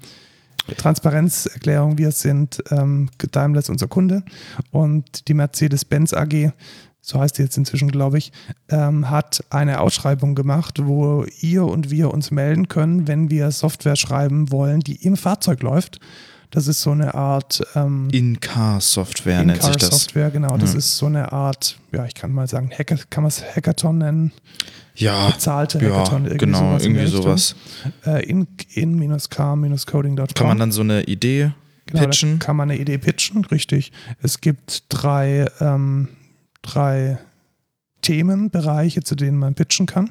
Transparenzerklärung, 0.77 1.99
wir 1.99 2.12
sind, 2.12 2.62
ähm, 2.70 3.11
Daimler 3.33 3.59
ist 3.59 3.70
unser 3.70 3.88
Kunde 3.88 4.22
und 4.70 5.27
die 5.27 5.35
Mercedes-Benz 5.35 6.14
AG, 6.14 6.53
so 7.01 7.18
heißt 7.18 7.38
die 7.38 7.42
jetzt 7.42 7.57
inzwischen, 7.57 7.90
glaube 7.90 8.18
ich, 8.18 8.31
ähm, 8.68 9.11
hat 9.11 9.42
eine 9.51 9.81
Ausschreibung 9.81 10.37
gemacht, 10.37 10.79
wo 10.81 11.25
ihr 11.40 11.64
und 11.64 11.90
wir 11.90 12.14
uns 12.14 12.31
melden 12.31 12.68
können, 12.68 13.09
wenn 13.09 13.31
wir 13.31 13.51
Software 13.51 13.96
schreiben 13.96 14.53
wollen, 14.53 14.79
die 14.79 15.05
im 15.05 15.16
Fahrzeug 15.16 15.62
läuft. 15.62 15.99
Das 16.57 16.69
ist 16.69 16.81
so 16.81 16.92
eine 16.92 17.14
Art 17.14 17.61
ähm, 17.75 18.09
In-Car-Software 18.12 19.45
nennt 19.45 19.62
sich 19.62 19.73
das. 19.77 19.83
In-Car-Software, 19.83 20.31
genau. 20.31 20.57
Das 20.57 20.73
Ja. 20.73 20.79
ist 20.79 20.97
so 20.97 21.05
eine 21.05 21.31
Art, 21.31 21.79
ja, 21.92 22.07
ich 22.07 22.14
kann 22.14 22.33
mal 22.33 22.49
sagen, 22.49 22.71
Hacker, 22.71 22.97
kann 23.11 23.25
man 23.25 23.29
es 23.29 23.42
Hackathon 23.45 23.99
nennen? 23.99 24.33
Ja, 24.95 25.29
Bezahlte 25.29 25.79
ja 25.79 25.90
Hackathon, 25.90 26.25
irgendwie 26.25 26.38
genau, 26.38 26.59
sowas 26.61 26.85
irgendwie 26.85 27.07
sowas. 27.09 27.57
Äh, 28.07 28.25
in, 28.25 28.47
in-car-coding.com. 28.73 30.27
Kann 30.35 30.47
man 30.47 30.59
dann 30.59 30.73
so 30.73 30.81
eine 30.81 31.03
Idee 31.03 31.53
genau, 31.85 32.05
pitchen? 32.07 32.38
kann 32.38 32.57
man 32.57 32.71
eine 32.71 32.81
Idee 32.81 32.97
pitchen, 32.97 33.45
richtig. 33.45 33.92
Es 34.23 34.40
gibt 34.40 34.85
drei, 34.88 35.45
ähm, 35.61 36.09
drei 36.62 37.19
Themenbereiche, 38.01 39.03
zu 39.03 39.14
denen 39.14 39.37
man 39.37 39.55
pitchen 39.55 39.85
kann. 39.85 40.09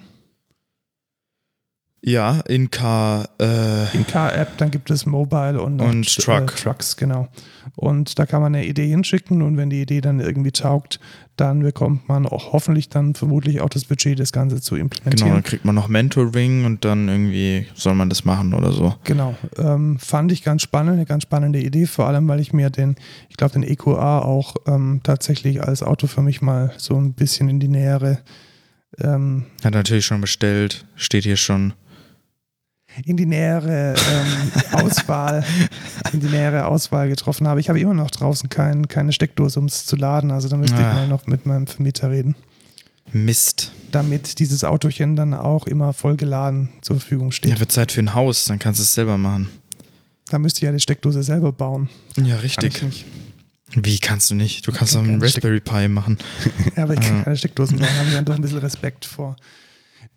Ja, 2.07 2.41
In-Car, 2.41 3.29
äh, 3.41 3.97
In-Car-App, 3.97 4.57
dann 4.57 4.69
gibt 4.69 4.91
es 4.91 5.07
Mobile 5.07 5.59
und, 5.59 5.81
Und 5.81 6.15
Truck. 6.15 6.53
Äh, 6.53 6.61
Trucks, 6.61 6.97
genau. 6.97 7.29
Und 7.75 8.19
da 8.19 8.27
kann 8.27 8.43
man 8.43 8.53
eine 8.53 8.67
Idee 8.67 8.87
hinschicken 8.87 9.41
und 9.41 9.57
wenn 9.57 9.71
die 9.71 9.81
Idee 9.81 10.01
dann 10.01 10.19
irgendwie 10.19 10.51
taugt, 10.51 10.99
dann 11.35 11.61
bekommt 11.61 12.07
man 12.07 12.27
auch 12.27 12.53
hoffentlich 12.53 12.89
dann 12.89 13.15
vermutlich 13.15 13.59
auch 13.59 13.69
das 13.69 13.85
Budget, 13.85 14.19
das 14.19 14.31
Ganze 14.31 14.61
zu 14.61 14.75
genau, 14.75 14.85
implementieren. 14.85 15.33
dann 15.33 15.43
kriegt 15.43 15.65
man 15.65 15.73
noch 15.73 15.87
Mentoring 15.87 16.65
und 16.65 16.85
dann 16.85 17.09
irgendwie 17.09 17.65
soll 17.73 17.95
man 17.95 18.09
das 18.09 18.23
machen 18.23 18.53
oder 18.53 18.71
so. 18.71 18.93
Genau, 19.03 19.35
ähm, 19.57 19.97
fand 19.97 20.31
ich 20.31 20.43
ganz 20.43 20.61
spannend, 20.61 20.93
eine 20.93 21.05
ganz 21.07 21.23
spannende 21.23 21.59
Idee, 21.59 21.87
vor 21.87 22.05
allem 22.05 22.27
weil 22.27 22.39
ich 22.39 22.53
mir 22.53 22.69
den, 22.69 22.97
ich 23.29 23.37
glaube, 23.37 23.53
den 23.53 23.63
EQA 23.63 24.19
auch 24.19 24.57
ähm, 24.67 25.01
tatsächlich 25.01 25.63
als 25.63 25.81
Auto 25.81 26.05
für 26.05 26.21
mich 26.21 26.43
mal 26.43 26.71
so 26.77 26.95
ein 26.97 27.13
bisschen 27.13 27.49
in 27.49 27.59
die 27.59 27.67
nähere, 27.67 28.19
ähm, 28.99 29.47
Hat 29.63 29.73
natürlich 29.73 30.05
schon 30.05 30.21
bestellt, 30.21 30.85
steht 30.95 31.23
hier 31.23 31.35
schon. 31.35 31.73
In 33.03 33.17
die 33.17 33.25
nähere 33.25 33.95
ähm, 33.95 34.51
Auswahl, 34.85 35.43
in 36.13 36.19
die 36.21 36.27
nähere 36.27 36.65
Auswahl 36.67 37.09
getroffen 37.09 37.47
habe. 37.47 37.59
Ich 37.59 37.67
habe 37.69 37.79
immer 37.79 37.93
noch 37.93 38.11
draußen 38.11 38.47
kein, 38.49 38.87
keine 38.87 39.11
Steckdose, 39.11 39.59
um 39.59 39.65
es 39.65 39.85
zu 39.85 39.95
laden, 39.95 40.31
also 40.31 40.47
da 40.47 40.55
müsste 40.57 40.77
Ah. 40.77 40.79
ich 40.91 40.95
mal 40.95 41.07
noch 41.07 41.27
mit 41.27 41.45
meinem 41.45 41.67
Vermieter 41.67 42.09
reden, 42.09 42.35
Mist. 43.11 43.71
damit 43.91 44.39
dieses 44.39 44.63
Autochen 44.63 45.15
dann 45.15 45.33
auch 45.33 45.67
immer 45.67 45.93
voll 45.93 46.15
geladen 46.15 46.69
zur 46.81 46.97
Verfügung 46.99 47.31
steht. 47.31 47.51
Ja, 47.51 47.59
wird 47.59 47.71
Zeit 47.71 47.91
für 47.91 47.99
ein 48.01 48.13
Haus, 48.13 48.45
dann 48.45 48.59
kannst 48.59 48.79
du 48.79 48.83
es 48.83 48.93
selber 48.93 49.17
machen. 49.17 49.49
Da 50.29 50.39
müsste 50.39 50.59
ich 50.59 50.63
ja 50.63 50.71
die 50.71 50.79
Steckdose 50.79 51.21
selber 51.21 51.51
bauen. 51.51 51.89
Ja, 52.17 52.23
Kann 52.35 52.39
richtig. 52.39 52.75
ich 52.77 52.81
nicht. 52.83 53.05
Wie 53.75 53.99
kannst 53.99 54.29
du 54.31 54.35
nicht? 54.35 54.65
Du 54.65 54.71
kannst 54.71 54.93
kann 54.93 55.03
doch 55.03 55.09
einen 55.09 55.19
keine 55.19 55.29
Steck- 55.31 55.43
Raspberry 55.43 55.59
Pi 55.59 55.87
machen. 55.89 56.17
Ja, 56.77 56.83
aber 56.83 56.93
ich 56.93 57.01
kann 57.01 57.23
keine 57.23 57.35
Steckdosen 57.37 57.77
bauen, 57.77 57.89
habe 57.97 58.07
ich 58.07 58.13
dann 58.15 58.25
doch 58.25 58.35
ein 58.35 58.41
bisschen 58.41 58.59
Respekt 58.59 59.05
vor 59.05 59.35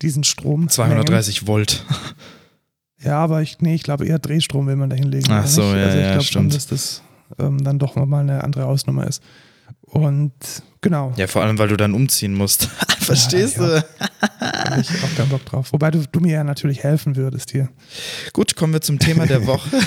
diesen 0.01 0.23
Strom. 0.23 0.69
230 0.69 1.45
Volt. 1.45 1.83
Ja, 3.01 3.19
aber 3.19 3.41
ich, 3.41 3.59
nee, 3.59 3.75
ich 3.75 3.83
glaube 3.83 4.05
eher 4.05 4.19
Drehstrom 4.19 4.67
will 4.67 4.75
man 4.75 4.89
da 4.89 4.95
hinlegen. 4.95 5.31
Ach 5.31 5.47
so, 5.47 5.61
ja, 5.61 5.85
also 5.85 5.97
ich 5.97 6.03
ja, 6.03 6.11
glaube 6.11 6.25
schon, 6.25 6.49
dass 6.49 6.67
das 6.67 7.01
ähm, 7.37 7.63
dann 7.63 7.79
doch 7.79 7.95
mal 7.95 8.21
eine 8.21 8.43
andere 8.43 8.65
Ausnummer 8.65 9.07
ist. 9.07 9.23
Und 9.91 10.31
genau, 10.81 11.13
Ja, 11.17 11.27
vor 11.27 11.41
allem, 11.41 11.57
weil 11.57 11.67
du 11.69 11.77
dann 11.77 11.93
umziehen 11.93 12.33
musst. 12.35 12.69
Verstehst 12.99 13.57
Ja, 13.57 13.67
du? 13.79 13.85
habe 14.41 14.81
ich 14.81 14.89
auch 15.03 15.15
keinen 15.17 15.29
Bock 15.29 15.43
drauf. 15.45 15.73
Wobei 15.73 15.89
du, 15.89 16.03
du 16.11 16.19
mir 16.19 16.33
ja 16.33 16.43
natürlich 16.43 16.83
helfen 16.83 17.15
würdest 17.15 17.49
hier. 17.51 17.69
Gut, 18.33 18.55
kommen 18.55 18.73
wir 18.73 18.81
zum 18.81 18.99
Thema 18.99 19.25
der 19.25 19.47
Woche. 19.47 19.69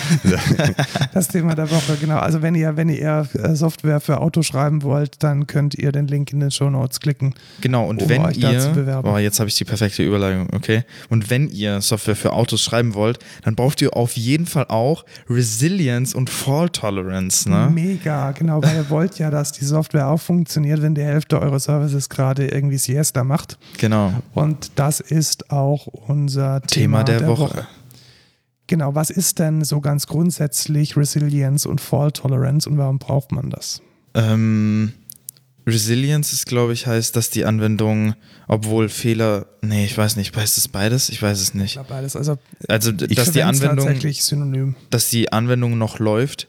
Das 1.14 1.28
Thema 1.28 1.54
der 1.54 1.70
Woche, 1.70 1.96
genau. 2.00 2.18
Also 2.18 2.42
wenn 2.42 2.54
ihr, 2.54 2.76
wenn 2.76 2.88
ihr 2.88 3.26
äh, 3.34 3.54
Software 3.54 4.00
für 4.00 4.20
Auto 4.20 4.42
schreiben 4.42 4.82
wollt, 4.82 5.22
dann 5.22 5.46
könnt 5.46 5.74
ihr 5.74 5.92
den 5.92 6.06
Link 6.06 6.32
in 6.32 6.40
den 6.40 6.50
Show 6.50 6.70
Notes 6.70 7.00
klicken. 7.00 7.34
Genau, 7.60 7.86
und 7.88 8.02
Um 8.02 8.08
wenn 8.08 8.22
euch 8.24 8.38
ihr, 8.38 8.68
bewerben. 8.74 9.08
oh, 9.08 9.18
jetzt 9.18 9.38
habe 9.40 9.48
ich 9.48 9.54
die 9.56 9.64
perfekte 9.64 10.02
Überleitung, 10.02 10.48
okay. 10.54 10.84
Und 11.10 11.30
wenn 11.30 11.48
ihr 11.48 11.80
Software 11.80 12.16
für 12.16 12.32
Autos 12.32 12.62
schreiben 12.62 12.94
wollt, 12.94 13.18
dann 13.44 13.54
braucht 13.54 13.80
ihr 13.82 13.94
auf 13.96 14.16
jeden 14.16 14.46
Fall 14.46 14.66
auch 14.68 15.04
Resilience 15.28 16.14
und 16.14 16.30
Fault 16.30 16.72
Tolerance, 16.74 17.48
ne? 17.48 17.68
Mega, 17.72 18.32
genau, 18.32 18.62
weil 18.62 18.76
ihr 18.76 18.90
wollt 18.90 19.18
ja, 19.18 19.30
dass 19.30 19.52
die 19.52 19.64
Software 19.64 19.91
auch 20.00 20.20
funktioniert, 20.20 20.82
wenn 20.82 20.94
die 20.94 21.02
Hälfte 21.02 21.40
eurer 21.40 21.60
Services 21.60 22.08
gerade 22.08 22.46
irgendwie 22.48 22.78
Siesta 22.78 23.24
macht. 23.24 23.58
Genau. 23.78 24.12
Und 24.34 24.72
das 24.76 25.00
ist 25.00 25.50
auch 25.50 25.86
unser 25.86 26.60
Thema 26.62 27.02
Thema, 27.02 27.04
der, 27.04 27.26
Woche. 27.28 27.66
Genau, 28.66 28.94
was 28.94 29.10
ist 29.10 29.38
denn 29.38 29.64
so 29.64 29.80
ganz 29.80 30.06
grundsätzlich 30.06 30.96
Resilience 30.96 31.66
und 31.66 31.80
Fault 31.80 32.16
Tolerance 32.16 32.68
und 32.68 32.78
warum 32.78 32.98
braucht 32.98 33.30
man 33.32 33.50
das? 33.50 33.82
Ähm, 34.14 34.92
Resilience 35.66 36.32
ist, 36.32 36.46
glaube 36.46 36.72
ich, 36.72 36.86
heißt, 36.86 37.14
dass 37.14 37.30
die 37.30 37.44
Anwendung, 37.44 38.14
obwohl 38.48 38.88
Fehler, 38.88 39.46
nee, 39.60 39.84
ich 39.84 39.96
weiß 39.96 40.16
nicht, 40.16 40.34
heißt 40.36 40.58
es 40.58 40.68
beides? 40.68 41.08
Ich 41.08 41.22
weiß 41.22 41.38
es 41.40 41.48
Ich 41.48 41.54
nicht. 41.54 41.72
glaube 41.74 41.88
beides. 41.90 42.16
Also 42.16 42.38
Also, 42.68 42.92
dass 42.92 43.30
die 43.32 43.42
Anwendung, 43.42 43.86
tatsächlich 43.86 44.24
synonym. 44.24 44.74
dass 44.90 45.08
die 45.10 45.32
Anwendung 45.32 45.78
noch 45.78 45.98
läuft, 45.98 46.48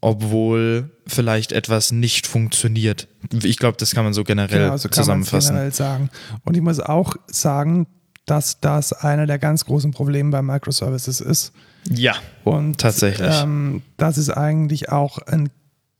obwohl 0.00 0.90
vielleicht 1.06 1.52
etwas 1.52 1.92
nicht 1.92 2.26
funktioniert. 2.26 3.08
Ich 3.42 3.58
glaube, 3.58 3.76
das 3.78 3.94
kann 3.94 4.04
man 4.04 4.12
so 4.14 4.24
generell 4.24 4.64
Genau, 4.64 4.76
so 4.76 4.88
kann 4.88 4.94
zusammenfassen. 4.96 5.50
generell 5.54 5.72
sagen. 5.74 6.10
Und 6.44 6.56
ich 6.56 6.62
muss 6.62 6.80
auch 6.80 7.16
sagen, 7.26 7.86
dass 8.26 8.60
das 8.60 8.92
einer 8.92 9.26
der 9.26 9.38
ganz 9.38 9.64
großen 9.64 9.90
Probleme 9.90 10.30
bei 10.30 10.42
Microservices 10.42 11.20
ist. 11.20 11.52
Ja, 11.90 12.14
Und 12.44 12.78
Tatsächlich. 12.78 13.42
Ähm, 13.42 13.82
das 13.96 14.18
ist 14.18 14.30
eigentlich 14.30 14.90
auch 14.90 15.18
ein 15.18 15.50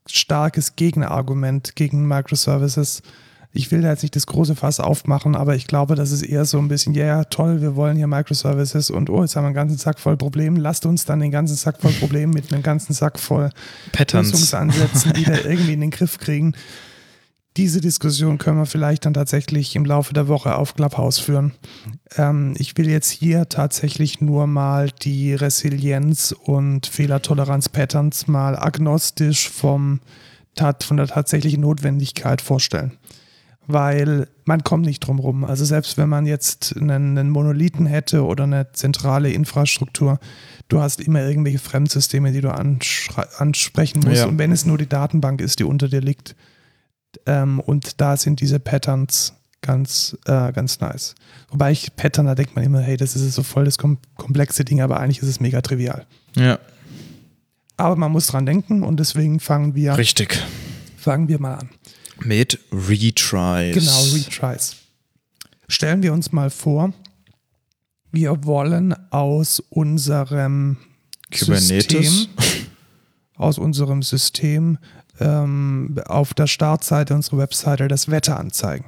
starkes 0.07 0.76
Gegenargument 0.76 1.76
gegen 1.76 2.07
Microservices. 2.07 3.03
Ich 3.53 3.72
will 3.72 3.82
da 3.82 3.90
jetzt 3.90 4.03
nicht 4.03 4.14
das 4.14 4.26
große 4.26 4.55
Fass 4.55 4.78
aufmachen, 4.78 5.34
aber 5.34 5.57
ich 5.57 5.66
glaube, 5.66 5.96
das 5.96 6.12
ist 6.12 6.22
eher 6.22 6.44
so 6.44 6.59
ein 6.59 6.68
bisschen, 6.68 6.94
ja, 6.94 7.07
ja, 7.07 7.24
toll, 7.24 7.61
wir 7.61 7.74
wollen 7.74 7.96
hier 7.96 8.07
Microservices 8.07 8.90
und 8.90 9.11
oh, 9.11 9.22
jetzt 9.22 9.34
haben 9.34 9.42
wir 9.42 9.48
einen 9.48 9.57
ganzen 9.57 9.76
Sack 9.76 9.98
voll 9.98 10.16
Problemen. 10.16 10.57
Lasst 10.57 10.86
uns 10.86 11.05
dann 11.05 11.18
den 11.18 11.32
ganzen 11.32 11.57
Sack 11.57 11.80
voll 11.80 11.92
Problemen 11.92 12.32
mit 12.32 12.53
einem 12.53 12.62
ganzen 12.62 12.92
Sack 12.92 13.18
voll 13.18 13.51
Patterns. 13.92 14.30
Lösungsansätzen 14.30 15.16
wieder 15.16 15.44
irgendwie 15.51 15.72
in 15.72 15.80
den 15.80 15.90
Griff 15.90 16.18
kriegen. 16.18 16.55
Diese 17.57 17.80
Diskussion 17.80 18.38
können 18.38 18.59
wir 18.59 18.66
vielleicht 18.66 19.05
dann 19.07 19.14
tatsächlich 19.14 19.74
im 19.74 19.84
Laufe 19.84 20.14
der 20.14 20.28
Woche 20.28 20.55
auf 20.55 20.74
Clubhouse 20.76 21.18
führen. 21.18 21.53
Ähm, 22.16 22.55
ich 22.57 22.76
will 22.78 22.88
jetzt 22.88 23.11
hier 23.11 23.48
tatsächlich 23.48 24.20
nur 24.20 24.46
mal 24.46 24.90
die 24.90 25.34
Resilienz 25.34 26.32
und 26.32 26.86
Fehlertoleranz-Patterns 26.86 28.28
mal 28.28 28.57
agnostisch 28.57 29.51
vom, 29.51 29.98
von 30.80 30.96
der 30.96 31.09
tatsächlichen 31.09 31.62
Notwendigkeit 31.62 32.40
vorstellen. 32.40 32.92
Weil 33.73 34.29
man 34.45 34.64
kommt 34.64 34.85
nicht 34.85 35.01
drum 35.01 35.18
rum. 35.18 35.45
Also 35.45 35.64
selbst 35.64 35.97
wenn 35.99 36.09
man 36.09 36.27
jetzt 36.27 36.77
einen, 36.77 37.16
einen 37.16 37.31
Monolithen 37.31 37.87
hätte 37.87 38.25
oder 38.25 38.45
eine 38.45 38.73
zentrale 38.73 39.31
Infrastruktur, 39.31 40.18
du 40.68 40.81
hast 40.81 41.01
immer 41.01 41.23
irgendwelche 41.23 41.59
Fremdsysteme, 41.59 42.33
die 42.33 42.41
du 42.41 42.53
ansprechen 42.53 44.01
musst. 44.05 44.18
Ja. 44.23 44.27
Und 44.27 44.39
wenn 44.39 44.53
es 44.53 44.66
nur 44.66 44.79
die 44.79 44.89
Datenbank 44.89 45.41
ist, 45.41 45.59
die 45.59 45.64
unter 45.64 45.89
dir 45.89 46.01
liegt, 46.01 46.35
ähm, 47.27 47.61
und 47.61 48.01
da 48.01 48.16
sind 48.16 48.41
diese 48.41 48.61
Patterns 48.61 49.35
ganz, 49.62 50.16
äh, 50.27 50.53
ganz 50.53 50.81
nice. 50.81 51.14
Wobei 51.51 51.73
ich 51.73 51.95
Pattern, 51.97 52.27
da 52.27 52.35
denkt 52.35 52.57
man 52.57 52.64
immer, 52.64 52.81
hey, 52.81 52.97
das 52.97 53.16
ist 53.16 53.35
so 53.35 53.43
voll 53.43 53.64
das 53.64 53.79
kom 53.79 53.99
komplexe 54.16 54.64
Ding, 54.64 54.81
aber 54.81 55.01
eigentlich 55.01 55.21
ist 55.23 55.29
es 55.29 55.41
mega 55.41 55.61
trivial. 55.61 56.07
Ja, 56.37 56.59
Aber 57.77 57.97
man 57.97 58.12
muss 58.12 58.29
dran 58.29 58.47
denken 58.47 58.83
und 58.83 59.01
deswegen 59.01 59.41
fangen 59.41 59.75
wir, 59.75 59.97
richtig. 59.99 60.43
fangen 60.97 61.29
wir 61.29 61.41
mal 61.41 61.55
an. 61.55 61.71
Mit 62.25 62.59
Retries. 62.73 63.75
Genau, 63.75 64.03
Retries. 64.14 64.77
Stellen 65.68 66.03
wir 66.03 66.12
uns 66.12 66.33
mal 66.33 66.51
vor, 66.51 66.93
wir 68.12 68.45
wollen 68.45 68.95
aus 69.11 69.61
unserem 69.71 70.77
Kubernetes. 71.33 71.89
System, 71.89 72.29
aus 73.37 73.59
unserem 73.59 74.03
System 74.03 74.79
ähm, 75.21 76.01
auf 76.07 76.35
der 76.35 76.47
Startseite 76.47 77.14
unserer 77.14 77.39
Webseite 77.39 77.89
das 77.89 78.11
Wetter 78.11 78.39
anzeigen. 78.39 78.85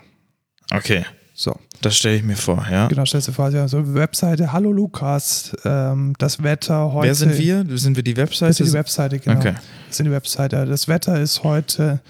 Okay, 0.71 1.05
So, 1.35 1.57
das 1.81 1.97
stelle 1.97 2.17
ich 2.17 2.23
mir 2.23 2.37
vor, 2.37 2.67
ja. 2.71 2.89
genau, 2.89 3.05
stellst 3.05 3.29
du 3.29 3.33
vor, 3.33 3.49
ja, 3.51 3.67
so 3.69 3.95
Webseite, 3.95 4.53
hallo 4.53 4.73
Lukas, 4.73 5.57
ähm, 5.65 6.15
das 6.19 6.43
Wetter 6.43 6.93
heute. 6.93 7.09
Wer 7.09 7.15
sind 7.15 7.39
wir? 7.39 7.65
Sind 7.79 7.97
wir 7.97 8.03
die 8.03 8.17
Webseite? 8.17 8.51
Das 8.51 8.61
ist 8.61 8.69
die 8.69 8.79
Webseite, 8.79 9.19
genau. 9.19 9.39
Okay. 9.39 9.55
Das 9.89 10.01
ist 10.01 10.07
die 10.07 10.11
Webseite. 10.11 10.67
Das 10.67 10.89
Wetter 10.89 11.21
ist 11.21 11.43
heute 11.43 12.01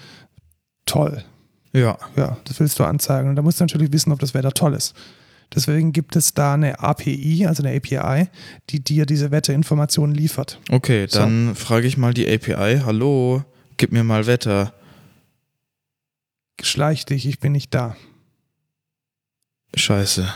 toll. 0.86 1.24
Ja, 1.72 1.98
Ja, 2.16 2.36
das 2.44 2.60
willst 2.60 2.78
du 2.78 2.84
anzeigen. 2.84 3.30
Und 3.30 3.36
da 3.36 3.42
musst 3.42 3.58
du 3.60 3.64
natürlich 3.64 3.92
wissen, 3.92 4.12
ob 4.12 4.18
das 4.20 4.34
Wetter 4.34 4.52
toll 4.52 4.74
ist. 4.74 4.94
Deswegen 5.54 5.92
gibt 5.92 6.16
es 6.16 6.32
da 6.34 6.54
eine 6.54 6.80
API, 6.80 7.46
also 7.46 7.62
eine 7.62 7.76
API, 7.76 8.28
die 8.70 8.80
dir 8.80 9.04
diese 9.06 9.30
Wetterinformationen 9.30 10.14
liefert. 10.14 10.58
okay, 10.70 11.06
So. 11.08 11.18
dann 11.18 11.54
frage 11.54 11.86
ich 11.86 11.96
mal 11.96 12.14
die 12.14 12.26
API. 12.30 12.80
Hallo, 12.84 13.42
gib 13.76 13.92
mir 13.92 14.04
mal 14.04 14.26
Wetter. 14.26 14.72
Schleich 16.62 17.04
dich, 17.06 17.26
ich 17.26 17.38
bin 17.40 17.52
nicht 17.52 17.74
da. 17.74 17.96
Scheiße. 19.74 20.26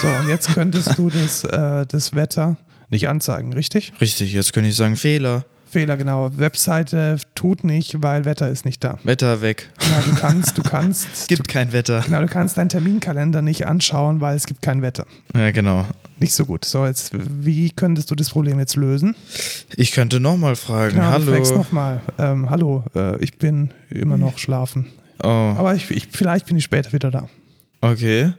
So, 0.00 0.08
und 0.08 0.28
jetzt 0.28 0.48
könntest 0.54 0.96
du 0.98 1.10
das, 1.10 1.44
äh, 1.44 1.86
das 1.86 2.14
Wetter 2.14 2.56
nicht 2.88 3.08
anzeigen, 3.08 3.52
richtig? 3.52 3.92
Richtig, 4.00 4.32
jetzt 4.32 4.52
könnte 4.52 4.70
ich 4.70 4.76
sagen 4.76 4.96
Fehler. 4.96 5.44
Fehler, 5.72 5.96
genau. 5.96 6.30
Webseite 6.36 7.16
tut 7.34 7.64
nicht, 7.64 8.02
weil 8.02 8.24
Wetter 8.26 8.48
ist 8.50 8.64
nicht 8.64 8.84
da. 8.84 8.98
Wetter 9.04 9.40
weg. 9.40 9.70
Genau, 9.78 10.00
du 10.04 10.14
kannst, 10.20 10.58
du 10.58 10.62
kannst, 10.62 11.08
Es 11.14 11.26
gibt 11.28 11.48
kein 11.48 11.72
Wetter. 11.72 12.02
genau, 12.04 12.20
du 12.20 12.26
kannst 12.26 12.58
deinen 12.58 12.68
Terminkalender 12.68 13.40
nicht 13.42 13.66
anschauen, 13.66 14.20
weil 14.20 14.36
es 14.36 14.46
gibt 14.46 14.60
kein 14.62 14.82
Wetter. 14.82 15.06
Ja, 15.34 15.50
genau. 15.50 15.86
Nicht 16.18 16.34
so 16.34 16.44
gut. 16.44 16.64
So, 16.66 16.84
jetzt, 16.86 17.12
wie 17.14 17.70
könntest 17.70 18.10
du 18.10 18.14
das 18.14 18.28
Problem 18.30 18.58
jetzt 18.58 18.76
lösen? 18.76 19.16
Ich 19.76 19.92
könnte 19.92 20.20
nochmal 20.20 20.56
fragen. 20.56 20.94
Genau, 20.96 21.18
du 21.18 21.32
Hallo. 21.32 21.56
nochmal. 21.56 22.00
Ähm, 22.18 22.50
hallo, 22.50 22.84
äh, 22.94 23.16
ich 23.24 23.38
bin 23.38 23.70
immer 23.90 24.18
noch 24.18 24.38
schlafen. 24.38 24.86
Oh, 25.24 25.26
Aber 25.56 25.74
ich, 25.74 25.90
ich, 25.90 26.08
vielleicht 26.12 26.46
bin 26.46 26.56
ich 26.56 26.64
später 26.64 26.92
wieder 26.92 27.10
da. 27.10 27.28
okay. 27.80 28.34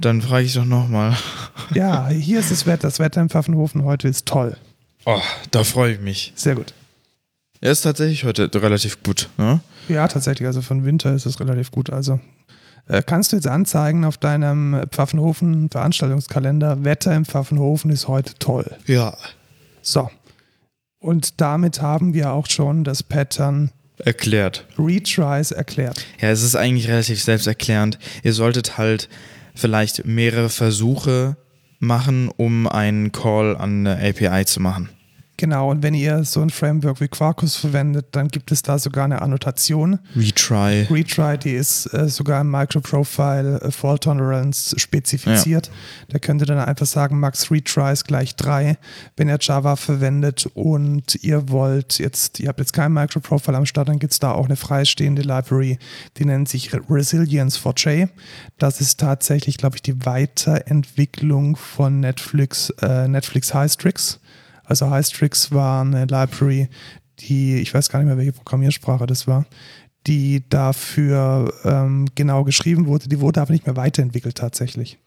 Dann 0.00 0.22
frage 0.22 0.44
ich 0.46 0.54
doch 0.54 0.64
nochmal. 0.64 1.16
Ja, 1.74 2.08
hier 2.08 2.38
ist 2.38 2.52
das 2.52 2.66
Wetter. 2.66 2.82
Das 2.86 3.00
Wetter 3.00 3.20
im 3.20 3.28
Pfaffenhofen 3.28 3.82
heute 3.82 4.06
ist 4.06 4.26
toll. 4.26 4.56
Oh, 5.04 5.20
da 5.50 5.64
freue 5.64 5.94
ich 5.94 6.00
mich. 6.00 6.32
Sehr 6.36 6.54
gut. 6.54 6.72
Er 7.60 7.72
ist 7.72 7.82
tatsächlich 7.82 8.24
heute 8.24 8.50
relativ 8.62 9.02
gut. 9.02 9.28
Ne? 9.36 9.60
Ja, 9.88 10.06
tatsächlich. 10.06 10.46
Also 10.46 10.62
von 10.62 10.84
Winter 10.84 11.14
ist 11.14 11.26
es 11.26 11.40
relativ 11.40 11.70
gut. 11.70 11.90
Also 11.90 12.20
äh, 12.86 13.02
kannst 13.02 13.32
du 13.32 13.36
jetzt 13.36 13.48
anzeigen 13.48 14.04
auf 14.04 14.16
deinem 14.16 14.86
Pfaffenhofen 14.90 15.68
Veranstaltungskalender, 15.70 16.84
Wetter 16.84 17.14
im 17.14 17.24
Pfaffenhofen 17.24 17.90
ist 17.90 18.08
heute 18.08 18.34
toll. 18.38 18.76
Ja. 18.86 19.16
So. 19.82 20.10
Und 21.00 21.40
damit 21.40 21.82
haben 21.82 22.14
wir 22.14 22.32
auch 22.32 22.48
schon 22.48 22.84
das 22.84 23.02
Pattern 23.02 23.70
Erklärt. 24.04 24.64
Retries 24.78 25.50
erklärt. 25.50 26.04
Ja, 26.20 26.30
es 26.30 26.44
ist 26.44 26.54
eigentlich 26.54 26.88
relativ 26.88 27.20
selbsterklärend. 27.20 27.98
Ihr 28.22 28.32
solltet 28.32 28.78
halt 28.78 29.08
vielleicht 29.56 30.06
mehrere 30.06 30.50
Versuche 30.50 31.36
machen, 31.80 32.30
um 32.36 32.68
einen 32.68 33.10
Call 33.10 33.56
an 33.56 33.86
eine 33.86 34.08
API 34.08 34.44
zu 34.44 34.60
machen. 34.60 34.88
Genau, 35.40 35.70
und 35.70 35.84
wenn 35.84 35.94
ihr 35.94 36.24
so 36.24 36.42
ein 36.42 36.50
Framework 36.50 37.00
wie 37.00 37.06
Quarkus 37.06 37.54
verwendet, 37.54 38.06
dann 38.10 38.26
gibt 38.26 38.50
es 38.50 38.60
da 38.62 38.76
sogar 38.78 39.04
eine 39.04 39.22
Annotation. 39.22 40.00
Retry. 40.16 40.82
Retry, 40.90 41.38
die 41.38 41.52
ist 41.54 41.86
äh, 41.94 42.08
sogar 42.08 42.40
im 42.40 42.50
Microprofile 42.50 43.60
äh, 43.62 43.70
Fault 43.70 44.02
Tolerance 44.02 44.76
spezifiziert. 44.78 45.70
Da 46.08 46.18
könnt 46.18 46.42
ihr 46.42 46.46
dann 46.46 46.58
einfach 46.58 46.86
sagen, 46.86 47.20
max 47.20 47.52
Retries 47.52 48.02
gleich 48.02 48.34
3, 48.34 48.76
wenn 49.16 49.28
ihr 49.28 49.38
Java 49.40 49.76
verwendet 49.76 50.48
und 50.54 51.14
ihr 51.22 51.48
wollt 51.50 52.00
jetzt, 52.00 52.40
ihr 52.40 52.48
habt 52.48 52.58
jetzt 52.58 52.72
kein 52.72 52.92
Microprofile 52.92 53.56
am 53.56 53.64
Start, 53.64 53.88
dann 53.88 54.00
gibt 54.00 54.14
es 54.14 54.18
da 54.18 54.32
auch 54.32 54.46
eine 54.46 54.56
freistehende 54.56 55.22
Library, 55.22 55.78
die 56.16 56.24
nennt 56.24 56.48
sich 56.48 56.72
Re- 56.74 56.80
Resilience 56.90 57.56
for 57.56 57.74
J. 57.76 58.08
Das 58.58 58.80
ist 58.80 58.98
tatsächlich, 58.98 59.56
glaube 59.56 59.76
ich, 59.76 59.82
die 59.82 60.04
Weiterentwicklung 60.04 61.54
von 61.56 62.00
Netflix, 62.00 62.70
äh, 62.82 63.06
Netflix 63.06 63.54
Hystrix. 63.54 64.18
Also 64.68 64.94
Hystrix 64.94 65.50
war 65.50 65.80
eine 65.80 66.04
Library, 66.04 66.68
die, 67.20 67.56
ich 67.56 67.72
weiß 67.72 67.88
gar 67.88 68.00
nicht 68.00 68.06
mehr, 68.06 68.18
welche 68.18 68.32
Programmiersprache 68.32 69.06
das 69.06 69.26
war, 69.26 69.46
die 70.06 70.44
dafür 70.50 71.52
ähm, 71.64 72.06
genau 72.14 72.44
geschrieben 72.44 72.86
wurde. 72.86 73.08
Die 73.08 73.20
wurde 73.20 73.40
aber 73.40 73.52
nicht 73.52 73.66
mehr 73.66 73.76
weiterentwickelt 73.76 74.36
tatsächlich. 74.36 74.98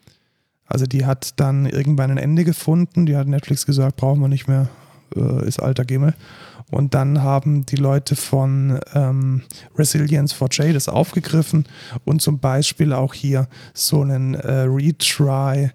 Also 0.66 0.88
die 0.88 1.06
hat 1.06 1.40
dann 1.40 1.68
irgendwann 1.68 2.10
ein 2.10 2.18
Ende 2.18 2.44
gefunden. 2.44 3.06
Die 3.06 3.16
hat 3.16 3.28
Netflix 3.28 3.66
gesagt, 3.68 3.98
brauchen 3.98 4.20
wir 4.20 4.28
nicht 4.28 4.48
mehr, 4.48 4.68
äh, 5.16 5.48
ist 5.48 5.62
alter 5.62 5.86
Gimmel. 5.86 6.16
Und 6.72 6.96
dann 6.96 7.22
haben 7.22 7.66
die 7.66 7.76
Leute 7.76 8.16
von 8.16 8.80
ähm, 8.96 9.44
Resilience 9.78 10.34
4J 10.34 10.74
das 10.74 10.88
aufgegriffen 10.88 11.66
und 12.06 12.22
zum 12.22 12.40
Beispiel 12.40 12.94
auch 12.94 13.14
hier 13.14 13.48
so 13.74 14.02
einen 14.02 14.34
äh, 14.34 14.62
Retry 14.62 15.72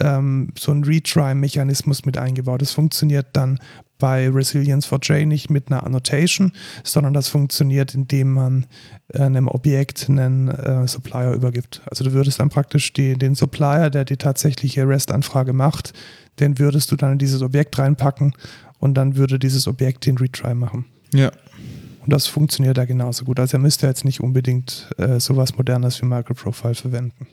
ähm, 0.00 0.48
so 0.58 0.72
einen 0.72 0.84
Retry-Mechanismus 0.84 2.04
mit 2.04 2.18
eingebaut. 2.18 2.62
Das 2.62 2.72
funktioniert 2.72 3.28
dann 3.32 3.58
bei 3.98 4.28
Resilience 4.28 4.88
4J 4.88 5.26
nicht 5.26 5.50
mit 5.50 5.70
einer 5.70 5.84
Annotation, 5.84 6.52
sondern 6.82 7.14
das 7.14 7.28
funktioniert, 7.28 7.94
indem 7.94 8.32
man 8.32 8.66
äh, 9.08 9.20
einem 9.20 9.48
Objekt 9.48 10.08
einen 10.08 10.48
äh, 10.48 10.86
Supplier 10.88 11.32
übergibt. 11.32 11.80
Also 11.86 12.04
du 12.04 12.12
würdest 12.12 12.40
dann 12.40 12.50
praktisch 12.50 12.92
die, 12.92 13.16
den 13.16 13.34
Supplier, 13.34 13.90
der 13.90 14.04
die 14.04 14.16
tatsächliche 14.16 14.86
REST-Anfrage 14.86 15.52
macht, 15.52 15.92
den 16.40 16.58
würdest 16.58 16.90
du 16.90 16.96
dann 16.96 17.12
in 17.12 17.18
dieses 17.18 17.42
Objekt 17.42 17.78
reinpacken 17.78 18.34
und 18.78 18.94
dann 18.94 19.16
würde 19.16 19.38
dieses 19.38 19.68
Objekt 19.68 20.06
den 20.06 20.18
Retry 20.18 20.54
machen. 20.54 20.86
Ja. 21.12 21.30
Und 22.04 22.12
das 22.12 22.26
funktioniert 22.26 22.76
da 22.76 22.84
genauso 22.84 23.24
gut. 23.24 23.40
Also 23.40 23.56
ihr 23.56 23.60
müsst 23.60 23.80
ja 23.82 23.88
jetzt 23.88 24.04
nicht 24.04 24.20
unbedingt 24.20 24.90
äh, 24.98 25.18
sowas 25.20 25.56
Modernes 25.56 26.02
wie 26.02 26.06
Microprofile 26.06 26.74
verwenden. 26.74 27.26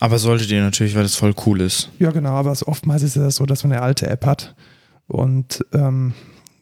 Aber 0.00 0.18
solltet 0.18 0.50
ihr 0.50 0.60
natürlich, 0.62 0.94
weil 0.94 1.02
das 1.02 1.14
voll 1.14 1.34
cool 1.46 1.60
ist. 1.60 1.90
Ja, 1.98 2.10
genau, 2.10 2.30
aber 2.32 2.52
es, 2.52 2.66
oftmals 2.66 3.02
ist 3.02 3.16
es 3.16 3.22
ja 3.22 3.30
so, 3.30 3.46
dass 3.46 3.64
man 3.64 3.72
eine 3.72 3.82
alte 3.82 4.06
App 4.08 4.26
hat 4.26 4.54
und 5.06 5.64
ähm, 5.72 6.14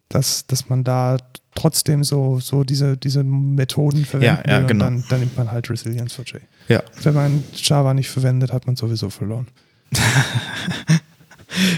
dass, 0.09 0.47
dass 0.47 0.69
man 0.69 0.85
da 0.85 1.17
trotzdem 1.55 2.05
so, 2.05 2.41
so 2.41 2.65
diese, 2.65 2.97
diese 2.97 3.25
Methoden 3.25 4.05
verwenden 4.05 4.49
ja, 4.49 4.59
will 4.61 4.67
genau. 4.67 4.87
und 4.87 4.95
dann, 5.01 5.05
dann 5.09 5.21
nimmt 5.21 5.37
man 5.37 5.51
halt 5.51 5.69
Resilience 5.71 6.19
4J. 6.19 6.41
Ja. 6.69 6.83
Wenn 7.03 7.15
man 7.15 7.45
Java 7.55 7.95
nicht 7.95 8.09
verwendet, 8.11 8.53
hat 8.53 8.67
man 8.67 8.77
sowieso 8.77 9.11
verloren. 9.11 9.47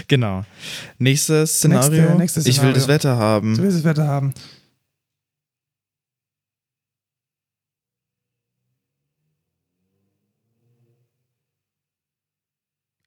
Genau. 0.07 0.43
Nächstes 0.99 1.57
Szenario. 1.57 2.15
nächstes 2.15 2.45
Ich 2.45 2.61
will 2.61 2.73
Szenario. 2.73 2.75
das 2.75 2.87
Wetter 2.87 3.15
Du 3.15 3.19
haben. 3.19 3.57
willst 3.57 3.77
das 3.77 3.83
Wetter 3.83 4.07
haben. 4.07 4.33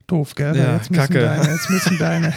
Doof, 0.09 0.35
gell? 0.35 0.57
Ja, 0.57 0.75
jetzt, 0.77 0.91
müssen 0.91 1.01
Kacke. 1.03 1.21
deine, 1.21 1.49
jetzt, 1.53 1.71
müssen 1.71 1.99
deine, 2.01 2.35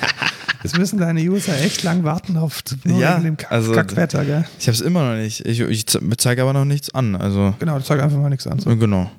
jetzt 0.63 0.77
müssen 0.77 0.99
deine 0.99 1.21
User 1.21 1.59
echt 1.59 1.81
lang 1.83 2.03
warten 2.03 2.37
auf 2.37 2.61
Ja, 2.85 3.17
dem 3.19 3.37
Kack 3.37 3.51
also- 3.51 3.71
Kackwetter, 3.73 4.23
gell? 4.25 4.45
Ich 4.59 4.67
habe 4.67 4.75
es 4.75 4.81
immer 4.81 5.09
noch 5.09 5.15
nicht. 5.21 5.45
Ich, 5.45 5.59
ich 5.59 5.85
zeige 5.87 6.41
aber 6.43 6.53
noch 6.53 6.65
nichts 6.65 6.93
an. 6.93 7.15
Also, 7.15 7.55
Genau, 7.59 7.77
das 7.79 7.87
zeigt 7.87 8.01
einfach 8.03 8.19
mal 8.19 8.29
nichts 8.29 8.45
an. 8.45 8.59
So. 8.59 8.75
genau. 8.77 9.09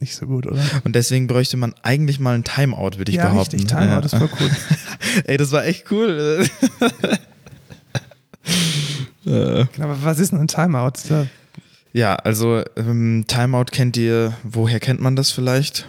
Nicht 0.00 0.16
so 0.16 0.26
gut, 0.26 0.46
oder? 0.46 0.60
Und 0.82 0.96
deswegen 0.96 1.28
bräuchte 1.28 1.56
man 1.56 1.72
eigentlich 1.82 2.18
mal 2.18 2.34
ein 2.34 2.42
Timeout, 2.42 2.96
würde 2.98 3.12
ich 3.12 3.16
ja, 3.16 3.28
behaupten. 3.28 3.56
richtig, 3.56 3.70
Timeout 3.70 4.00
ja. 4.00 4.00
ist 4.00 4.14
voll 4.16 4.28
cool. 4.40 4.50
Ey, 5.24 5.36
das 5.36 5.52
war 5.52 5.64
echt 5.64 5.90
cool. 5.90 6.46
Genau, 9.26 9.66
aber 9.78 10.02
was 10.04 10.18
ist 10.18 10.32
denn 10.32 10.40
ein 10.40 10.48
Timeout? 10.48 10.92
Da, 11.08 11.26
ja, 11.94 12.16
also 12.16 12.62
ähm, 12.76 13.24
Timeout 13.26 13.66
kennt 13.72 13.96
ihr, 13.96 14.34
woher 14.42 14.80
kennt 14.80 15.00
man 15.00 15.16
das 15.16 15.30
vielleicht? 15.30 15.88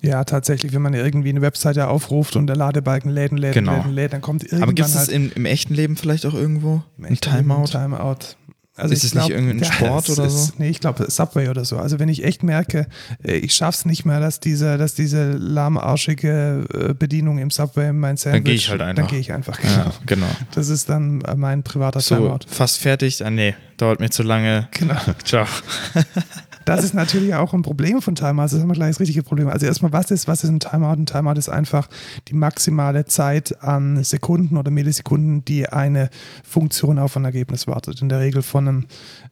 ja, 0.00 0.22
tatsächlich, 0.22 0.72
wenn 0.72 0.82
man 0.82 0.94
irgendwie 0.94 1.30
eine 1.30 1.42
Webseite 1.42 1.88
aufruft 1.88 2.36
und 2.36 2.46
der 2.46 2.54
Ladebalken 2.54 3.10
lädt 3.10 3.32
und 3.32 3.38
lädt 3.38 3.54
Genau. 3.54 3.78
lädt 3.82 3.86
lädt, 3.92 4.12
dann 4.12 4.20
kommt 4.20 4.44
irgendwann 4.44 4.62
Aber 4.62 4.72
gibt 4.72 4.86
es 4.86 4.94
das 4.94 5.08
halt 5.08 5.10
in, 5.10 5.32
im 5.32 5.44
echten 5.44 5.74
Leben 5.74 5.96
vielleicht 5.96 6.24
auch 6.24 6.34
irgendwo? 6.34 6.82
im 6.98 7.04
Ein 7.06 7.16
Timeout? 7.20 7.62
ein 7.62 7.64
Timeout. 7.64 8.18
Also 8.78 8.94
Ist 8.94 9.02
es 9.04 9.14
nicht 9.14 9.28
irgendein 9.30 9.64
Sport 9.70 10.08
es 10.08 10.18
oder 10.18 10.28
ist, 10.28 10.46
so? 10.46 10.52
Nee, 10.58 10.68
ich 10.68 10.78
glaube 10.80 11.10
Subway 11.10 11.48
oder 11.48 11.64
so. 11.64 11.78
Also 11.78 11.98
wenn 11.98 12.08
ich 12.08 12.24
echt 12.24 12.42
merke, 12.44 12.86
äh, 13.24 13.34
ich 13.34 13.54
schaff's 13.54 13.84
nicht 13.84 14.04
mehr, 14.04 14.20
dass 14.20 14.38
diese, 14.40 14.78
dass 14.78 14.94
diese 14.94 15.32
lahmarschige 15.32 16.64
äh, 16.72 16.94
Bedienung 16.94 17.38
im 17.38 17.50
Subway 17.50 17.92
mein 17.92 18.16
Sandwich, 18.16 18.44
gehe 18.44 18.54
ich 18.54 18.70
halt 18.70 18.80
einfach. 18.80 19.02
Dann 19.02 19.10
gehe 19.10 19.18
ich 19.18 19.32
einfach, 19.32 19.60
genau. 19.60 19.74
Ja, 19.74 19.92
genau. 20.06 20.26
Das 20.54 20.68
ist 20.68 20.88
dann 20.88 21.20
äh, 21.22 21.34
mein 21.34 21.62
privater 21.64 22.00
So, 22.00 22.14
Timeout. 22.16 22.38
fast 22.48 22.78
fertig. 22.78 23.24
Ah, 23.24 23.30
nee, 23.30 23.54
dauert 23.76 23.98
mir 24.00 24.10
zu 24.10 24.22
lange. 24.22 24.68
Genau. 24.72 24.94
Ciao. 25.24 25.46
Das 26.68 26.84
ist 26.84 26.94
natürlich 26.94 27.34
auch 27.34 27.54
ein 27.54 27.62
Problem 27.62 28.02
von 28.02 28.14
Timeouts. 28.14 28.52
Das 28.52 28.60
haben 28.60 28.68
wir 28.68 28.74
gleich 28.74 28.90
das 28.90 29.00
richtige 29.00 29.22
Problem. 29.22 29.48
Also 29.48 29.66
erstmal, 29.66 29.92
was 29.92 30.10
ist, 30.10 30.28
was 30.28 30.44
ist 30.44 30.50
ein 30.50 30.60
Timeout? 30.60 30.92
Ein 30.92 31.06
Timeout 31.06 31.38
ist 31.38 31.48
einfach 31.48 31.88
die 32.28 32.34
maximale 32.34 33.04
Zeit 33.06 33.62
an 33.62 34.04
Sekunden 34.04 34.56
oder 34.56 34.70
Millisekunden, 34.70 35.44
die 35.44 35.68
eine 35.68 36.10
Funktion 36.44 36.98
auf 36.98 37.16
ein 37.16 37.24
Ergebnis 37.24 37.66
wartet. 37.66 38.02
In 38.02 38.08
der 38.08 38.20
Regel 38.20 38.42
von 38.42 38.68
einem 38.68 38.86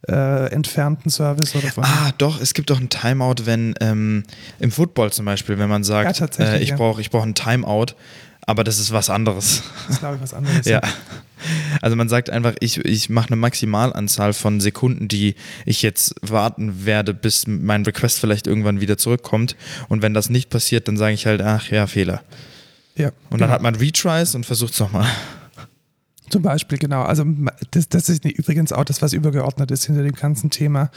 äh, 0.09 0.51
entfernten 0.53 1.11
Service 1.11 1.55
oder 1.55 1.69
von 1.69 1.85
Ah, 1.85 2.13
doch, 2.19 2.41
es 2.41 2.55
gibt 2.55 2.71
doch 2.71 2.81
ein 2.81 2.89
Timeout, 2.89 3.45
wenn 3.45 3.75
ähm, 3.81 4.25
im 4.59 4.71
Football 4.71 5.13
zum 5.13 5.27
Beispiel, 5.27 5.59
wenn 5.59 5.69
man 5.69 5.83
Ja, 5.83 5.87
sagt, 5.87 6.19
tatsächlich, 6.19 6.61
äh, 6.61 6.63
ich 6.63 6.71
ja. 6.71 6.77
brauche 6.77 7.01
ich 7.01 7.11
brauch 7.11 7.23
ein 7.25 7.35
Timeout, 7.35 7.95
aber 8.47 8.65
das 8.65 8.79
ist 8.79 8.93
was 8.93 9.11
anderes. 9.11 9.63
das 9.87 9.97
ist, 9.97 9.99
glaube 10.01 10.17
ich, 10.17 10.23
was 10.23 10.35
anderes. 10.35 10.67
Ja. 10.67 10.81
Also 11.83 11.97
man 11.97 12.09
sagt 12.09 12.31
einfach, 12.31 12.55
ich, 12.61 12.79
ich 12.79 13.11
mache 13.11 13.29
eine 13.29 13.37
Maximalanzahl 13.37 14.33
von 14.33 14.59
Sekunden, 14.59 15.07
die 15.07 15.35
ich 15.67 15.83
jetzt 15.83 16.15
warten 16.23 16.87
werde, 16.87 17.13
bis 17.13 17.47
mein 17.47 17.85
Request 17.85 18.21
vielleicht 18.21 18.47
irgendwann 18.47 18.81
wieder 18.81 18.97
zurückkommt. 18.97 19.55
Und 19.89 20.01
wenn 20.01 20.15
das 20.15 20.31
nicht 20.31 20.49
passiert, 20.49 20.89
dann 20.89 20.97
sage 20.97 21.13
ich 21.13 21.27
halt, 21.27 21.43
ach 21.43 21.69
ja, 21.69 21.87
Fehler. 21.87 22.23
ja. 22.97 23.11
Und 23.29 23.41
dann 23.41 23.51
hat 23.51 23.61
man 23.61 23.75
Retries 23.75 24.35
und 24.35 24.47
versucht 24.47 24.73
es 24.73 24.81
nochmal. 24.81 25.07
Zum 26.31 26.43
Beispiel, 26.43 26.79
genau. 26.79 27.03
Also 27.03 27.25
das, 27.71 27.89
das 27.89 28.09
ist 28.09 28.25
übrigens 28.25 28.73
auch 28.73 28.85
das, 28.85 29.03
was 29.03 29.13
übergeordnet 29.13 29.71
ist 29.71 29.85
hinter 29.85 30.03
dem 30.03 30.15
ganzen 30.15 30.51
Thema. 30.51 30.91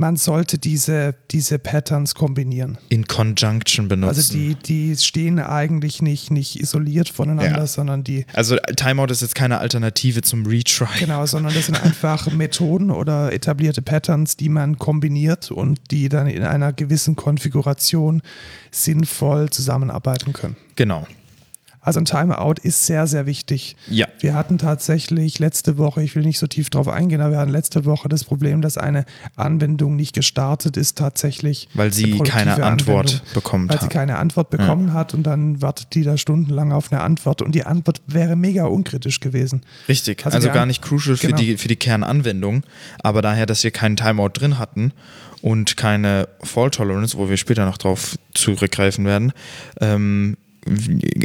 Man 0.00 0.16
sollte 0.16 0.58
diese, 0.58 1.14
diese 1.32 1.58
Patterns 1.58 2.14
kombinieren. 2.14 2.78
In 2.88 3.06
Conjunction 3.06 3.88
benutzen. 3.88 4.08
Also 4.08 4.32
die, 4.32 4.54
die 4.54 4.96
stehen 4.96 5.38
eigentlich 5.40 6.00
nicht, 6.02 6.30
nicht 6.30 6.60
isoliert 6.60 7.08
voneinander, 7.08 7.58
Ja. 7.58 7.66
sondern 7.66 8.04
die, 8.04 8.24
also 8.32 8.56
Timeout 8.76 9.06
ist 9.12 9.22
jetzt 9.22 9.34
keine 9.34 9.58
Alternative 9.58 10.22
zum 10.22 10.46
Retry. 10.46 10.86
genau, 11.00 11.26
sondern 11.26 11.52
das 11.52 11.66
sind 11.66 11.82
einfach 11.82 12.30
Methoden 12.32 12.90
oder 12.90 13.32
etablierte 13.32 13.82
Patterns, 13.82 14.36
die 14.36 14.48
man 14.48 14.78
kombiniert 14.78 15.50
und 15.50 15.80
die 15.90 16.08
dann 16.08 16.28
in 16.28 16.44
einer 16.44 16.72
gewissen 16.72 17.16
Konfiguration 17.16 18.22
sinnvoll 18.70 19.50
zusammenarbeiten 19.50 20.32
können. 20.32 20.56
Genau. 20.76 21.06
Also 21.88 22.00
ein 22.00 22.04
Timeout 22.04 22.56
ist 22.62 22.84
sehr, 22.84 23.06
sehr 23.06 23.24
wichtig. 23.24 23.74
Ja. 23.88 24.06
Wir 24.20 24.34
hatten 24.34 24.58
tatsächlich 24.58 25.38
letzte 25.38 25.78
Woche, 25.78 26.02
ich 26.02 26.14
will 26.14 26.22
nicht 26.22 26.38
so 26.38 26.46
tief 26.46 26.68
drauf 26.68 26.86
eingehen, 26.86 27.22
aber 27.22 27.30
wir 27.30 27.38
hatten 27.38 27.50
letzte 27.50 27.86
Woche 27.86 28.10
das 28.10 28.24
Problem, 28.24 28.60
dass 28.60 28.76
eine 28.76 29.06
Anwendung 29.36 29.96
nicht 29.96 30.14
gestartet 30.14 30.76
ist, 30.76 30.98
tatsächlich. 30.98 31.66
Weil 31.72 31.90
sie 31.90 32.18
keine 32.18 32.62
Antwort 32.62 33.06
Anwendung, 33.06 33.32
bekommen 33.32 33.70
Weil 33.70 33.78
sie 33.78 33.86
hat. 33.86 33.90
keine 33.90 34.18
Antwort 34.18 34.50
bekommen 34.50 34.92
hat 34.92 35.14
und 35.14 35.22
dann 35.22 35.62
wartet 35.62 35.94
die 35.94 36.02
da 36.02 36.18
stundenlang 36.18 36.72
auf 36.72 36.92
eine 36.92 37.00
Antwort 37.00 37.40
und 37.40 37.54
die 37.54 37.64
Antwort 37.64 38.02
wäre 38.06 38.36
mega 38.36 38.66
unkritisch 38.66 39.20
gewesen. 39.20 39.62
Richtig, 39.88 40.26
Also 40.26 40.36
also, 40.36 40.50
gar 40.50 40.66
nicht 40.66 40.82
crucial 40.82 41.16
für, 41.16 41.28
genau. 41.28 41.38
die, 41.38 41.56
für 41.56 41.68
die 41.68 41.76
Kernanwendung, 41.76 42.64
aber 43.02 43.22
daher, 43.22 43.46
dass 43.46 43.64
wir 43.64 43.70
keinen 43.70 43.96
Timeout 43.96 44.32
drin 44.34 44.58
hatten 44.58 44.92
und 45.40 45.78
keine 45.78 46.28
Fault 46.42 46.74
Tolerance, 46.74 47.16
wo 47.16 47.30
wir 47.30 47.38
später 47.38 47.64
noch 47.64 47.78
drauf 47.78 48.18
zurückgreifen 48.34 49.06
werden, 49.06 49.32
ähm, 49.80 50.36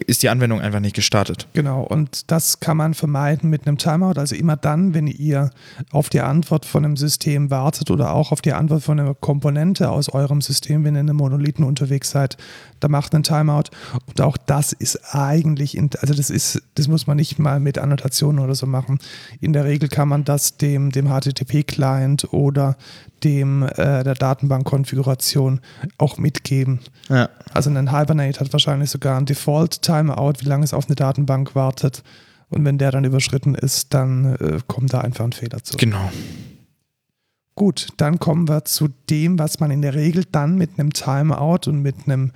ist 0.07 0.23
die 0.23 0.29
Anwendung 0.29 0.61
einfach 0.61 0.79
nicht 0.79 0.95
gestartet. 0.95 1.47
Genau, 1.53 1.83
und 1.83 2.31
das 2.31 2.59
kann 2.59 2.77
man 2.77 2.93
vermeiden 2.93 3.49
mit 3.49 3.67
einem 3.67 3.77
Timeout. 3.77 4.17
Also 4.17 4.35
immer 4.35 4.55
dann, 4.55 4.93
wenn 4.93 5.07
ihr 5.07 5.49
auf 5.91 6.09
die 6.09 6.21
Antwort 6.21 6.65
von 6.65 6.85
einem 6.85 6.97
System 6.97 7.49
wartet 7.49 7.91
oder 7.91 8.13
auch 8.13 8.31
auf 8.31 8.41
die 8.41 8.53
Antwort 8.53 8.83
von 8.83 8.99
einer 8.99 9.13
Komponente 9.13 9.89
aus 9.89 10.09
eurem 10.09 10.41
System, 10.41 10.83
wenn 10.83 10.95
ihr 10.95 11.01
in 11.01 11.09
einem 11.09 11.17
Monolithen 11.17 11.65
unterwegs 11.65 12.11
seid, 12.11 12.37
da 12.79 12.87
macht 12.87 13.13
einen 13.13 13.23
Timeout. 13.23 13.69
Und 14.07 14.21
auch 14.21 14.37
das 14.37 14.73
ist 14.73 15.15
eigentlich, 15.15 15.77
in, 15.77 15.89
also 15.99 16.13
das 16.13 16.29
ist, 16.29 16.61
das 16.75 16.87
muss 16.87 17.07
man 17.07 17.17
nicht 17.17 17.39
mal 17.39 17.59
mit 17.59 17.77
Annotationen 17.77 18.43
oder 18.43 18.55
so 18.55 18.65
machen. 18.65 18.99
In 19.39 19.53
der 19.53 19.65
Regel 19.65 19.89
kann 19.89 20.09
man 20.09 20.23
das 20.25 20.57
dem, 20.57 20.91
dem 20.91 21.07
HTTP-Client 21.07 22.33
oder 22.33 22.75
dem 23.23 23.63
äh, 23.63 24.03
der 24.03 24.15
Datenbankkonfiguration 24.15 25.61
auch 25.97 26.17
mitgeben. 26.17 26.79
Ja. 27.09 27.29
Also 27.53 27.69
ein 27.69 27.91
Hibernate 27.97 28.39
hat 28.39 28.51
wahrscheinlich 28.53 28.89
sogar 28.89 29.17
ein 29.17 29.25
Default-Timeout, 29.25 30.33
wie 30.39 30.45
lange 30.45 30.63
es 30.65 30.73
auf 30.73 30.87
eine 30.87 30.95
Datenbank 30.95 31.55
wartet. 31.55 32.03
Und 32.49 32.65
wenn 32.65 32.77
der 32.77 32.91
dann 32.91 33.03
überschritten 33.03 33.55
ist, 33.55 33.93
dann 33.93 34.35
äh, 34.35 34.59
kommt 34.67 34.93
da 34.93 35.01
einfach 35.01 35.25
ein 35.25 35.31
Fehler 35.31 35.63
zu. 35.63 35.77
Genau. 35.77 36.11
Gut, 37.55 37.89
dann 37.97 38.19
kommen 38.19 38.47
wir 38.47 38.65
zu 38.65 38.89
dem, 39.09 39.37
was 39.37 39.59
man 39.59 39.69
in 39.71 39.81
der 39.81 39.93
Regel 39.93 40.25
dann 40.31 40.55
mit 40.57 40.71
einem 40.77 40.91
Timeout 40.91 41.67
und 41.67 41.81
mit 41.81 41.95
einem 42.05 42.31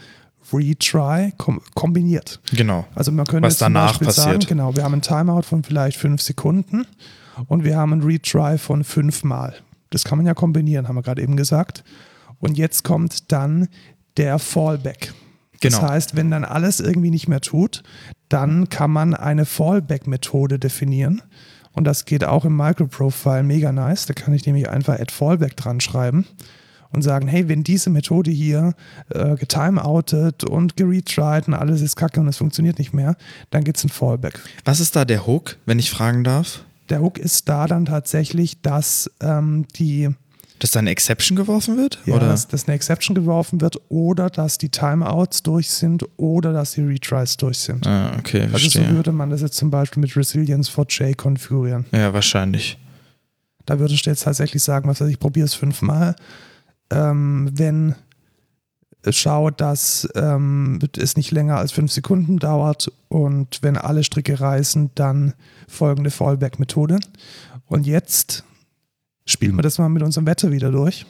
Retry 0.54 1.34
kom 1.38 1.60
kombiniert. 1.74 2.40
Genau. 2.54 2.86
Also 2.96 3.12
man 3.12 3.26
könnte 3.26 3.48
Was 3.48 3.58
danach 3.58 3.90
Beispiel 3.90 4.12
sagen, 4.12 4.26
passiert. 4.36 4.48
genau, 4.48 4.76
wir 4.76 4.84
haben 4.84 4.94
ein 4.94 5.02
Timeout 5.02 5.42
von 5.42 5.64
vielleicht 5.64 5.98
fünf 5.98 6.22
Sekunden 6.22 6.86
und 7.48 7.64
wir 7.64 7.78
haben 7.78 7.94
ein 7.94 8.02
Retry 8.02 8.58
von 8.58 8.84
fünfmal. 8.84 9.56
Das 9.90 10.04
kann 10.04 10.18
man 10.18 10.26
ja 10.26 10.34
kombinieren, 10.34 10.88
haben 10.88 10.96
wir 10.96 11.02
gerade 11.02 11.22
eben 11.22 11.38
gesagt. 11.38 11.84
Und 12.40 12.58
jetzt 12.58 12.84
kommt 12.84 13.32
dann 13.32 13.68
der 14.18 14.40
Fallback. 14.40 15.14
Genau. 15.60 15.80
Das 15.80 15.90
heißt, 15.90 16.16
wenn 16.16 16.32
dann 16.32 16.46
alles 16.46 16.80
irgendwie 16.80 17.10
nicht 17.10 17.28
mehr 17.28 17.42
tut, 17.42 17.84
dann 18.30 18.70
kann 18.70 18.92
man 18.92 19.14
eine 19.14 19.46
Fallback-Methode 19.46 20.60
definieren. 20.60 21.22
Und 21.72 21.86
das 21.86 22.06
geht 22.06 22.24
auch 22.24 22.46
im 22.46 22.56
Microprofile 22.56 23.44
mega 23.44 23.72
nice. 23.72 24.06
Da 24.06 24.14
kann 24.14 24.34
ich 24.34 24.46
nämlich 24.46 24.70
einfach 24.70 25.00
add 25.00 25.12
Fallback 25.12 25.56
dran 25.56 25.80
schreiben 25.80 26.26
und 26.92 27.02
sagen, 27.02 27.28
hey, 27.28 27.48
wenn 27.48 27.64
diese 27.64 27.90
Methode 27.90 28.32
hier 28.32 28.74
äh, 29.10 29.36
getimeoutet 29.36 30.44
und 30.44 30.78
geretried 30.78 31.48
und 31.48 31.54
alles 31.54 31.82
ist 31.82 31.96
kacke 31.96 32.20
und 32.20 32.28
es 32.28 32.38
funktioniert 32.38 32.80
nicht 32.80 32.94
mehr, 32.94 33.16
dann 33.50 33.64
gibt 33.64 33.78
es 33.78 33.84
ein 33.84 33.90
Fallback. 33.90 34.40
Was 34.66 34.80
ist 34.80 34.96
da 34.96 35.06
der 35.06 35.28
Hook, 35.28 35.58
wenn 35.66 35.80
ich 35.80 35.92
fragen 35.92 36.24
darf? 36.24 36.64
Der 36.90 37.02
Hook 37.02 37.18
ist 37.18 37.50
da 37.50 37.68
dann 37.68 37.86
tatsächlich, 37.86 38.62
dass 38.62 39.10
ähm, 39.22 39.66
die 39.76 40.10
Dass 40.60 40.72
da 40.72 40.80
eine 40.80 40.90
Exception 40.92 41.36
geworfen 41.36 41.78
wird? 41.78 42.00
ja, 42.06 42.16
Oder? 42.16 42.28
dass, 42.30 42.48
dass 42.48 42.66
eine 42.68 42.76
Exception 42.76 43.14
geworfen 43.16 43.60
wird 43.62 43.78
oder 43.90 44.30
dass 44.30 44.58
die 44.58 44.70
Timeouts 44.70 45.44
durch 45.44 45.70
sind 45.70 46.04
oder 46.18 46.54
dass 46.54 46.72
die 46.74 46.82
Retries 46.82 47.38
durch 47.38 47.60
sind. 47.60 47.86
Ah, 47.86 48.16
okay, 48.18 48.42
Also 48.52 48.58
so 48.58 48.70
verstehe. 48.80 48.90
würde 48.96 49.12
man 49.12 49.30
das 49.30 49.42
jetzt 49.42 49.58
zum 49.58 49.70
Beispiel 49.70 50.02
mit 50.02 50.16
Resilience 50.16 50.70
for 50.70 50.86
J 50.88 51.16
konfigurieren. 51.18 51.86
ja, 51.92 52.14
wahrscheinlich. 52.14 52.78
Da 53.66 53.80
würde 53.80 53.94
ich 53.94 54.06
jetzt 54.06 54.24
tatsächlich 54.24 54.64
sagen, 54.64 54.88
was 54.90 55.02
weiß 55.02 55.10
ich, 55.10 55.20
probiere 55.20 55.46
es 55.46 55.54
fünfmal. 55.54 56.16
Ähm, 56.90 57.50
wenn 57.54 57.96
schaut, 59.10 59.62
dass 59.62 60.08
ähm, 60.16 60.80
es 60.98 61.16
nicht 61.16 61.32
länger 61.32 61.58
als 61.58 61.72
fünf 61.72 61.92
Sekunden 61.92 62.40
dauert 62.40 62.92
und 63.10 63.60
wenn 63.62 63.78
alle 63.78 64.04
Stricke 64.04 64.40
reißen, 64.40 64.92
dann 64.96 65.34
folgende 65.68 66.12
Fallback-Methode. 66.12 67.00
Und 67.68 67.86
jetzt 67.86 68.44
spielen 69.26 69.56
wir 69.56 69.62
das 69.62 69.78
mal 69.78 69.90
mit 69.90 70.04
unserem 70.04 70.26
Wetter 70.26 70.52
wieder 70.52 70.72
durch. 70.72 71.06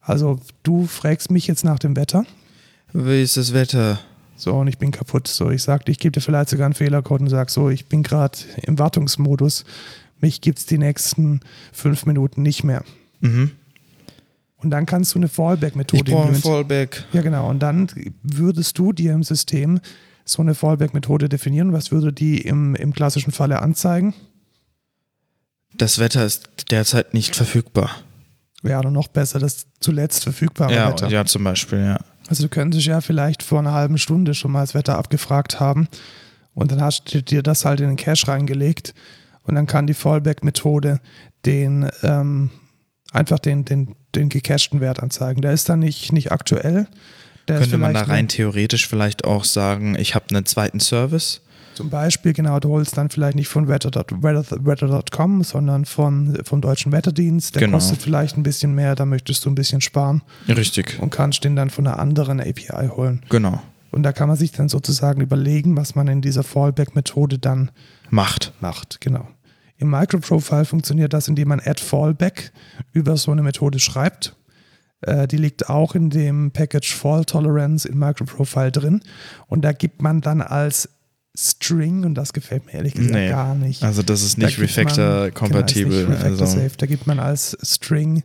Also 0.00 0.40
du 0.62 0.86
fragst 0.86 1.30
mich 1.30 1.46
jetzt 1.46 1.64
nach 1.64 1.78
dem 1.78 1.96
Wetter. 1.96 2.24
Wie 2.92 3.22
ist 3.22 3.36
das 3.36 3.52
Wetter? 3.52 4.00
So, 4.36 4.54
und 4.54 4.66
ich 4.66 4.78
bin 4.78 4.90
kaputt. 4.90 5.28
So, 5.28 5.50
ich 5.50 5.62
sagte, 5.62 5.92
ich 5.92 5.98
gebe 5.98 6.12
dir 6.12 6.20
vielleicht 6.20 6.48
sogar 6.48 6.64
einen 6.64 6.74
Fehlercode 6.74 7.20
und 7.20 7.28
sag 7.28 7.50
so, 7.50 7.70
ich 7.70 7.86
bin 7.86 8.02
gerade 8.02 8.38
im 8.62 8.78
Wartungsmodus. 8.78 9.64
Mich 10.20 10.40
gibt 10.40 10.58
es 10.58 10.66
die 10.66 10.78
nächsten 10.78 11.40
fünf 11.72 12.06
Minuten 12.06 12.42
nicht 12.42 12.64
mehr. 12.64 12.84
Mhm. 13.20 13.52
Und 14.62 14.70
dann 14.70 14.86
kannst 14.86 15.14
du 15.14 15.18
eine 15.18 15.28
Fallback-Methode 15.28 16.10
implementieren. 16.10 16.42
Fallback. 16.42 17.04
Ja, 17.12 17.22
genau. 17.22 17.48
Und 17.48 17.60
dann 17.60 17.88
würdest 18.22 18.78
du 18.78 18.92
dir 18.92 19.12
im 19.12 19.22
System 19.22 19.80
so 20.24 20.40
eine 20.40 20.54
Fallback-Methode 20.54 21.28
definieren. 21.28 21.72
Was 21.72 21.90
würde 21.90 22.12
die 22.12 22.40
im, 22.40 22.74
im 22.76 22.92
klassischen 22.92 23.32
Falle 23.32 23.60
anzeigen? 23.60 24.14
Das 25.74 25.98
Wetter 25.98 26.24
ist 26.24 26.48
derzeit 26.70 27.14
nicht 27.14 27.34
verfügbar. 27.34 27.90
Wäre 28.62 28.78
oder 28.78 28.90
noch 28.90 29.08
besser, 29.08 29.40
das 29.40 29.66
zuletzt 29.80 30.22
verfügbare 30.22 30.72
Ja, 30.72 30.90
Wetter. 30.90 31.08
ja, 31.08 31.24
zum 31.24 31.42
Beispiel, 31.42 31.80
ja. 31.80 31.98
Also 32.28 32.44
du 32.44 32.48
könntest 32.48 32.86
ja 32.86 33.00
vielleicht 33.00 33.42
vor 33.42 33.58
einer 33.58 33.72
halben 33.72 33.98
Stunde 33.98 34.34
schon 34.34 34.52
mal 34.52 34.60
das 34.60 34.74
Wetter 34.74 34.96
abgefragt 34.96 35.58
haben 35.58 35.88
und 36.54 36.70
dann 36.70 36.80
hast 36.80 37.12
du 37.12 37.22
dir 37.22 37.42
das 37.42 37.64
halt 37.64 37.80
in 37.80 37.88
den 37.88 37.96
Cache 37.96 38.28
reingelegt 38.28 38.94
und 39.42 39.56
dann 39.56 39.66
kann 39.66 39.88
die 39.88 39.94
Fallback-Methode 39.94 41.00
den 41.44 41.90
ähm, 42.04 42.50
einfach 43.10 43.40
den, 43.40 43.64
den, 43.64 43.96
den 44.14 44.28
gecachten 44.28 44.80
Wert 44.80 45.00
anzeigen. 45.02 45.42
Der 45.42 45.52
ist 45.52 45.68
dann 45.68 45.80
nicht, 45.80 46.12
nicht 46.12 46.32
aktuell. 46.32 46.86
Der 47.48 47.58
Könnte 47.58 47.78
man 47.78 47.92
da 47.94 48.02
rein 48.02 48.28
theoretisch 48.28 48.86
vielleicht 48.86 49.24
auch 49.24 49.44
sagen, 49.44 49.96
ich 49.98 50.14
habe 50.14 50.26
einen 50.30 50.46
zweiten 50.46 50.80
Service? 50.80 51.40
Zum 51.74 51.88
Beispiel, 51.88 52.34
genau, 52.34 52.60
du 52.60 52.68
holst 52.68 52.96
dann 52.98 53.08
vielleicht 53.08 53.34
nicht 53.34 53.48
von 53.48 53.66
wetter.com, 53.66 54.22
weather.com, 54.22 55.42
sondern 55.42 55.84
von, 55.86 56.38
vom 56.44 56.60
Deutschen 56.60 56.92
Wetterdienst. 56.92 57.54
Der 57.54 57.62
Genau. 57.62 57.78
kostet 57.78 58.02
vielleicht 58.02 58.36
ein 58.36 58.42
bisschen 58.42 58.74
mehr, 58.74 58.94
da 58.94 59.06
möchtest 59.06 59.44
du 59.44 59.50
ein 59.50 59.54
bisschen 59.54 59.80
sparen 59.80 60.20
Richtig. 60.48 60.98
und 61.00 61.10
kannst 61.10 61.44
den 61.44 61.56
dann 61.56 61.70
von 61.70 61.86
einer 61.86 61.98
anderen 61.98 62.40
API 62.40 62.88
holen. 62.88 63.22
Genau. 63.30 63.62
Und 63.90 64.02
da 64.04 64.12
kann 64.12 64.28
man 64.28 64.36
sich 64.36 64.52
dann 64.52 64.68
sozusagen 64.68 65.20
überlegen, 65.20 65.76
was 65.76 65.94
man 65.94 66.08
in 66.08 66.20
dieser 66.22 66.42
Fallback-Methode 66.42 67.38
dann 67.38 67.70
Macht. 68.10 68.52
macht. 68.60 69.00
Genau. 69.00 69.26
Im 69.82 69.90
Microprofile 69.90 70.64
funktioniert 70.64 71.12
das, 71.12 71.28
indem 71.28 71.48
man 71.48 71.60
add 71.60 71.82
Fallback 71.82 72.52
über 72.92 73.16
so 73.16 73.32
eine 73.32 73.42
Methode 73.42 73.78
schreibt. 73.80 74.36
Äh, 75.00 75.26
die 75.26 75.36
liegt 75.36 75.68
auch 75.68 75.94
in 75.96 76.08
dem 76.10 76.52
Package 76.52 76.94
Fall 76.94 77.24
Tolerance 77.24 77.88
in 77.88 77.98
Microprofile 77.98 78.70
drin. 78.70 79.00
Und 79.48 79.62
da 79.64 79.72
gibt 79.72 80.00
man 80.00 80.20
dann 80.20 80.40
als 80.40 80.88
String, 81.36 82.04
und 82.04 82.14
das 82.14 82.32
gefällt 82.32 82.66
mir 82.66 82.74
ehrlich 82.74 82.94
gesagt 82.94 83.14
Nee. 83.14 83.28
gar 83.30 83.54
nicht. 83.54 83.82
Also 83.82 84.02
das 84.02 84.22
ist 84.22 84.40
Da 84.40 84.46
nicht 84.46 84.58
man- 84.58 84.66
Refactor-kompatibel. 84.66 86.04
Genau, 86.04 86.10
Refactor 86.16 86.30
also 86.30 86.46
safe. 86.46 86.76
Da 86.78 86.86
gibt 86.86 87.06
man 87.06 87.18
als 87.18 87.56
String 87.62 88.22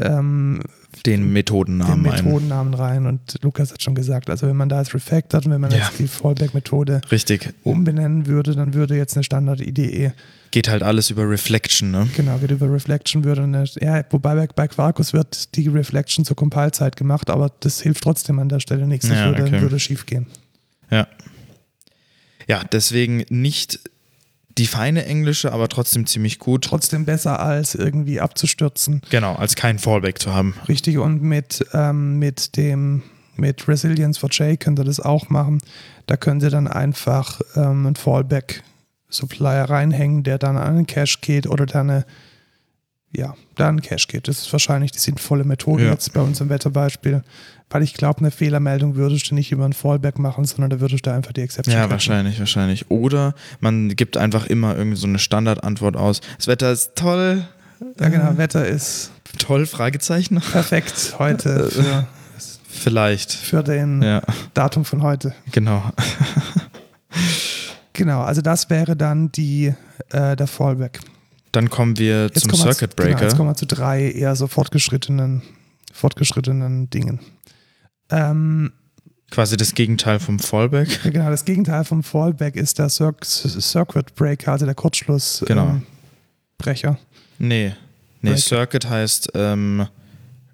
ähm, 0.00 0.60
den 1.06 1.22
den 1.22 1.32
Methodennamen 1.32 2.06
ein. 2.10 2.24
Methodennamen 2.24 2.74
rein. 2.74 3.06
Und 3.06 3.36
Lukas 3.42 3.72
hat 3.72 3.82
schon 3.82 3.94
gesagt, 3.94 4.30
also 4.30 4.46
wenn 4.46 4.56
man 4.56 4.68
da 4.68 4.78
jetzt 4.80 4.94
refactored 4.94 5.46
und 5.46 5.52
wenn 5.52 5.60
man 5.60 5.70
Ja. 5.70 5.78
jetzt 5.78 5.98
die 5.98 6.08
Fallback-Methode 6.08 7.00
umbenennen 7.64 8.26
würde, 8.26 8.54
dann 8.54 8.74
würde 8.74 8.96
jetzt 8.96 9.16
eine 9.16 9.24
Standard-IDE 9.24 10.12
Geht 10.50 10.68
halt 10.68 10.82
alles 10.82 11.10
über 11.10 11.28
Reflection, 11.28 11.90
ne? 11.90 12.08
Genau, 12.16 12.38
geht 12.38 12.50
über 12.50 12.72
Reflection 12.72 13.24
würde 13.24 13.42
eine, 13.42 13.64
ja, 13.80 14.02
wobei 14.10 14.46
bei, 14.46 14.68
Quarkus 14.68 15.12
wird 15.12 15.54
die 15.56 15.68
Reflection 15.68 16.24
zur 16.24 16.36
Compile-Zeit 16.36 16.96
gemacht, 16.96 17.30
aber 17.30 17.52
das 17.60 17.80
hilft 17.80 18.02
trotzdem 18.04 18.38
an 18.38 18.48
der 18.48 18.60
Stelle 18.60 18.86
nichts. 18.86 19.08
Das 19.08 19.18
Ja, 19.18 19.26
würde, 19.26 19.42
okay. 19.42 19.60
würde 19.60 19.78
schief 19.78 20.06
gehen. 20.06 20.26
Ja. 20.90 21.06
Ja, 22.46 22.62
deswegen 22.64 23.24
nicht 23.28 23.80
die 24.56 24.66
feine 24.66 25.04
englische, 25.04 25.52
aber 25.52 25.68
trotzdem 25.68 26.06
ziemlich 26.06 26.38
gut. 26.38 26.64
Trotzdem 26.64 27.04
besser 27.04 27.40
als 27.40 27.74
irgendwie 27.74 28.20
abzustürzen. 28.20 29.02
Genau, 29.10 29.34
als 29.34 29.54
kein 29.54 29.78
Fallback 29.78 30.20
zu 30.20 30.34
haben. 30.34 30.54
Richtig, 30.68 30.98
und 30.98 31.22
mit, 31.22 31.64
ähm, 31.74 32.18
mit 32.18 32.56
dem 32.56 33.02
mit 33.36 33.68
Resilience 33.68 34.18
for 34.18 34.30
J 34.30 34.58
könnt 34.58 34.80
ihr 34.80 34.84
das 34.84 34.98
auch 34.98 35.28
machen. 35.28 35.60
Da 36.06 36.16
könnt 36.16 36.42
ihr 36.42 36.50
dann 36.50 36.66
einfach 36.66 37.40
ähm, 37.54 37.86
einen 37.86 37.96
Fallback-Supplier 39.10 39.64
reinhängen, 39.70 40.22
der 40.22 40.38
dann 40.38 40.56
an 40.56 40.76
den 40.76 40.86
Cache 40.86 41.18
geht 41.20 41.46
oder 41.46 41.66
dann 41.66 41.90
eine, 41.90 42.04
ja, 43.14 43.34
da 43.56 43.68
an 43.68 43.78
den 43.78 43.82
Cache 43.82 44.06
geht. 44.08 44.28
Das 44.28 44.38
ist 44.38 44.52
wahrscheinlich 44.52 44.92
die 44.92 44.98
sinnvolle 44.98 45.44
Methode 45.44 45.84
Ja. 45.84 45.90
jetzt 45.92 46.12
bei 46.12 46.20
uns 46.20 46.40
im 46.40 46.48
Wetterbeispiel. 46.48 47.22
Weil 47.70 47.82
ich 47.82 47.92
glaube, 47.94 48.20
eine 48.20 48.30
Fehlermeldung 48.30 48.96
würdest 48.96 49.30
du 49.30 49.34
nicht 49.34 49.52
über 49.52 49.66
ein 49.66 49.74
Fallback 49.74 50.18
machen, 50.18 50.44
sondern 50.46 50.70
da 50.70 50.80
würdest 50.80 51.04
du 51.04 51.12
einfach 51.12 51.32
die 51.32 51.42
Exception 51.42 51.72
Ja, 51.74 51.80
catchen. 51.82 51.90
wahrscheinlich, 51.92 52.38
wahrscheinlich. 52.38 52.90
Oder 52.90 53.34
man 53.60 53.90
gibt 53.94 54.16
einfach 54.16 54.46
immer 54.46 54.68
irgendeine 54.70 54.96
so 54.96 55.06
eine 55.06 55.18
Standardantwort 55.18 55.96
aus. 55.96 56.20
Das 56.38 56.46
Wetter 56.46 56.72
ist 56.72 56.94
toll. 56.96 57.46
Ja, 58.00 58.08
genau. 58.08 58.36
Wetter 58.38 58.66
ist 58.66 59.12
Toll, 59.38 59.66
Fragezeichen. 59.66 60.40
perfekt 60.40 61.16
heute 61.18 61.68
für, 61.70 62.06
Vielleicht. 62.66 63.32
für 63.32 63.62
den 63.62 64.00
Ja, 64.02 64.22
Datum 64.54 64.84
von 64.86 65.02
heute. 65.02 65.34
genau. 65.52 65.84
Genau, 67.98 68.20
also 68.20 68.42
das 68.42 68.70
wäre 68.70 68.94
dann 68.94 69.32
die, 69.32 69.74
äh, 70.10 70.36
der 70.36 70.46
Fallback. 70.46 71.00
Dann 71.50 71.68
kommen 71.68 71.98
wir 71.98 72.32
zum 72.32 72.48
kommen 72.48 72.62
wir 72.62 72.72
Circuit 72.72 72.96
genau, 72.96 73.08
Breaker. 73.08 73.24
jetzt 73.24 73.36
kommen 73.36 73.50
wir 73.50 73.56
zu 73.56 73.66
drei 73.66 74.12
eher 74.12 74.36
so 74.36 74.46
fortgeschrittenen, 74.46 75.42
fortgeschrittenen 75.92 76.88
Dingen. 76.90 77.18
Ähm, 78.10 78.72
Quasi 79.32 79.56
das 79.56 79.74
Gegenteil 79.74 80.20
vom 80.20 80.38
Fallback. 80.38 81.00
genau, 81.02 81.28
das 81.28 81.44
Gegenteil 81.44 81.82
vom 81.84 82.04
Fallback 82.04 82.54
ist 82.54 82.78
der 82.78 82.88
Cir 82.88 83.16
Circuit 83.24 84.14
Breaker, 84.14 84.52
also 84.52 84.64
der 84.64 84.76
Kurzschlussbrecher. 84.76 85.52
Genau. 85.52 85.68
Ähm, 85.68 85.82
Brecher. 86.56 86.98
Nee. 87.40 87.74
Nee, 88.22 88.30
Breaker. 88.30 88.38
Circuit 88.38 88.88
heißt 88.88 89.30
ähm, 89.34 89.88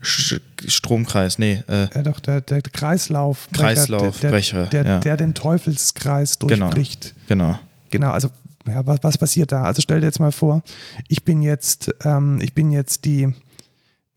Stromkreis. 0.05 1.38
Nee, 1.38 1.62
äh, 1.68 1.88
ja, 1.94 2.02
doch, 2.02 2.20
der, 2.20 2.40
der 2.40 2.62
Kreislauf. 2.62 3.48
Kreislaufbrecher. 3.52 4.66
Der, 4.66 4.84
der, 4.84 4.92
ja, 4.94 4.98
der 5.00 5.16
den 5.16 5.34
Teufelskreis 5.34 6.38
Genau. 6.38 6.66
durchbricht. 6.66 7.14
genau. 7.28 7.59
Genau, 7.90 8.11
also 8.11 8.28
ja, 8.66 8.84
was, 8.86 8.98
was 9.02 9.18
passiert 9.18 9.52
da? 9.52 9.62
Also 9.64 9.82
stell 9.82 10.00
dir 10.00 10.07
jetzt 10.07 10.20
mal 10.20 10.32
vor, 10.32 10.62
ich 11.09 11.24
bin 11.24 11.42
jetzt, 11.42 11.94
ähm, 12.05 12.40
ich 12.42 12.55
bin 12.55 12.70
jetzt 12.72 13.05
die, 13.05 13.32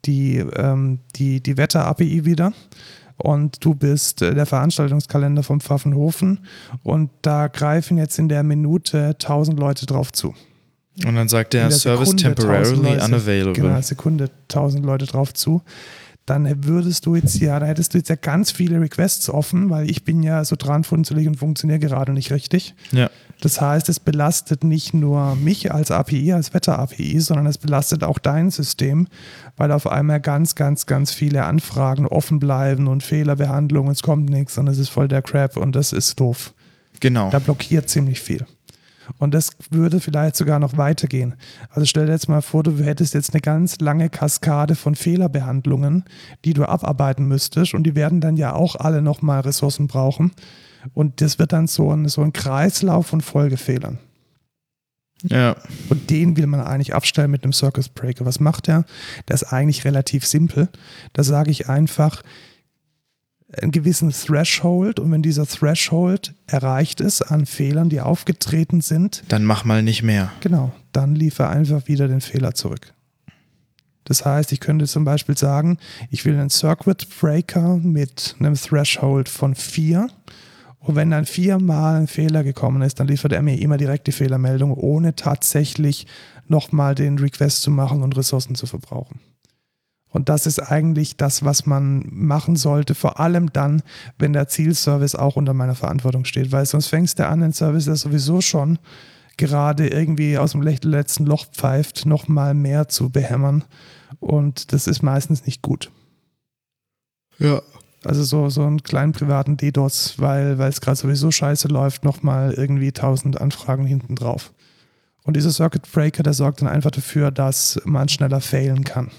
die, 0.05 0.37
ähm, 0.37 0.99
die, 1.15 1.41
die 1.41 1.57
Wetter-API 1.57 2.25
wieder 2.25 2.53
und 3.17 3.63
du 3.63 3.75
bist 3.75 4.21
äh, 4.21 4.33
der 4.33 4.45
Veranstaltungskalender 4.45 5.43
vom 5.43 5.59
Pfaffenhofen 5.59 6.39
und 6.83 7.09
da 7.21 7.47
greifen 7.47 7.97
jetzt 7.97 8.17
in 8.19 8.29
der 8.29 8.43
Minute 8.43 9.09
1000 9.09 9.59
Leute 9.59 9.85
drauf 9.85 10.11
zu. 10.13 10.33
Und 11.05 11.15
dann 11.15 11.27
sagt 11.27 11.53
der 11.53 11.69
der 11.69 11.77
Service 11.77 12.09
Sekunde 12.09 12.29
1000 12.29 12.37
temporarily 12.37 12.89
Leute. 12.93 13.05
unavailable. 13.05 13.53
Genau, 13.53 13.73
eine 13.73 13.83
Sekunde 13.83 14.29
1000 14.49 14.85
Leute 14.85 15.05
drauf 15.05 15.33
zu. 15.33 15.61
Dann 16.25 16.65
würdest 16.65 17.05
du 17.05 17.15
jetzt 17.15 17.39
ja, 17.39 17.57
da 17.57 17.65
hättest 17.67 17.93
du 17.93 17.99
jetzt 17.99 18.09
ja 18.09 18.17
ganz 18.17 18.51
viele 18.51 18.81
Requests 18.81 19.29
offen, 19.29 19.69
weil 19.69 19.89
ich 19.89 20.03
bin 20.03 20.23
ja 20.23 20.43
so 20.43 20.57
dran 20.57 20.83
funzelig 20.83 21.25
und 21.25 21.35
funktioniere 21.35 21.79
gerade 21.79 22.11
nicht 22.11 22.33
richtig. 22.33 22.75
Ja, 22.91 23.09
Das 23.39 23.61
heißt, 23.61 23.87
es 23.87 24.01
belastet 24.01 24.65
nicht 24.65 24.93
nur 24.93 25.35
mich 25.37 25.71
als 25.71 25.89
API, 25.89 26.33
als 26.33 26.53
Wetter-API, 26.53 27.21
sondern 27.21 27.45
es 27.45 27.57
belastet 27.57 28.03
auch 28.03 28.19
dein 28.19 28.51
System, 28.51 29.07
weil 29.55 29.71
auf 29.71 29.87
einmal 29.87 30.19
ganz, 30.19 30.55
ganz, 30.55 30.85
ganz 30.85 31.11
viele 31.13 31.45
Anfragen 31.45 32.05
offen 32.05 32.39
bleiben 32.39 32.87
und 32.87 33.03
Fehlerbehandlung, 33.03 33.89
es 33.89 34.01
kommt 34.01 34.29
nichts 34.29 34.57
und 34.57 34.67
es 34.67 34.79
ist 34.79 34.89
voll 34.89 35.07
der 35.07 35.21
Crap 35.21 35.55
und 35.55 35.77
das 35.77 35.93
ist 35.93 36.19
doof. 36.19 36.53
genau. 36.99 37.29
Da 37.29 37.39
blockiert 37.39 37.87
ziemlich 37.87 38.19
viel. 38.19 38.45
Und 39.17 39.33
das 39.33 39.51
würde 39.69 39.99
vielleicht 39.99 40.35
sogar 40.35 40.59
noch 40.59 40.77
weitergehen. 40.77 41.35
Also 41.69 41.85
stell 41.85 42.05
dir 42.05 42.11
jetzt 42.11 42.29
mal 42.29 42.41
vor, 42.41 42.63
du 42.63 42.77
hättest 42.83 43.13
jetzt 43.13 43.33
eine 43.33 43.41
ganz 43.41 43.79
lange 43.79 44.09
Kaskade 44.09 44.75
von 44.75 44.95
Fehlerbehandlungen, 44.95 46.03
die 46.45 46.53
du 46.53 46.65
abarbeiten 46.65 47.27
müsstest 47.27 47.73
und 47.73 47.83
die 47.83 47.95
werden 47.95 48.21
dann 48.21 48.37
ja 48.37 48.53
auch 48.53 48.75
alle 48.75 49.01
nochmal 49.01 49.41
Ressourcen 49.41 49.87
brauchen. 49.87 50.31
Und 50.93 51.21
das 51.21 51.39
wird 51.39 51.53
dann 51.53 51.67
so 51.67 51.91
ein, 51.91 52.07
so 52.07 52.21
ein 52.21 52.33
Kreislauf 52.33 53.07
von 53.07 53.21
Folgefehlern. 53.21 53.99
Ja, 55.23 55.55
Und 55.89 56.09
den 56.11 56.37
will 56.37 56.45
man 56.45 56.61
eigentlich 56.61 56.93
abstellen 56.93 57.31
mit 57.31 57.43
einem 57.43 57.53
Circus 57.53 57.89
Breaker. 57.89 58.25
Was 58.25 58.39
macht 58.39 58.67
der? 58.67 58.85
Der 59.27 59.33
ist 59.33 59.51
eigentlich 59.51 59.83
relativ 59.83 60.25
simpel. 60.25 60.69
Da 61.13 61.23
sage 61.23 61.49
ich 61.49 61.69
einfach 61.69 62.21
einen 63.61 63.71
gewissen 63.71 64.11
Threshold 64.11 64.99
und 64.99 65.11
wenn 65.11 65.21
dieser 65.21 65.45
Threshold 65.45 66.33
erreicht 66.47 66.99
ist 66.99 67.21
an 67.21 67.45
Fehlern, 67.45 67.89
die 67.89 68.01
aufgetreten 68.01 68.81
sind, 68.81 69.23
dann 69.29 69.45
mach 69.45 69.63
mal 69.63 69.83
nicht 69.83 70.03
mehr. 70.03 70.31
genau, 70.41 70.73
dann 70.91 71.15
liefere 71.15 71.49
einfach 71.49 71.87
wieder 71.87 72.07
den 72.07 72.21
Fehler 72.21 72.53
zurück. 72.53 72.93
Das 74.03 74.25
heißt, 74.25 74.51
ich 74.53 74.59
könnte 74.59 74.85
zum 74.85 75.03
Beispiel 75.03 75.37
sagen, 75.37 75.77
ich 76.09 76.23
will 76.23 76.33
einen 76.33 76.49
Circuit 76.49 77.07
Breaker 77.19 77.77
mit 77.77 78.35
einem 78.39 78.55
Threshold 78.55 79.27
von 79.27 79.55
4 79.55 80.07
und 80.79 80.95
wenn 80.95 81.11
dann 81.11 81.25
viermal 81.25 81.95
ein 81.95 82.07
Fehler 82.07 82.43
gekommen 82.43 82.81
ist, 82.81 82.99
dann 82.99 83.07
liefert 83.07 83.33
er 83.33 83.41
mir 83.41 83.59
immer 83.59 83.77
direkt 83.77 84.07
die 84.07 84.13
Fehlermeldung, 84.13 84.73
ohne 84.73 85.15
tatsächlich 85.15 86.07
nochmal 86.47 86.95
den 86.95 87.19
Request 87.19 87.61
zu 87.61 87.71
machen 87.71 88.03
und 88.03 88.15
Ressourcen 88.15 88.55
zu 88.55 88.67
verbrauchen. 88.67 89.19
Und 90.17 90.29
das 90.29 90.47
ist 90.47 90.57
eigentlich 90.57 91.15
das, 91.15 91.45
was 91.45 91.67
man 91.67 92.07
machen 92.09 92.55
sollte, 92.55 92.95
vor 92.95 93.19
allem 93.19 93.53
dann, 93.53 93.83
wenn 94.17 94.33
der 94.33 94.47
Zielservice 94.47 95.13
auch 95.13 95.35
unter 95.35 95.53
meiner 95.53 95.75
Verantwortung 95.75 96.25
steht, 96.25 96.51
weil 96.51 96.65
sonst 96.65 96.87
fängst 96.87 97.19
du 97.19 97.27
an, 97.27 97.41
den 97.41 97.53
Service, 97.53 97.85
der 97.85 97.97
sowieso 97.97 98.41
schon 98.41 98.79
gerade 99.37 99.87
irgendwie 99.87 100.39
aus 100.39 100.53
dem 100.53 100.63
le- 100.63 100.79
letzten 100.81 101.27
Loch 101.27 101.45
pfeift, 101.45 102.07
nochmal 102.07 102.55
mehr 102.55 102.87
zu 102.87 103.11
behämmern. 103.11 103.63
Und 104.19 104.73
das 104.73 104.87
ist 104.87 105.03
meistens 105.03 105.45
nicht 105.45 105.61
gut. 105.61 105.91
Ja. 107.37 107.61
Also 108.03 108.23
so, 108.23 108.49
so 108.49 108.63
einen 108.63 108.81
kleinen 108.81 109.11
privaten 109.11 109.55
DDoS, 109.55 110.15
weil 110.17 110.57
weil 110.57 110.69
es 110.69 110.81
gerade 110.81 110.97
sowieso 110.97 111.29
scheiße 111.29 111.67
läuft, 111.67 112.03
nochmal 112.03 112.53
irgendwie 112.53 112.91
tausend 112.91 113.39
Anfragen 113.39 113.85
hinten 113.85 114.15
drauf. 114.15 114.51
Und 115.23 115.37
dieser 115.37 115.51
Circuit 115.51 115.91
Breaker, 115.91 116.23
der 116.23 116.33
sorgt 116.33 116.61
dann 116.61 116.69
einfach 116.69 116.89
dafür, 116.89 117.29
dass 117.29 117.79
man 117.85 118.09
schneller 118.09 118.41
failen 118.41 118.83
kann. 118.83 119.11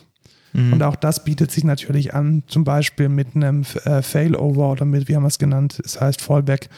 Mhm. 0.52 0.74
Und 0.74 0.82
auch 0.82 0.96
das 0.96 1.24
bietet 1.24 1.50
sich 1.50 1.64
natürlich 1.64 2.14
an, 2.14 2.42
zum 2.46 2.64
Beispiel 2.64 3.08
mit 3.08 3.34
einem 3.34 3.64
äh, 3.84 4.02
Failover 4.02 4.72
oder 4.72 4.84
mit, 4.84 5.08
wie 5.08 5.16
haben 5.16 5.22
wir 5.22 5.28
es 5.28 5.38
genannt, 5.38 5.80
es 5.84 6.00
heißt 6.00 6.20
Fallback, 6.20 6.68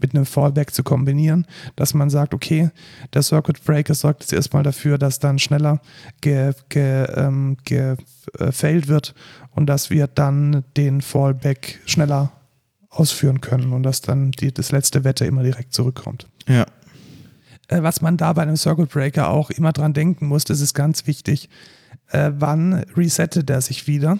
mit 0.00 0.14
einem 0.14 0.26
Fallback 0.26 0.72
zu 0.72 0.82
kombinieren, 0.82 1.46
dass 1.76 1.94
man 1.94 2.10
sagt, 2.10 2.34
okay, 2.34 2.70
der 3.12 3.22
Circuit 3.22 3.62
Breaker 3.64 3.94
sorgt 3.94 4.22
jetzt 4.22 4.32
erstmal 4.32 4.62
dafür, 4.62 4.98
dass 4.98 5.18
dann 5.18 5.38
schneller 5.38 5.80
gefailt 6.20 6.70
ge, 6.70 7.06
ähm, 7.16 7.56
ge, 7.64 7.96
äh, 8.38 8.88
wird 8.88 9.14
und 9.54 9.66
dass 9.66 9.90
wir 9.90 10.06
dann 10.06 10.64
den 10.76 11.00
Fallback 11.00 11.80
schneller 11.86 12.32
ausführen 12.88 13.40
können 13.40 13.72
und 13.72 13.82
dass 13.82 14.00
dann 14.00 14.32
die, 14.32 14.52
das 14.52 14.72
letzte 14.72 15.04
Wetter 15.04 15.26
immer 15.26 15.42
direkt 15.42 15.72
zurückkommt. 15.72 16.26
Ja. 16.48 16.66
Äh, 17.68 17.82
was 17.82 18.00
man 18.00 18.16
da 18.16 18.32
bei 18.32 18.42
einem 18.42 18.56
Circuit 18.56 18.90
Breaker 18.90 19.28
auch 19.28 19.50
immer 19.50 19.72
dran 19.72 19.92
denken 19.92 20.26
muss, 20.26 20.44
das 20.44 20.60
ist 20.60 20.74
ganz 20.74 21.06
wichtig, 21.06 21.48
äh, 22.10 22.30
wann 22.38 22.84
resettet 22.96 23.50
er 23.50 23.60
sich 23.60 23.86
wieder? 23.86 24.18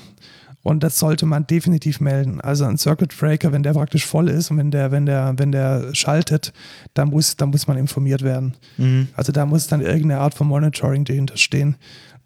Und 0.62 0.82
das 0.82 0.98
sollte 0.98 1.24
man 1.24 1.46
definitiv 1.46 2.00
melden. 2.00 2.40
Also 2.40 2.66
ein 2.66 2.76
Circuit 2.76 3.16
Breaker, 3.18 3.52
wenn 3.52 3.62
der 3.62 3.72
praktisch 3.72 4.06
voll 4.06 4.28
ist 4.28 4.50
und 4.50 4.58
wenn 4.58 4.70
der, 4.70 4.90
wenn 4.92 5.06
der, 5.06 5.34
wenn 5.38 5.52
der 5.52 5.94
schaltet, 5.94 6.52
dann 6.92 7.08
muss, 7.08 7.36
dann 7.36 7.48
muss 7.50 7.66
man 7.66 7.78
informiert 7.78 8.22
werden. 8.22 8.54
Mhm. 8.76 9.08
Also 9.14 9.32
da 9.32 9.46
muss 9.46 9.68
dann 9.68 9.80
irgendeine 9.80 10.20
Art 10.20 10.34
von 10.34 10.48
Monitoring 10.48 11.04
dahinter 11.04 11.38
stehen, 11.38 11.76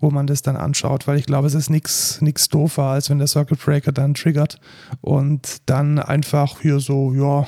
wo 0.01 0.11
man 0.11 0.27
das 0.27 0.43
dann 0.43 0.57
anschaut, 0.57 1.07
weil 1.07 1.19
ich 1.19 1.27
glaube, 1.27 1.47
es 1.47 1.55
ist 1.55 1.71
nichts 1.71 2.21
nichts 2.21 2.49
doofer, 2.49 2.83
als 2.83 3.09
wenn 3.09 3.19
der 3.19 3.29
Circuit 3.29 3.65
Breaker 3.65 3.93
dann 3.93 4.15
triggert 4.15 4.59
und 5.01 5.59
dann 5.67 6.01
einfach 6.01 6.61
hier 6.61 6.81
so, 6.81 7.15
ja, 7.15 7.47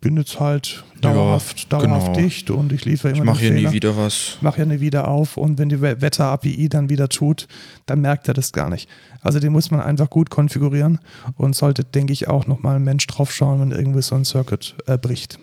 bin 0.00 0.16
jetzt 0.16 0.38
halt 0.38 0.84
dauerhaft, 1.00 1.60
ja, 1.60 1.78
dauerhaft 1.78 2.14
genau. 2.14 2.18
dicht 2.18 2.50
und 2.50 2.72
ich 2.72 2.84
liefere 2.84 3.10
immer 3.12 3.18
Ich 3.18 3.24
mache 3.24 3.40
hier 3.40 3.52
Fehler. 3.52 3.68
nie 3.70 3.74
wieder 3.74 3.96
was. 3.96 4.38
Mache 4.40 4.56
hier 4.56 4.66
nie 4.66 4.80
wieder 4.80 5.08
auf 5.08 5.36
und 5.36 5.58
wenn 5.58 5.68
die 5.68 5.80
Wetter-API 5.80 6.68
dann 6.68 6.88
wieder 6.88 7.08
tut, 7.08 7.48
dann 7.86 8.00
merkt 8.00 8.28
er 8.28 8.34
das 8.34 8.52
gar 8.52 8.68
nicht. 8.68 8.88
Also 9.20 9.40
den 9.40 9.52
muss 9.52 9.70
man 9.70 9.80
einfach 9.80 10.10
gut 10.10 10.30
konfigurieren 10.30 10.98
und 11.36 11.56
sollte, 11.56 11.84
denke 11.84 12.12
ich, 12.12 12.28
auch 12.28 12.46
nochmal 12.46 12.76
ein 12.76 12.84
Mensch 12.84 13.06
drauf 13.06 13.32
schauen, 13.32 13.60
wenn 13.60 13.70
irgendwie 13.72 14.02
so 14.02 14.14
ein 14.14 14.24
Circuit 14.24 14.74
äh, 14.86 14.98
bricht. 14.98 15.38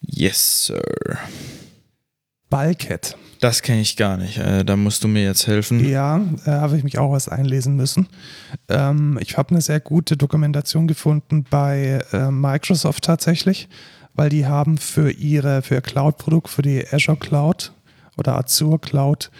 Yes, 0.00 0.66
Sir. 0.66 0.82
Bulkhead. 2.50 3.16
Das 3.40 3.62
kenne 3.62 3.80
ich 3.80 3.96
gar 3.96 4.16
nicht. 4.16 4.38
Äh, 4.38 4.64
da 4.64 4.76
musst 4.76 5.04
du 5.04 5.08
mir 5.08 5.24
jetzt 5.24 5.46
helfen. 5.46 5.86
Ja, 5.86 6.20
äh, 6.46 6.50
habe 6.50 6.76
ich 6.76 6.84
mich 6.84 6.98
auch 6.98 7.12
was 7.12 7.28
einlesen 7.28 7.76
müssen. 7.76 8.08
Ähm, 8.68 9.18
ich 9.20 9.36
habe 9.36 9.50
eine 9.50 9.60
sehr 9.60 9.80
gute 9.80 10.16
Dokumentation 10.16 10.86
gefunden 10.86 11.44
bei 11.48 12.02
äh, 12.12 12.30
Microsoft 12.30 13.04
tatsächlich 13.04 13.68
weil 14.16 14.30
die 14.30 14.46
haben 14.46 14.78
für 14.78 15.10
ihre 15.10 15.62
für 15.62 15.76
ihr 15.76 15.80
Cloud-Produkt, 15.82 16.48
für 16.48 16.62
die 16.62 16.84
Azure 16.90 17.18
Cloud 17.18 17.72
oder 18.16 18.36
Azure 18.36 18.78
Cloud 18.78 19.30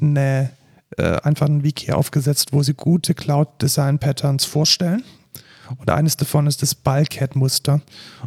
eine, 0.00 0.50
äh, 0.96 1.20
einfach 1.22 1.46
ein 1.46 1.64
Wiki 1.64 1.92
aufgesetzt, 1.92 2.52
wo 2.52 2.62
sie 2.62 2.74
gute 2.74 3.14
Cloud-Design-Patterns 3.14 4.44
vorstellen. 4.44 5.02
Und 5.76 5.90
eines 5.90 6.16
davon 6.16 6.46
ist 6.46 6.62
das 6.62 6.74
Bulkhead-Muster. 6.74 7.80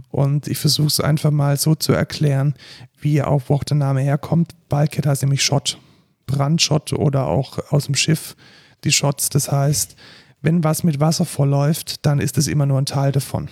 Und 0.09 0.47
ich 0.47 0.57
versuche 0.57 0.87
es 0.87 0.99
einfach 0.99 1.31
mal 1.31 1.57
so 1.57 1.75
zu 1.75 1.93
erklären, 1.93 2.55
wie 2.99 3.21
auch, 3.21 3.43
wo 3.47 3.57
der 3.57 3.77
Name 3.77 4.01
herkommt. 4.01 4.53
Bulkhead 4.69 5.05
heißt 5.05 5.23
nämlich 5.23 5.43
Shot, 5.43 5.77
Brandshot 6.27 6.93
oder 6.93 7.27
auch 7.27 7.71
aus 7.71 7.85
dem 7.85 7.95
Schiff 7.95 8.35
die 8.83 8.91
Shots. 8.91 9.29
Das 9.29 9.51
heißt, 9.51 9.95
wenn 10.41 10.63
was 10.63 10.83
mit 10.83 10.99
Wasser 10.99 11.25
vorläuft, 11.25 12.05
dann 12.05 12.19
ist 12.19 12.37
es 12.37 12.47
immer 12.47 12.65
nur 12.65 12.79
ein 12.79 12.85
Teil 12.85 13.11
davon. 13.11 13.49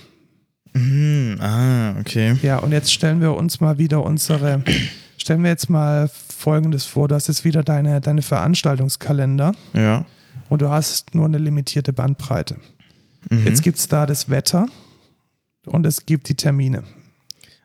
Mhm, 0.73 1.37
ah, 1.39 1.95
okay. 1.99 2.37
Ja, 2.41 2.59
und 2.59 2.71
jetzt 2.71 2.93
stellen 2.93 3.21
wir 3.21 3.33
uns 3.33 3.59
mal 3.59 3.77
wieder 3.77 4.03
unsere, 4.03 4.63
stellen 5.17 5.43
wir 5.43 5.49
jetzt 5.49 5.69
mal 5.69 6.09
Folgendes 6.09 6.85
vor. 6.85 7.07
Du 7.07 7.15
hast 7.15 7.27
jetzt 7.27 7.43
wieder 7.43 7.63
deine, 7.63 8.01
deine 8.01 8.21
Veranstaltungskalender. 8.21 9.53
Ja. 9.73 10.05
Und 10.47 10.61
du 10.61 10.69
hast 10.69 11.13
nur 11.15 11.25
eine 11.25 11.37
limitierte 11.37 11.93
Bandbreite. 11.93 12.57
Mhm. 13.29 13.45
Jetzt 13.45 13.63
gibt 13.63 13.77
es 13.77 13.87
da 13.87 14.05
das 14.05 14.29
Wetter 14.29 14.67
und 15.65 15.85
es 15.85 16.05
gibt 16.05 16.29
die 16.29 16.35
Termine. 16.35 16.83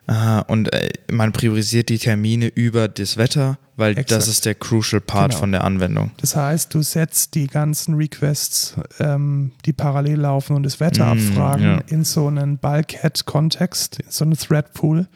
Aha, 0.07 0.41
und 0.41 0.73
äh, 0.73 0.91
man 1.11 1.33
priorisiert 1.33 1.89
die 1.89 1.99
Termine 1.99 2.49
über 2.49 2.89
das 2.89 3.17
Wetter, 3.17 3.59
weil 3.77 3.93
Exakt. 3.93 4.11
das 4.11 4.29
ist 4.29 4.45
der 4.45 4.55
crucial 4.55 5.01
Part 5.01 5.31
genau. 5.31 5.41
von 5.41 5.53
der 5.53 5.65
Anwendung. 5.65 6.11
Das 6.19 6.37
heißt, 6.37 6.75
du 6.75 6.83
setzt 6.83 7.35
die 7.35 7.47
ganzen 7.47 7.95
Requests, 7.95 8.75
ähm, 8.99 9.53
die 9.65 9.73
parallel 9.73 10.21
laufen 10.21 10.57
und 10.57 10.63
das 10.63 10.79
Wetter 10.79 11.07
mm, 11.07 11.19
abfragen, 11.19 11.65
ja. 11.65 11.83
in 11.87 12.05
so 12.05 12.27
einen 12.27 12.59
Bulkhead-Kontext, 12.59 14.01
in 14.01 14.11
so 14.11 14.25
einen 14.25 14.37
Thread-Pool 14.37 15.09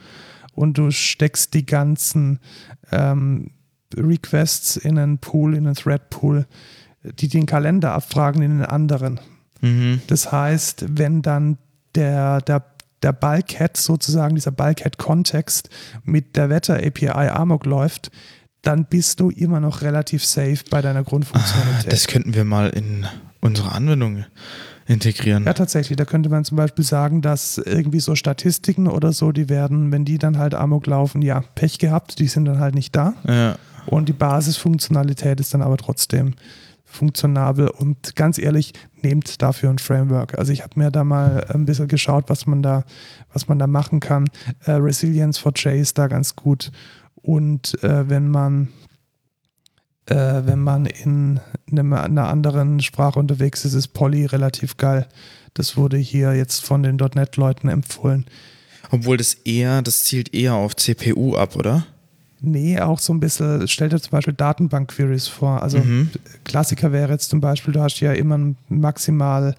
und 0.54 0.78
du 0.78 0.90
steckst 0.90 1.52
die 1.52 1.66
ganzen 1.66 2.40
ähm, 2.90 3.50
Requests 3.94 4.76
in 4.76 4.98
einen 4.98 5.18
Pool, 5.18 5.54
in 5.54 5.66
einen 5.66 5.76
Thread-Pool, 5.76 6.46
die 7.02 7.28
den 7.28 7.44
Kalender 7.44 7.92
abfragen 7.92 8.42
in 8.42 8.58
den 8.58 8.66
anderen. 8.66 9.20
Mhm. 9.60 10.00
Das 10.06 10.30
heißt, 10.32 10.84
wenn 10.88 11.22
dann 11.22 11.58
der, 11.94 12.40
der 12.42 12.64
der 13.02 13.12
Bulkhead 13.12 13.76
sozusagen, 13.76 14.34
dieser 14.34 14.50
Bulkhead-Kontext 14.50 15.70
mit 16.04 16.36
der 16.36 16.50
Wetter-API 16.50 17.28
Amok 17.28 17.66
läuft, 17.66 18.10
dann 18.62 18.86
bist 18.86 19.20
du 19.20 19.30
immer 19.30 19.60
noch 19.60 19.82
relativ 19.82 20.24
safe 20.24 20.58
bei 20.70 20.82
deiner 20.82 21.04
Grundfunktionalität. 21.04 21.86
Ah, 21.86 21.90
das 21.90 22.06
könnten 22.06 22.34
wir 22.34 22.44
mal 22.44 22.70
in 22.70 23.06
unsere 23.40 23.72
Anwendung 23.72 24.24
integrieren. 24.86 25.44
Ja, 25.44 25.52
tatsächlich. 25.52 25.96
Da 25.96 26.04
könnte 26.04 26.28
man 26.28 26.44
zum 26.44 26.56
Beispiel 26.56 26.84
sagen, 26.84 27.22
dass 27.22 27.58
irgendwie 27.58 28.00
so 28.00 28.14
Statistiken 28.14 28.88
oder 28.88 29.12
so, 29.12 29.32
die 29.32 29.48
werden, 29.48 29.92
wenn 29.92 30.04
die 30.04 30.18
dann 30.18 30.38
halt 30.38 30.54
Amok 30.54 30.86
laufen, 30.86 31.22
ja, 31.22 31.44
Pech 31.54 31.78
gehabt, 31.78 32.18
die 32.18 32.26
sind 32.26 32.46
dann 32.46 32.58
halt 32.58 32.74
nicht 32.74 32.96
da. 32.96 33.14
Ja. 33.26 33.56
Und 33.86 34.08
die 34.08 34.12
Basisfunktionalität 34.12 35.40
ist 35.40 35.54
dann 35.54 35.62
aber 35.62 35.76
trotzdem 35.76 36.34
funktionabel 36.90 37.68
und 37.68 38.16
ganz 38.16 38.38
ehrlich, 38.38 38.72
nehmt 39.02 39.40
dafür 39.42 39.70
ein 39.70 39.78
Framework. 39.78 40.38
Also 40.38 40.52
ich 40.52 40.62
habe 40.62 40.78
mir 40.78 40.90
da 40.90 41.04
mal 41.04 41.44
ein 41.48 41.64
bisschen 41.64 41.88
geschaut, 41.88 42.24
was 42.28 42.46
man 42.46 42.62
da, 42.62 42.84
was 43.32 43.48
man 43.48 43.58
da 43.58 43.66
machen 43.66 44.00
kann. 44.00 44.28
Äh, 44.64 44.72
Resilience 44.72 45.38
for 45.38 45.52
J 45.54 45.74
ist 45.74 45.98
da 45.98 46.08
ganz 46.08 46.34
gut. 46.34 46.72
Und 47.14 47.82
äh, 47.82 48.08
wenn 48.08 48.28
man 48.28 48.68
äh, 50.06 50.46
wenn 50.46 50.60
man 50.60 50.86
in 50.86 51.40
einem, 51.70 51.92
einer 51.92 52.28
anderen 52.28 52.80
Sprache 52.80 53.18
unterwegs 53.18 53.64
ist, 53.64 53.74
ist 53.74 53.88
Poly 53.88 54.24
relativ 54.26 54.76
geil. 54.76 55.06
Das 55.54 55.76
wurde 55.76 55.98
hier 55.98 56.34
jetzt 56.34 56.64
von 56.64 56.82
den 56.82 56.96
.NET-Leuten 56.96 57.68
empfohlen. 57.68 58.24
Obwohl 58.90 59.18
das 59.18 59.34
eher, 59.34 59.82
das 59.82 60.04
zielt 60.04 60.34
eher 60.34 60.54
auf 60.54 60.76
CPU 60.76 61.36
ab, 61.36 61.56
oder? 61.56 61.86
Nee, 62.40 62.80
auch 62.80 63.00
so 63.00 63.12
ein 63.12 63.20
bisschen, 63.20 63.66
stellt 63.66 63.92
dir 63.92 64.00
zum 64.00 64.12
Beispiel 64.12 64.34
Datenbank-Queries 64.34 65.28
vor. 65.28 65.62
Also 65.62 65.78
mhm. 65.78 66.10
Klassiker 66.44 66.92
wäre 66.92 67.12
jetzt 67.12 67.30
zum 67.30 67.40
Beispiel, 67.40 67.74
du 67.74 67.80
hast 67.80 67.98
ja 68.00 68.12
immer 68.12 68.38
maximal, 68.68 69.56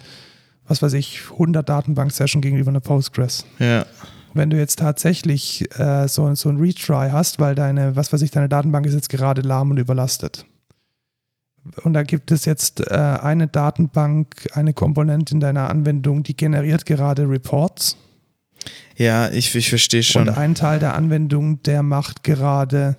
was 0.67 0.81
weiß 0.81 0.93
ich, 0.93 1.21
100 1.31 1.67
Datenbank-Session 1.67 2.41
gegenüber 2.41 2.69
einer 2.69 2.79
Postgres. 2.79 3.45
Ja. 3.59 3.85
Wenn 4.33 4.49
du 4.49 4.57
jetzt 4.57 4.79
tatsächlich 4.79 5.67
äh, 5.77 6.07
so, 6.07 6.33
so 6.35 6.49
ein 6.49 6.57
Retry 6.57 7.09
hast, 7.11 7.39
weil 7.39 7.55
deine, 7.55 7.95
was 7.95 8.13
weiß 8.13 8.21
ich, 8.21 8.31
deine 8.31 8.47
Datenbank 8.47 8.85
ist 8.85 8.93
jetzt 8.93 9.09
gerade 9.09 9.41
lahm 9.41 9.71
und 9.71 9.77
überlastet. 9.77 10.45
Und 11.83 11.93
da 11.93 12.03
gibt 12.03 12.31
es 12.31 12.45
jetzt 12.45 12.79
äh, 12.79 12.93
eine 12.95 13.47
Datenbank, 13.47 14.47
eine 14.53 14.73
Komponente 14.73 15.33
in 15.33 15.39
deiner 15.41 15.69
Anwendung, 15.69 16.23
die 16.23 16.37
generiert 16.37 16.85
gerade 16.85 17.27
Reports 17.27 17.97
ja, 18.99 19.29
ich, 19.31 19.55
ich 19.55 19.69
verstehe 19.69 20.03
schon. 20.03 20.27
Und 20.27 20.37
ein 20.37 20.55
Teil 20.55 20.79
der 20.79 20.93
Anwendung, 20.93 21.63
der 21.63 21.83
macht 21.83 22.23
gerade, 22.23 22.97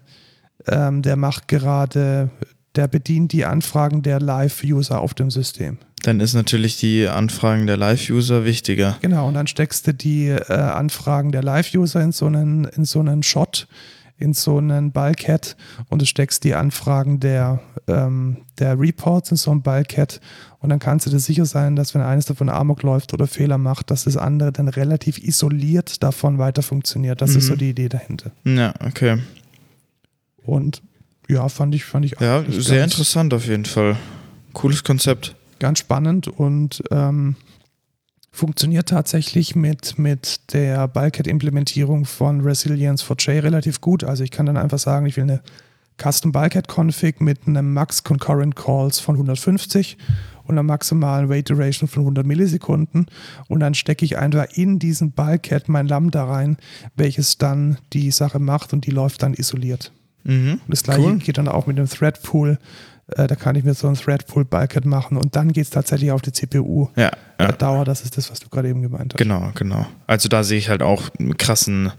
ähm, 0.66 1.02
der 1.02 1.16
macht 1.16 1.46
gerade, 1.46 2.30
der 2.74 2.88
bedient 2.88 3.32
die 3.32 3.44
Anfragen 3.44 4.02
der 4.02 4.18
Live-User 4.18 4.98
auf 5.00 5.12
dem 5.12 5.30
System. 5.30 5.76
Dann 6.02 6.20
ist 6.20 6.32
natürlich 6.32 6.78
die 6.78 7.06
Anfragen 7.06 7.66
der 7.66 7.76
Live-User 7.76 8.46
wichtiger. 8.46 8.96
Genau, 9.02 9.28
und 9.28 9.34
dann 9.34 9.46
steckst 9.46 9.86
du 9.86 9.92
die 9.92 10.28
äh, 10.28 10.52
Anfragen 10.52 11.32
der 11.32 11.42
Live-User 11.42 12.00
in 12.00 12.12
so 12.12 12.24
einen, 12.24 12.64
in 12.64 12.86
so 12.86 13.00
einen 13.00 13.22
Shot 13.22 13.68
in 14.20 14.34
so 14.34 14.58
einen 14.58 14.92
Bulkhead 14.92 15.56
und 15.88 16.02
du 16.02 16.06
steckst 16.06 16.44
die 16.44 16.54
Anfragen 16.54 17.20
der, 17.20 17.60
ähm, 17.88 18.38
der 18.58 18.78
Reports 18.78 19.30
in 19.30 19.36
so 19.36 19.50
einen 19.50 19.62
Bulkhead 19.62 20.20
und 20.60 20.68
dann 20.68 20.78
kannst 20.78 21.06
du 21.06 21.10
dir 21.10 21.18
sicher 21.18 21.46
sein, 21.46 21.74
dass 21.74 21.94
wenn 21.94 22.02
eines 22.02 22.26
davon 22.26 22.48
Amok 22.48 22.82
läuft 22.82 23.14
oder 23.14 23.26
Fehler 23.26 23.58
macht, 23.58 23.90
dass 23.90 24.04
das 24.04 24.16
andere 24.16 24.52
dann 24.52 24.68
relativ 24.68 25.18
isoliert 25.18 26.02
davon 26.02 26.38
weiter 26.38 26.62
funktioniert. 26.62 27.22
Das 27.22 27.30
mhm. 27.30 27.38
ist 27.38 27.46
so 27.46 27.54
mhm. 27.54 27.58
die 27.58 27.70
Idee 27.70 27.88
dahinter. 27.88 28.30
Ja, 28.44 28.74
okay. 28.84 29.18
Und 30.44 30.82
ja, 31.28 31.48
fand 31.48 31.74
ich, 31.74 31.84
fand 31.84 32.04
ich 32.04 32.18
auch. 32.18 32.22
Ja, 32.22 32.44
sehr 32.48 32.84
interessant 32.84 33.32
auf 33.32 33.46
jeden 33.46 33.64
Fall. 33.64 33.96
Cooles 34.52 34.84
Konzept. 34.84 35.34
Ganz 35.58 35.78
spannend 35.78 36.28
und 36.28 36.82
ähm, 36.90 37.36
funktioniert 38.32 38.88
tatsächlich 38.88 39.56
mit, 39.56 39.98
mit 39.98 40.52
der 40.52 40.88
Bulkhead-Implementierung 40.88 42.04
von 42.04 42.40
Resilience 42.40 43.02
for 43.02 43.16
J 43.16 43.42
relativ 43.42 43.80
gut. 43.80 44.04
Also 44.04 44.24
ich 44.24 44.30
kann 44.30 44.46
dann 44.46 44.56
einfach 44.56 44.78
sagen, 44.78 45.06
ich 45.06 45.16
will 45.16 45.24
eine 45.24 45.42
Custom 46.00 46.32
Bulkhead 46.32 46.66
Config 46.68 47.20
mit 47.20 47.46
einem 47.46 47.74
Max 47.74 48.04
Concurrent 48.04 48.56
Calls 48.56 49.00
von 49.00 49.16
150 49.16 49.98
und 50.44 50.54
einer 50.54 50.62
maximalen 50.62 51.28
Wait 51.28 51.50
Duration 51.50 51.88
von 51.88 52.02
100 52.02 52.26
Millisekunden 52.26 53.06
und 53.48 53.60
dann 53.60 53.74
stecke 53.74 54.04
ich 54.04 54.16
einfach 54.16 54.46
in 54.54 54.78
diesen 54.78 55.12
Bulkhead 55.12 55.68
mein 55.68 55.86
Lambda 55.86 56.24
rein, 56.24 56.56
welches 56.96 57.38
dann 57.38 57.78
die 57.92 58.10
Sache 58.10 58.38
macht 58.38 58.72
und 58.72 58.86
die 58.86 58.90
läuft 58.90 59.22
dann 59.22 59.34
isoliert. 59.34 59.92
Mhm, 60.24 60.60
das 60.68 60.82
gleiche 60.82 61.02
cool. 61.02 61.18
geht 61.18 61.38
dann 61.38 61.48
auch 61.48 61.66
mit 61.66 61.78
dem 61.78 61.88
Thread 61.88 62.22
Pool 62.22 62.58
Äh, 63.16 63.26
da 63.26 63.34
kann 63.36 63.56
ich 63.56 63.64
mir 63.64 63.74
so 63.74 63.88
ein 63.88 63.94
Threadpool 63.94 64.44
Bulkhead 64.44 64.84
machen 64.84 65.16
und 65.16 65.36
dann 65.36 65.52
geht 65.52 65.64
es 65.64 65.70
tatsächlich 65.70 66.10
auf 66.12 66.22
die 66.22 66.32
CPU. 66.32 66.88
Ja, 66.96 67.10
ja. 67.38 67.52
Dauer, 67.52 67.84
das 67.84 68.02
ist 68.02 68.16
das, 68.16 68.30
was 68.30 68.40
du 68.40 68.48
gerade 68.48 68.68
eben 68.68 68.82
gemeint 68.82 69.14
hast. 69.14 69.18
Genau, 69.18 69.50
genau. 69.54 69.86
Also 70.06 70.28
da 70.28 70.42
sehe 70.44 70.58
ich 70.58 70.68
halt 70.68 70.82
auch 70.82 71.10
einen 71.18 71.36
krassen 71.36 71.92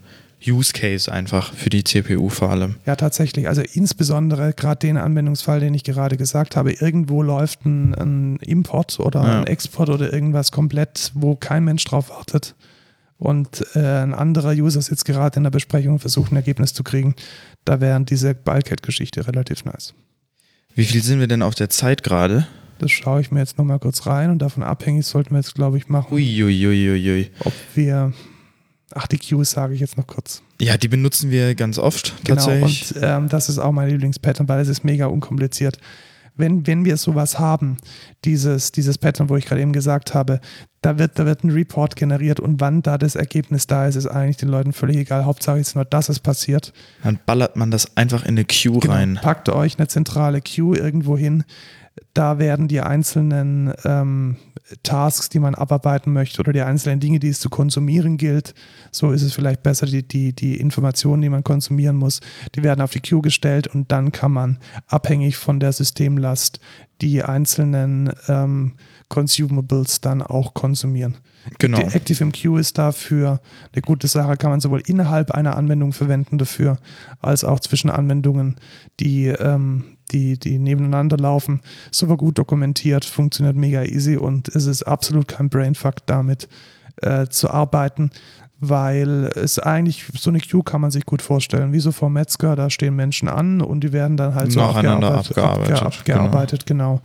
Use 0.45 0.73
Case 0.73 1.11
einfach 1.11 1.53
für 1.53 1.69
die 1.69 1.83
CPU 1.83 2.29
vor 2.29 2.49
allem. 2.49 2.77
Ja, 2.87 2.95
tatsächlich. 2.95 3.47
Also 3.47 3.61
insbesondere 3.73 4.53
gerade 4.53 4.79
den 4.79 4.97
Anwendungsfall, 4.97 5.59
den 5.59 5.73
ich 5.75 5.83
gerade 5.83 6.17
gesagt 6.17 6.55
habe. 6.55 6.71
Irgendwo 6.71 7.21
läuft 7.21 7.63
ein, 7.65 7.93
ein 7.93 8.35
Import 8.37 8.99
oder 8.99 9.21
Ja. 9.23 9.39
ein 9.41 9.47
Export 9.47 9.89
oder 9.89 10.11
irgendwas 10.11 10.51
komplett, 10.51 11.11
wo 11.13 11.35
kein 11.35 11.63
Mensch 11.63 11.83
drauf 11.85 12.09
wartet. 12.09 12.55
Und 13.17 13.63
äh, 13.75 13.79
ein 14.01 14.15
anderer 14.15 14.53
User 14.53 14.81
sitzt 14.81 15.05
gerade 15.05 15.37
in 15.37 15.43
der 15.43 15.51
Besprechung 15.51 15.93
und 15.93 15.99
versucht 15.99 16.31
ein 16.31 16.37
Ergebnis 16.37 16.73
zu 16.73 16.81
kriegen. 16.81 17.13
Da 17.65 17.79
wären 17.79 18.05
diese 18.05 18.33
Bulkhead-Geschichte 18.33 19.27
relativ 19.27 19.63
nice. 19.63 19.93
Wie 20.75 20.85
viel 20.85 21.01
sind 21.03 21.19
wir 21.19 21.27
denn 21.27 21.41
auf 21.41 21.55
der 21.55 21.69
Zeit 21.69 22.03
gerade? 22.03 22.47
Das 22.79 22.91
schaue 22.91 23.21
ich 23.21 23.31
mir 23.31 23.39
jetzt 23.39 23.57
nochmal 23.57 23.79
kurz 23.79 24.07
rein 24.07 24.31
und 24.31 24.39
davon 24.39 24.63
abhängig 24.63 25.05
sollten 25.05 25.31
wir 25.31 25.37
jetzt, 25.37 25.53
glaube 25.53 25.77
ich, 25.77 25.87
machen, 25.87 26.13
Uiuiuiui. 26.13 27.29
ob 27.43 27.53
wir. 27.75 28.13
Ach, 28.93 29.07
die 29.07 29.17
Queues 29.19 29.51
sage 29.51 29.73
ich 29.73 29.79
jetzt 29.79 29.97
noch 29.97 30.07
kurz. 30.07 30.41
Ja, 30.59 30.75
die 30.77 30.87
benutzen 30.89 31.31
wir 31.31 31.55
ganz 31.55 31.77
oft 31.77 32.13
Genau, 32.25 32.35
tatsächlich. 32.45 32.95
und 32.95 33.01
ähm, 33.03 33.29
das 33.29 33.47
ist 33.47 33.57
auch 33.57 33.71
mein 33.71 33.89
Lieblingspattern, 33.89 34.49
weil 34.49 34.59
es 34.59 34.67
ist 34.67 34.83
mega 34.83 35.05
unkompliziert. 35.05 35.77
Wenn, 36.35 36.65
wenn 36.67 36.85
wir 36.85 36.97
sowas 36.97 37.39
haben, 37.39 37.77
dieses, 38.25 38.71
dieses 38.71 38.97
Pattern, 38.97 39.29
wo 39.29 39.35
ich 39.35 39.45
gerade 39.45 39.61
eben 39.61 39.73
gesagt 39.73 40.13
habe, 40.13 40.39
da 40.81 40.97
wird, 40.97 41.19
da 41.19 41.25
wird 41.25 41.43
ein 41.43 41.51
Report 41.51 41.95
generiert 41.95 42.39
und 42.39 42.59
wann 42.59 42.81
da 42.81 42.97
das 42.97 43.15
Ergebnis 43.15 43.67
da 43.67 43.85
ist, 43.87 43.95
ist 43.95 44.07
eigentlich 44.07 44.37
den 44.37 44.49
Leuten 44.49 44.73
völlig 44.73 44.97
egal. 44.97 45.25
Hauptsache 45.25 45.59
ist 45.59 45.75
nur, 45.75 45.85
dass 45.85 46.09
es 46.09 46.19
passiert. 46.19 46.73
Dann 47.03 47.19
ballert 47.25 47.55
man 47.55 47.69
das 47.69 47.95
einfach 47.97 48.23
in 48.23 48.29
eine 48.29 48.45
Queue 48.45 48.79
Genau. 48.79 48.93
rein. 48.93 49.19
Packt 49.21 49.49
euch 49.49 49.77
eine 49.77 49.87
zentrale 49.87 50.41
Queue 50.41 50.77
irgendwo 50.77 51.17
hin. 51.17 51.43
Da 52.13 52.39
werden 52.39 52.67
die 52.67 52.81
einzelnen 52.81 53.73
ähm, 53.85 54.37
Tasks, 54.83 55.29
die 55.29 55.39
man 55.39 55.55
abarbeiten 55.55 56.13
möchte 56.13 56.39
oder 56.39 56.53
die 56.53 56.61
einzelnen 56.61 56.99
Dinge, 56.99 57.19
die 57.19 57.29
es 57.29 57.39
zu 57.39 57.49
konsumieren 57.49 58.17
gilt, 58.17 58.53
so 58.91 59.11
ist 59.11 59.21
es 59.21 59.33
vielleicht 59.33 59.63
besser, 59.63 59.85
die, 59.85 60.07
die, 60.07 60.33
die 60.33 60.57
Informationen, 60.57 61.21
die 61.21 61.29
man 61.29 61.43
konsumieren 61.43 61.95
muss, 61.95 62.19
die 62.55 62.63
werden 62.63 62.81
auf 62.81 62.91
die 62.91 63.01
Queue 63.01 63.21
gestellt 63.21 63.67
und 63.67 63.91
dann 63.91 64.11
kann 64.11 64.31
man 64.31 64.59
abhängig 64.87 65.37
von 65.37 65.59
der 65.59 65.71
Systemlast 65.71 66.59
die 67.01 67.23
einzelnen 67.23 68.11
ähm, 68.27 68.73
Consumables 69.09 70.01
dann 70.01 70.21
auch 70.21 70.53
konsumieren. 70.53 71.17
Genau. 71.57 71.79
Die 71.79 71.95
Active 71.95 72.23
MQ 72.23 72.59
ist 72.59 72.77
dafür 72.77 73.41
eine 73.73 73.81
gute 73.81 74.07
Sache, 74.07 74.37
kann 74.37 74.51
man 74.51 74.59
sowohl 74.59 74.83
innerhalb 74.85 75.31
einer 75.31 75.57
Anwendung 75.57 75.91
verwenden 75.91 76.37
dafür, 76.37 76.77
als 77.19 77.43
auch 77.43 77.59
zwischen 77.59 77.89
Anwendungen, 77.89 78.57
die, 78.99 79.27
ähm, 79.27 79.97
die, 80.11 80.37
die 80.37 80.59
nebeneinander 80.59 81.17
laufen. 81.17 81.61
Super 81.91 82.17
gut 82.17 82.37
dokumentiert, 82.37 83.05
funktioniert 83.05 83.55
mega 83.55 83.83
easy 83.83 84.17
und 84.17 84.47
es 84.49 84.65
ist 84.65 84.83
absolut 84.83 85.27
kein 85.27 85.49
Brainfuck 85.49 86.05
damit 86.05 86.47
äh, 87.01 87.27
zu 87.27 87.49
arbeiten, 87.49 88.11
weil 88.59 89.31
es 89.35 89.57
eigentlich, 89.57 90.05
so 90.17 90.29
eine 90.29 90.39
Queue 90.39 90.63
kann 90.63 90.81
man 90.81 90.91
sich 90.91 91.05
gut 91.05 91.21
vorstellen, 91.21 91.73
wie 91.73 91.79
so 91.79 91.91
vor 91.91 92.09
Metzger, 92.09 92.55
da 92.55 92.69
stehen 92.69 92.95
Menschen 92.95 93.27
an 93.27 93.61
und 93.61 93.83
die 93.83 93.91
werden 93.91 94.17
dann 94.17 94.35
halt 94.35 94.51
so 94.51 94.59
Nacheinander 94.59 95.15
abgearbeitet, 95.15 95.71
abgearbeitet, 95.71 95.81
abge, 95.81 96.13
abgearbeitet 96.13 96.65
genau. 96.65 97.01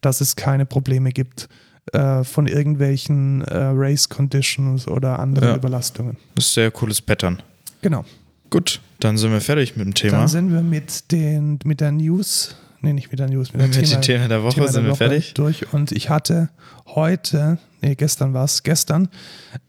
dass 0.00 0.20
es 0.20 0.36
keine 0.36 0.66
Probleme 0.66 1.10
gibt 1.10 1.48
äh, 1.92 2.22
von 2.22 2.46
irgendwelchen 2.46 3.42
äh, 3.42 3.56
Race 3.56 4.08
Conditions 4.08 4.86
oder 4.86 5.18
anderen 5.18 5.48
Ja. 5.48 5.56
Überlastungen. 5.56 6.16
Das 6.36 6.46
ist 6.46 6.52
ein 6.52 6.54
sehr 6.54 6.70
cooles 6.70 7.00
Pattern. 7.00 7.42
Genau. 7.82 8.04
Gut, 8.50 8.80
dann 8.98 9.16
sind 9.16 9.30
wir 9.30 9.40
fertig 9.40 9.76
mit 9.76 9.86
dem 9.86 9.94
Thema. 9.94 10.18
Dann 10.18 10.28
sind 10.28 10.52
wir 10.52 10.62
mit, 10.62 11.12
den, 11.12 11.60
mit 11.64 11.80
der 11.80 11.92
News, 11.92 12.56
nee, 12.80 12.92
nicht 12.92 13.10
mit 13.10 13.20
der 13.20 13.28
News, 13.28 13.52
mit, 13.52 13.60
der 13.62 13.68
Mit 13.68 13.90
den 13.90 14.02
Themen 14.02 14.28
der 14.28 14.42
Woche 14.42 14.56
Thema 14.56 14.68
sind 14.68 14.84
wir 14.84 14.90
Woche 14.90 14.98
fertig. 14.98 15.34
durch. 15.34 15.72
Und 15.72 15.92
ich 15.92 16.10
hatte 16.10 16.50
heute, 16.86 17.58
nee, 17.80 17.94
gestern 17.94 18.34
war 18.34 18.44
es, 18.44 18.64
gestern, 18.64 19.08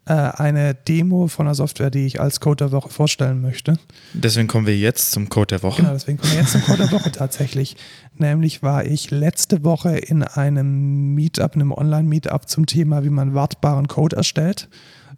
äh, 0.06 0.14
eine 0.14 0.74
Demo 0.74 1.28
von 1.28 1.46
einer 1.46 1.54
Software, 1.54 1.92
die 1.92 2.08
ich 2.08 2.20
als 2.20 2.40
Code 2.40 2.66
der 2.66 2.72
Woche 2.72 2.90
vorstellen 2.90 3.40
möchte. 3.42 3.78
Deswegen 4.14 4.48
kommen 4.48 4.66
wir 4.66 4.76
jetzt 4.76 5.12
zum 5.12 5.30
Code 5.30 5.48
der 5.48 5.64
Woche. 5.64 5.84
Genau, 5.84 5.94
deswegen 5.94 6.18
kommen 6.18 6.34
wir 6.34 6.40
jetzt 6.40 6.54
zum 6.54 6.64
Code 6.64 6.80
der 6.80 6.92
Woche 6.92 7.12
tatsächlich. 7.14 7.78
Nämlich 8.18 8.64
war 8.64 8.86
ich 8.86 9.12
letzte 9.12 9.64
Woche 9.64 9.96
in 9.96 10.24
einem 10.24 11.14
Meetup, 11.14 11.54
einem 11.54 11.72
Online-Meetup 11.72 12.50
zum 12.50 12.66
Thema, 12.66 13.04
wie 13.04 13.10
man 13.10 13.36
wartbaren 13.36 13.88
Code 13.88 14.16
erstellt. 14.16 14.70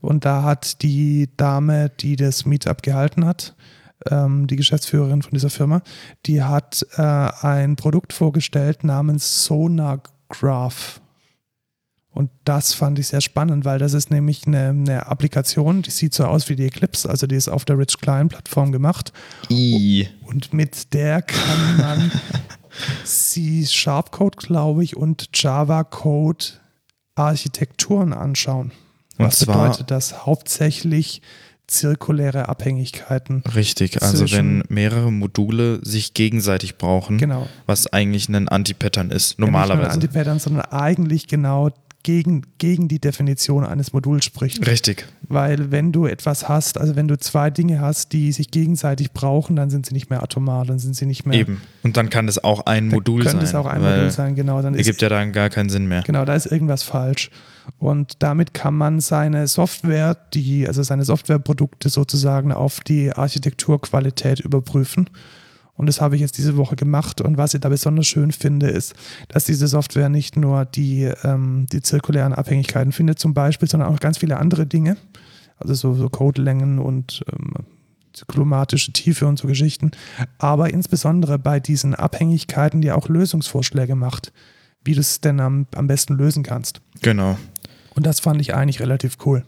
Und 0.04 0.26
da 0.26 0.44
hat 0.44 0.82
die 0.82 1.30
Dame, 1.38 1.90
die 2.02 2.18
das 2.18 2.46
Meetup 2.46 2.84
gehalten 2.84 3.26
hat, 3.26 3.56
ähm, 4.12 4.48
die 4.48 4.58
Geschäftsführerin 4.58 5.22
von 5.22 5.32
dieser 5.32 5.50
Firma, 5.50 5.82
die 6.26 6.44
hat 6.44 6.86
äh, 6.98 7.02
ein 7.02 7.78
Produkt 7.78 8.12
vorgestellt 8.12 8.84
namens 8.84 9.46
Sonargraph. 9.46 11.00
Und 12.12 12.30
das 12.44 12.74
fand 12.74 13.00
ich 13.00 13.08
sehr 13.08 13.22
spannend, 13.22 13.64
weil 13.64 13.80
das 13.80 13.94
ist 13.94 14.12
nämlich 14.12 14.46
eine, 14.46 14.70
eine 14.70 15.08
Applikation, 15.08 15.84
die 15.84 15.90
sieht 15.90 16.14
so 16.14 16.26
aus 16.26 16.50
wie 16.50 16.58
die 16.58 16.66
Eclipse, 16.66 17.10
also 17.10 17.26
die 17.26 17.36
ist 17.36 17.48
auf 17.48 17.64
der 17.64 17.80
Rich 17.80 17.98
Client 18.02 18.34
Plattform 18.34 18.74
gemacht. 18.74 19.14
I. 19.50 20.10
Und 20.26 20.54
mit 20.54 20.94
der 20.94 21.22
kann 21.22 21.78
man 21.78 22.12
C-Sharp-Code, 23.06 24.38
glaube 24.38 24.84
ich, 24.84 24.98
und 24.98 25.30
Java-Code 25.34 26.46
Architekturen 27.16 28.12
anschauen. 28.12 28.74
Und 29.18 29.28
Was 29.28 29.40
zwar- 29.40 29.64
bedeutet 29.68 29.92
das? 29.92 30.26
Hauptsächlich 30.26 31.22
zirkuläre 31.68 32.50
Abhängigkeiten. 32.50 33.42
Richtig, 33.56 34.02
also 34.04 34.30
wenn 34.32 34.64
mehrere 34.70 35.12
Module 35.12 35.80
sich 35.84 36.14
gegenseitig 36.14 36.78
brauchen, 36.78 37.18
Genau. 37.18 37.48
was 37.66 37.88
eigentlich 37.88 38.28
ein 38.30 38.48
Anti-Pattern 38.50 39.12
ist, 39.12 39.32
Ja, 39.40 39.46
normalerweise. 39.46 39.78
Nicht 39.78 39.86
nur 39.88 39.94
Anti-Pattern, 39.94 40.40
sondern 40.40 40.66
eigentlich 40.66 41.28
genau 41.28 41.70
gegen, 42.04 42.44
gegen 42.58 42.88
die 42.90 43.00
Definition 43.00 43.66
eines 43.66 43.94
Moduls 43.94 44.26
spricht. 44.26 44.68
Richtig, 44.68 45.08
Weil 45.28 45.72
wenn 45.72 45.92
du 45.92 46.06
etwas 46.06 46.50
hast, 46.50 46.78
also 46.78 46.96
wenn 46.96 47.08
du 47.08 47.18
zwei 47.18 47.50
Dinge 47.50 47.80
hast, 47.80 48.12
die 48.12 48.32
sich 48.32 48.52
gegenseitig 48.52 49.12
brauchen, 49.14 49.56
dann 49.56 49.70
sind 49.70 49.86
sie 49.86 49.94
nicht 49.94 50.10
mehr 50.10 50.22
atomar, 50.22 50.66
dann 50.66 50.80
sind 50.80 50.96
sie 50.96 51.06
nicht 51.06 51.26
mehr. 51.26 51.40
eben. 51.40 51.62
Und 51.82 51.98
dann 51.98 52.10
kann 52.10 52.28
das 52.28 52.44
auch 52.44 52.66
ein 52.66 52.90
Dann 52.90 52.96
Modul 52.96 53.22
könnte 53.24 53.38
sein. 53.38 53.46
es 53.46 53.56
auch 53.56 53.66
ein 53.66 53.82
Modul 53.82 54.12
sein, 54.12 54.36
genau. 54.36 54.62
Dann 54.62 54.74
ist 54.74 54.80
Ergibt 54.80 55.02
ja 55.02 55.10
dann 55.10 55.32
gar 55.32 55.50
keinen 55.50 55.70
Sinn 55.70 55.88
mehr. 55.88 56.04
Genau, 56.04 56.26
da 56.26 56.36
ist 56.36 56.46
irgendwas 56.46 56.84
falsch. 56.84 57.30
Und 57.78 58.22
damit 58.22 58.54
kann 58.54 58.76
man 58.76 59.00
seine 59.00 59.48
Software, 59.48 60.18
die, 60.34 60.68
also 60.68 60.84
seine 60.84 61.06
Softwareprodukte 61.06 61.88
sozusagen 61.90 62.52
auf 62.52 62.82
die 62.82 63.14
Architekturqualität 63.14 64.42
überprüfen. 64.42 65.10
Und 65.76 65.88
das 65.88 66.02
habe 66.02 66.16
ich 66.16 66.22
jetzt 66.22 66.38
diese 66.38 66.56
Woche 66.56 66.76
gemacht. 66.76 67.20
Und 67.22 67.38
was 67.38 67.54
ich 67.54 67.62
da 67.62 67.70
besonders 67.70 68.08
schön 68.08 68.32
finde, 68.32 68.68
ist, 68.68 68.94
dass 69.28 69.46
diese 69.46 69.68
Software 69.68 70.10
nicht 70.10 70.38
nur 70.38 70.66
die, 70.66 71.12
ähm, 71.24 71.66
die 71.72 71.82
zirkulären 71.82 72.34
Abhängigkeiten 72.34 72.92
findet, 72.92 73.20
zum 73.20 73.34
Beispiel, 73.34 73.68
sondern 73.68 73.90
auch 73.90 74.00
ganz 74.00 74.20
viele 74.20 74.38
andere 74.38 74.68
Dinge. 74.68 74.98
Also 75.58 75.74
so, 75.74 75.94
so 75.96 76.10
Codelängen 76.10 76.80
und 76.80 77.24
ähm, 77.32 77.54
zyklomatische 78.14 78.94
Tiefe 78.94 79.26
und 79.26 79.40
so 79.40 79.48
Geschichten. 79.48 79.92
Aber 80.38 80.70
insbesondere 80.70 81.40
bei 81.40 81.60
diesen 81.60 81.96
Abhängigkeiten, 81.96 82.82
die 82.82 82.92
auch 82.92 83.10
Lösungsvorschläge 83.10 83.96
macht, 83.96 84.32
wie 84.84 84.94
du 84.94 85.00
es 85.00 85.22
denn 85.22 85.40
am, 85.40 85.66
am 85.76 85.88
besten 85.88 86.16
lösen 86.16 86.44
kannst. 86.44 86.82
Genau. 87.02 87.38
Und 87.96 88.06
das 88.06 88.20
fand 88.20 88.42
ich 88.42 88.54
eigentlich 88.54 88.80
relativ 88.80 89.18
cool. 89.26 89.44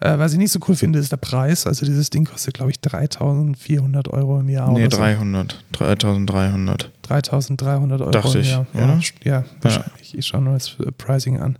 Äh, 0.00 0.18
was 0.18 0.32
ich 0.32 0.38
nicht 0.38 0.52
so 0.52 0.58
cool 0.68 0.74
finde, 0.76 0.98
ist 0.98 1.12
der 1.12 1.16
Preis. 1.16 1.66
Also 1.66 1.86
dieses 1.86 2.10
Ding 2.10 2.24
kostet, 2.24 2.54
glaube 2.54 2.70
ich, 2.70 2.80
3400 2.80 4.08
Euro 4.08 4.40
im 4.40 4.48
Jahr. 4.48 4.70
Nee, 4.72 4.86
oder 4.86 4.96
so. 4.96 5.02
300. 5.02 5.64
3300. 5.72 6.90
3300 7.02 8.00
Euro 8.00 8.10
Dachte 8.10 8.38
im 8.38 8.44
Jahr. 8.44 8.66
oder? 8.74 9.00
Ja, 9.22 9.30
ja 9.38 9.44
wahrscheinlich. 9.62 10.16
Ich 10.16 10.26
schaue 10.26 10.42
nur 10.42 10.54
das 10.54 10.76
Pricing 10.98 11.40
an. 11.40 11.58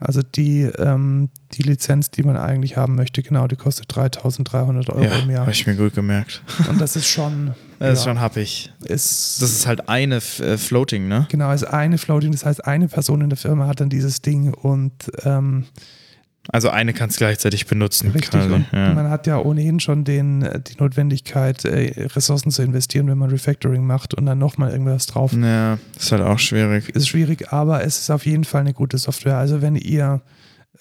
Also 0.00 0.22
die, 0.22 0.62
ähm, 0.62 1.30
die 1.52 1.62
Lizenz, 1.62 2.10
die 2.10 2.24
man 2.24 2.36
eigentlich 2.36 2.76
haben 2.76 2.94
möchte, 2.96 3.22
genau, 3.22 3.46
die 3.46 3.56
kostet 3.56 3.86
3300 3.94 4.90
Euro 4.90 5.02
Ja, 5.04 5.18
im 5.20 5.30
Jahr. 5.30 5.40
habe 5.42 5.52
ich 5.52 5.66
mir 5.66 5.76
gut 5.76 5.94
gemerkt. 5.94 6.42
Und 6.68 6.80
das 6.80 6.96
ist 6.96 7.06
schon, 7.08 7.54
Das 7.78 8.00
ist 8.00 8.04
ja, 8.04 8.10
schon 8.10 8.20
happig. 8.20 8.72
ist, 8.84 9.40
Das 9.40 9.50
ist 9.52 9.66
halt 9.66 9.88
eine 9.88 10.16
äh, 10.16 10.58
Floating, 10.58 11.06
ne? 11.08 11.26
genau, 11.30 11.50
ist 11.52 11.64
eine 11.64 11.96
Floating, 11.98 12.32
das 12.32 12.44
heißt, 12.44 12.66
eine 12.66 12.88
Person 12.88 13.20
in 13.22 13.30
der 13.30 13.38
Firma 13.38 13.66
hat 13.66 13.80
dann 13.80 13.88
dieses 13.88 14.20
Ding 14.20 14.52
und 14.52 14.92
ähm, 15.22 15.64
Also 16.52 16.68
eine 16.68 16.92
kannst 16.92 17.16
gleichzeitig 17.18 17.66
benutzen. 17.66 18.10
Richtig, 18.10 18.30
quasi. 18.30 18.64
Ja. 18.72 18.92
man 18.92 19.08
hat 19.08 19.26
ja 19.26 19.38
ohnehin 19.38 19.80
schon 19.80 20.04
den, 20.04 20.42
äh, 20.42 20.60
die 20.60 20.76
Notwendigkeit, 20.78 21.64
äh, 21.64 22.06
Ressourcen 22.14 22.50
zu 22.50 22.62
investieren, 22.62 23.06
wenn 23.08 23.18
man 23.18 23.30
Refactoring 23.30 23.84
macht 23.84 24.14
und 24.14 24.26
dann 24.26 24.38
nochmal 24.38 24.70
irgendwas 24.70 25.06
drauf. 25.06 25.32
ja, 25.32 25.78
ist 25.98 26.12
halt 26.12 26.22
auch 26.22 26.38
schwierig. 26.38 26.90
Ist 26.90 27.08
schwierig, 27.08 27.52
aber 27.52 27.82
es 27.84 27.98
ist 27.98 28.10
auf 28.10 28.26
jeden 28.26 28.44
Fall 28.44 28.60
eine 28.60 28.74
gute 28.74 28.98
Software. 28.98 29.38
Also 29.38 29.62
wenn 29.62 29.76
ihr 29.76 30.20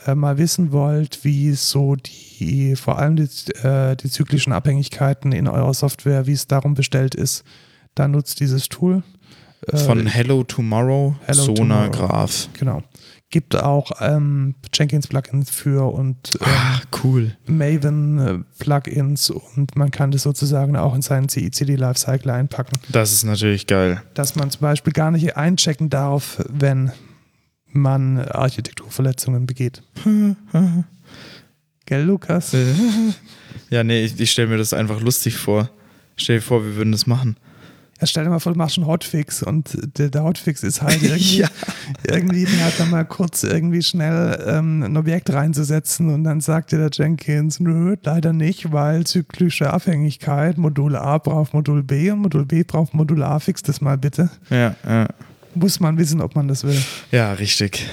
äh, 0.06 0.16
mal 0.16 0.38
wissen 0.38 0.72
wollt, 0.72 1.24
wie 1.24 1.54
so 1.54 1.96
die, 1.96 2.76
vor 2.76 3.00
allem 3.00 3.16
die, 3.16 3.30
äh, 3.64 3.96
die 3.96 4.10
zyklischen 4.10 4.52
Abhängigkeiten 4.52 5.32
in 5.32 5.48
eurer 5.48 5.74
Software, 5.74 6.28
wie 6.28 6.34
es 6.34 6.48
darum 6.48 6.74
bestellt 6.74 7.16
ist, 7.16 7.44
dann 7.96 8.12
nutzt 8.12 8.40
dieses 8.40 8.70
Tool. 8.70 9.04
Von 9.74 10.08
Hello 10.08 10.44
Tomorrow, 10.44 11.16
Hello 11.26 11.44
Sonograph. 11.56 12.50
Genau. 12.60 12.84
Gibt 13.34 13.56
auch 13.56 13.94
ähm, 14.00 14.54
Jenkins-Plugins 14.72 15.50
für 15.50 15.92
und 15.92 16.36
ähm, 16.40 16.48
Ah, 16.48 16.82
cool. 17.04 17.36
Maven-Plugins 17.48 19.32
und 19.32 19.76
man 19.76 19.90
kann 19.90 20.12
das 20.12 20.22
sozusagen 20.22 20.76
auch 20.76 20.94
in 20.94 21.02
seinen 21.02 21.30
CI/CD-Lifecycle 21.30 22.30
einpacken. 22.32 22.78
Das 22.90 23.12
ist 23.12 23.24
natürlich 23.24 23.66
geil. 23.66 24.04
Dass 24.14 24.36
man 24.36 24.52
zum 24.52 24.62
Beispiel 24.62 24.94
gar 24.94 25.10
nicht 25.10 25.36
einchecken 25.36 25.90
darf, 25.90 26.44
wenn 26.48 26.92
man 27.72 28.20
Architekturverletzungen 28.20 29.48
begeht. 29.48 29.82
Gell, 31.88 32.04
Lukas? 32.04 32.56
Ja, 33.70 33.84
nee, 33.84 34.04
ich, 34.06 34.20
ich 34.20 34.30
stelle 34.32 34.50
mir 34.50 34.58
das 34.58 34.72
einfach 34.74 35.02
lustig 35.02 35.36
vor. 35.38 35.72
Stell 36.16 36.36
dir 36.38 36.42
vor, 36.44 36.64
wir 36.64 36.76
würden 36.76 36.92
das 36.92 37.08
machen. 37.08 37.38
Ja, 38.04 38.08
stell 38.08 38.26
dir 38.26 38.32
mal 38.32 38.40
vor, 38.40 38.52
du 38.52 38.58
machst 38.58 38.78
einen 38.78 38.86
Hotfix 38.86 39.42
und 39.44 39.78
der, 39.98 40.10
der 40.10 40.24
Hotfix 40.26 40.62
ist 40.62 40.82
halt 40.82 41.02
irgendwie, 41.04 41.38
Ja. 41.38 41.48
irgendwie 42.06 42.46
hat 42.48 42.78
dann 42.78 42.90
mal 42.90 43.06
kurz 43.06 43.44
irgendwie 43.44 43.82
schnell 43.82 44.44
ähm, 44.46 44.84
ein 44.84 44.98
Objekt 44.98 45.32
reinzusetzen 45.32 46.10
und 46.14 46.26
dann 46.26 46.42
sagt 46.42 46.74
dir 46.74 46.80
der 46.80 46.90
Jenkins, 46.92 47.62
nö, 47.62 47.96
leider 48.04 48.34
nicht, 48.34 48.74
weil 48.74 49.06
zyklische 49.06 49.72
Abhängigkeit, 49.72 50.58
Modul 50.58 50.98
A 50.98 51.18
braucht 51.18 51.54
Modul 51.54 51.82
B 51.82 52.12
und 52.12 52.20
Modul 52.20 52.46
B 52.46 52.64
braucht 52.64 52.94
Modul 52.94 53.24
A, 53.24 53.40
fix 53.40 53.62
das 53.64 53.80
mal 53.80 53.98
bitte. 53.98 54.30
Ja, 54.50 54.76
ja. 54.86 55.08
Muss 55.56 55.80
man 55.80 55.98
wissen, 55.98 56.20
ob 56.20 56.36
man 56.36 56.50
das 56.50 56.66
will. 56.66 56.78
ja 57.12 57.32
richtig. 57.32 57.88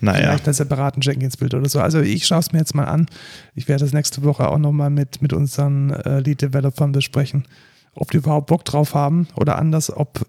Naja, 0.00 0.18
Vielleicht 0.26 0.46
als 0.46 0.58
separaten 0.58 1.00
Jenkins-Bild 1.00 1.54
oder 1.54 1.68
so. 1.68 1.80
Also 1.80 2.00
ich 2.00 2.26
schaue 2.26 2.40
es 2.40 2.52
mir 2.52 2.58
jetzt 2.58 2.74
mal 2.74 2.84
an. 2.84 3.06
Ich 3.54 3.66
werde 3.66 3.82
das 3.82 3.94
nächste 3.94 4.22
Woche 4.24 4.46
auch 4.46 4.58
nochmal 4.58 4.90
mit, 4.90 5.20
mit 5.22 5.32
unseren 5.32 5.90
äh, 5.90 6.20
Lead-Developern 6.20 6.92
besprechen, 6.92 7.44
ob 7.96 8.10
die 8.10 8.18
überhaupt 8.18 8.46
Bock 8.46 8.64
drauf 8.64 8.94
haben 8.94 9.28
oder 9.36 9.58
anders, 9.58 9.94
ob 9.94 10.26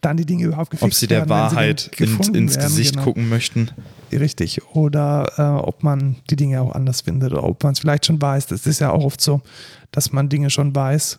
dann 0.00 0.16
die 0.16 0.26
Dinge 0.26 0.44
überhaupt 0.44 0.70
gefixt 0.70 0.84
ob 0.84 0.94
sie 0.94 1.06
der 1.06 1.28
werden, 1.28 1.28
sie 1.28 1.56
Wahrheit 1.56 1.98
denn 1.98 2.08
in, 2.08 2.34
ins 2.34 2.56
werden, 2.56 2.68
Gesicht 2.68 2.92
genau. 2.92 3.04
gucken 3.04 3.28
möchten. 3.28 3.70
Richtig. 4.12 4.62
Oder 4.74 5.32
äh, 5.36 5.42
ob 5.42 5.82
man 5.82 6.16
die 6.30 6.36
Dinge 6.36 6.60
auch 6.60 6.72
anders 6.72 7.02
findet 7.02 7.32
oder 7.32 7.44
ob 7.44 7.62
man 7.64 7.72
es 7.72 7.80
vielleicht 7.80 8.06
schon 8.06 8.22
weiß. 8.22 8.46
Das 8.46 8.66
ist 8.66 8.80
ja 8.80 8.90
auch 8.90 9.04
oft 9.04 9.20
so, 9.20 9.42
dass 9.90 10.12
man 10.12 10.28
Dinge 10.28 10.50
schon 10.50 10.74
weiß 10.74 11.18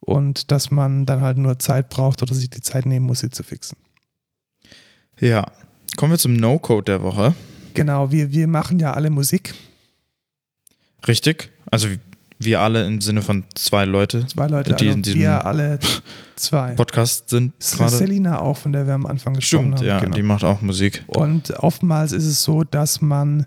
und 0.00 0.50
dass 0.50 0.70
man 0.70 1.06
dann 1.06 1.22
halt 1.22 1.38
nur 1.38 1.58
Zeit 1.58 1.88
braucht 1.88 2.22
oder 2.22 2.34
sich 2.34 2.50
die 2.50 2.60
Zeit 2.60 2.84
nehmen 2.84 3.06
muss, 3.06 3.20
sie 3.20 3.30
zu 3.30 3.42
fixen. 3.42 3.78
Ja. 5.18 5.46
Kommen 5.96 6.12
wir 6.12 6.18
zum 6.18 6.34
No-Code 6.34 6.84
der 6.84 7.02
Woche. 7.02 7.34
Genau, 7.72 8.10
wir, 8.10 8.32
wir 8.32 8.48
machen 8.48 8.78
ja 8.78 8.92
alle 8.92 9.08
Musik. 9.08 9.54
Richtig? 11.08 11.50
Also 11.70 11.88
wir 12.38 12.60
alle 12.60 12.86
im 12.86 13.00
Sinne 13.00 13.22
von 13.22 13.44
zwei 13.54 13.84
Leute 13.84 14.26
Zwei 14.26 14.46
Leute, 14.46 14.74
Die 14.74 14.84
also 14.86 14.96
in 14.96 15.02
diesem 15.02 15.20
wir 15.20 15.46
alle 15.46 15.78
zwei. 16.36 16.72
Podcast 16.74 17.30
sind 17.30 17.54
gerade. 17.60 17.90
Selina 17.96 18.40
auch, 18.40 18.56
von 18.58 18.72
der 18.72 18.86
wir 18.86 18.94
am 18.94 19.06
Anfang 19.06 19.34
gesprochen 19.34 19.76
Stimmt, 19.76 19.78
haben. 19.78 19.86
ja, 19.86 20.00
genau. 20.00 20.14
die 20.16 20.22
macht 20.22 20.44
auch 20.44 20.60
Musik. 20.60 21.04
Und 21.06 21.50
oftmals 21.58 22.12
ist 22.12 22.26
es 22.26 22.42
so, 22.42 22.64
dass 22.64 23.00
man, 23.00 23.46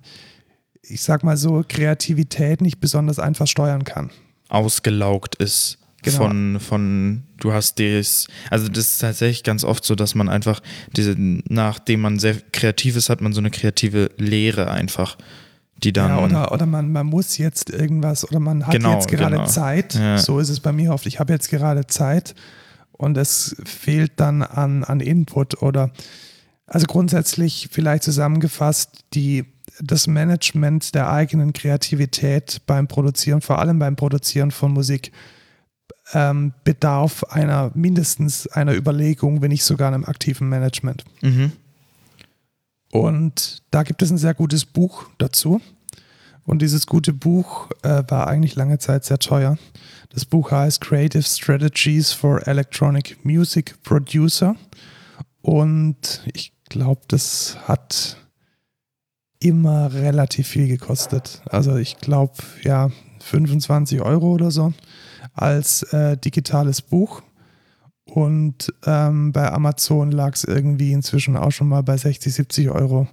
ich 0.81 1.01
sag 1.03 1.23
mal 1.23 1.37
so, 1.37 1.63
Kreativität 1.67 2.61
nicht 2.61 2.79
besonders 2.79 3.19
einfach 3.19 3.47
steuern 3.47 3.83
kann. 3.83 4.09
Ausgelaugt 4.49 5.35
ist 5.35 5.77
Genau. 6.01 6.17
von, 6.17 6.59
von, 6.61 7.23
du 7.41 7.51
hast 7.51 7.77
das, 7.79 8.27
also 8.49 8.69
das 8.69 8.91
ist 8.91 8.97
tatsächlich 8.99 9.43
ganz 9.43 9.65
oft 9.65 9.83
so, 9.83 9.95
dass 9.95 10.15
man 10.15 10.29
einfach 10.29 10.61
diese, 10.95 11.13
nachdem 11.17 11.99
man 11.99 12.19
sehr 12.19 12.35
kreativ 12.53 12.95
ist, 12.95 13.09
hat 13.09 13.19
man 13.19 13.33
so 13.33 13.41
eine 13.41 13.51
kreative 13.51 14.09
Leere 14.17 14.71
einfach, 14.71 15.17
die 15.83 15.93
dann, 15.93 16.09
ja, 16.09 16.23
oder 16.23 16.51
oder 16.51 16.65
man, 16.65 16.91
man 16.91 17.07
muss 17.07 17.37
jetzt 17.37 17.69
irgendwas, 17.69 18.27
oder 18.29 18.39
man 18.39 18.65
hat 18.65 18.73
Genau, 18.73 18.93
jetzt 18.93 19.07
gerade 19.07 19.37
genau. 19.37 19.47
Zeit. 19.47 19.95
Ja. 19.95 20.17
So 20.17 20.39
ist 20.39 20.49
es 20.49 20.59
bei 20.59 20.71
mir 20.71 20.93
oft. 20.93 21.05
Ich 21.05 21.19
habe 21.19 21.33
jetzt 21.33 21.49
gerade 21.49 21.87
Zeit 21.87 22.35
und 22.91 23.17
es 23.17 23.55
fehlt 23.63 24.13
dann 24.17 24.41
an, 24.43 24.83
an 24.83 24.99
Input 24.99 25.61
oder 25.61 25.91
also 26.67 26.85
grundsätzlich 26.85 27.69
vielleicht 27.71 28.03
zusammengefasst, 28.03 29.05
die, 29.13 29.45
das 29.81 30.05
Management 30.07 30.93
der 30.93 31.11
eigenen 31.11 31.53
Kreativität 31.53 32.61
beim 32.67 32.87
Produzieren, 32.87 33.41
vor 33.41 33.59
allem 33.59 33.79
beim 33.79 33.95
Produzieren 33.95 34.51
von 34.51 34.71
Musik, 34.71 35.11
ähm, 36.13 36.53
bedarf 36.63 37.23
einer 37.23 37.71
mindestens 37.73 38.47
einer 38.47 38.75
Überlegung, 38.75 39.41
wenn 39.41 39.49
nicht 39.49 39.63
sogar 39.63 39.87
einem 39.87 40.05
aktiven 40.05 40.49
Management. 40.49 41.05
mhm. 41.21 41.53
Und 42.91 43.61
da 43.71 43.83
gibt 43.83 44.01
es 44.01 44.09
ein 44.09 44.17
sehr 44.17 44.33
gutes 44.33 44.65
Buch 44.65 45.05
dazu. 45.17 45.61
Und 46.45 46.61
dieses 46.61 46.87
gute 46.87 47.13
Buch 47.13 47.69
äh, 47.83 48.03
war 48.07 48.27
eigentlich 48.27 48.55
lange 48.55 48.79
Zeit 48.79 49.05
sehr 49.05 49.19
teuer. 49.19 49.57
Das 50.09 50.25
Buch 50.25 50.51
heißt 50.51 50.81
Creative 50.81 51.21
Strategies 51.21 52.11
for 52.11 52.47
Electronic 52.47 53.23
Music 53.23 53.75
Producer. 53.83 54.55
Und 55.41 56.23
ich 56.33 56.51
glaube, 56.67 57.01
das 57.07 57.57
hat 57.67 58.17
immer 59.39 59.93
relativ 59.93 60.47
viel 60.47 60.67
gekostet. 60.67 61.41
Also 61.45 61.77
ich 61.77 61.97
glaube, 61.97 62.33
ja, 62.63 62.89
25 63.19 64.01
Euro 64.01 64.31
oder 64.33 64.51
so 64.51 64.73
als 65.33 65.83
äh, 65.93 66.17
digitales 66.17 66.81
Buch. 66.81 67.21
Und 68.13 68.73
ähm, 68.85 69.31
bei 69.31 69.51
Amazon 69.51 70.11
lag 70.11 70.33
es 70.33 70.43
irgendwie 70.43 70.91
inzwischen 70.91 71.37
auch 71.37 71.51
schon 71.51 71.69
mal 71.69 71.83
bei 71.83 71.97
60, 71.97 72.33
70 72.33 72.69
Euro, 72.69 73.07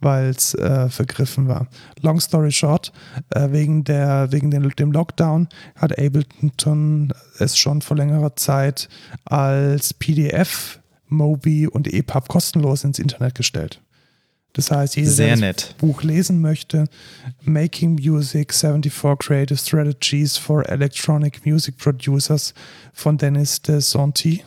weil 0.00 0.30
es 0.30 0.54
äh, 0.54 0.88
vergriffen 0.88 1.48
war. 1.48 1.68
Long 2.00 2.20
story 2.20 2.52
short, 2.52 2.92
äh, 3.30 3.50
wegen, 3.50 3.84
der, 3.84 4.32
wegen 4.32 4.50
den, 4.50 4.68
dem 4.70 4.92
Lockdown 4.92 5.48
hat 5.76 5.98
Ableton 5.98 7.12
es 7.38 7.56
schon 7.56 7.82
vor 7.82 7.96
längerer 7.96 8.36
Zeit 8.36 8.88
als 9.24 9.94
PDF, 9.94 10.80
Mobi 11.06 11.66
und 11.66 11.92
EPUB 11.92 12.28
kostenlos 12.28 12.84
ins 12.84 12.98
Internet 12.98 13.34
gestellt. 13.34 13.82
Das 14.52 14.70
heißt, 14.70 14.96
jeder, 14.96 15.10
Sehr 15.10 15.26
der 15.26 15.34
das 15.34 15.40
nett. 15.40 15.74
Buch 15.78 16.02
lesen 16.02 16.40
möchte, 16.40 16.86
Making 17.42 17.92
Music 17.92 18.52
74 18.52 19.18
Creative 19.18 19.56
Strategies 19.56 20.36
for 20.36 20.68
Electronic 20.68 21.46
Music 21.46 21.76
Producers 21.78 22.54
von 22.92 23.16
Dennis 23.16 23.62
de 23.62 23.80
Santi, 23.80 24.42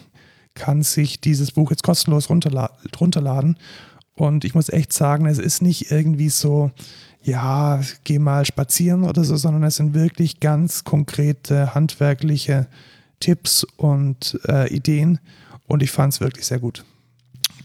kann 0.56 0.84
sich 0.84 1.22
dieses 1.22 1.51
Buch 1.51 1.72
jetzt 1.72 1.84
kostenlos 1.84 2.30
runterla 2.30 2.72
runterladen. 2.99 3.58
Und 4.16 4.45
ich 4.45 4.54
muss 4.54 4.70
echt 4.70 4.93
sagen, 4.93 5.26
es 5.26 5.39
ist 5.39 5.62
nicht 5.62 5.89
irgendwie 5.89 6.30
so, 6.30 6.72
ja, 7.24 7.82
geh 8.04 8.20
mal 8.20 8.45
spazieren 8.45 9.04
oder 9.04 9.24
so, 9.24 9.38
sondern 9.38 9.64
es 9.64 9.78
sind 9.78 9.93
wirklich 9.93 10.39
ganz 10.39 10.84
konkrete 10.84 11.74
handwerkliche 11.74 12.68
Tipps 13.20 13.66
und 13.78 14.39
äh, 14.47 14.72
Ideen. 14.72 15.20
Und 15.66 15.82
ich 15.82 15.91
fand 15.91 16.14
es 16.14 16.20
wirklich 16.20 16.45
sehr 16.45 16.60
gut. 16.60 16.84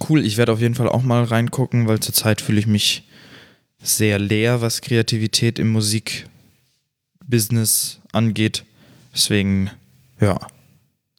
Cool, 0.06 0.24
ich 0.24 0.36
werde 0.36 0.52
auf 0.52 0.60
jeden 0.60 0.74
Fall 0.74 0.88
auch 0.88 1.02
mal 1.02 1.24
reingucken, 1.24 1.88
weil 1.88 2.00
zurzeit 2.00 2.40
fühle 2.40 2.60
ich 2.60 2.66
mich 2.66 3.04
sehr 3.82 4.18
leer, 4.18 4.60
was 4.60 4.80
Kreativität 4.80 5.58
im 5.58 5.70
Musikbusiness 5.72 8.00
angeht. 8.12 8.64
Deswegen, 9.14 9.70
ja, 10.20 10.38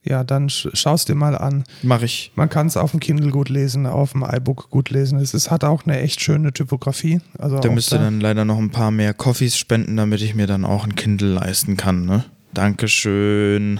Ja, 0.03 0.23
dann 0.23 0.49
sch 0.49 0.69
schaust 0.73 1.09
dir 1.09 1.15
mal 1.15 1.37
an. 1.37 1.63
mache 1.83 2.05
ich. 2.05 2.31
Man 2.35 2.49
kann 2.49 2.67
es 2.67 2.77
auf 2.77 2.91
dem 2.91 2.99
Kindle 3.01 3.31
gut 3.31 3.49
lesen, 3.49 3.85
auf 3.85 4.13
dem 4.13 4.23
iBook 4.23 4.69
gut 4.69 4.89
lesen. 4.89 5.19
Es 5.19 5.33
ist, 5.33 5.51
hat 5.51 5.63
auch 5.63 5.85
eine 5.85 5.99
echt 5.99 6.21
schöne 6.21 6.53
Typografie. 6.53 7.19
Also 7.37 7.59
Da 7.59 7.69
müsste 7.69 7.99
dann 7.99 8.19
leider 8.21 8.45
noch 8.45 8.57
ein 8.57 8.71
paar 8.71 8.91
mehr 8.91 9.13
Coffees 9.13 9.57
spenden, 9.57 9.97
damit 9.97 10.21
ich 10.21 10.35
mir 10.35 10.47
dann 10.47 10.65
auch 10.65 10.85
ein 10.85 10.95
Kindle 10.95 11.33
leisten 11.33 11.75
kann, 11.77 12.05
ne? 12.05 12.23
Dankeschön. 12.53 13.79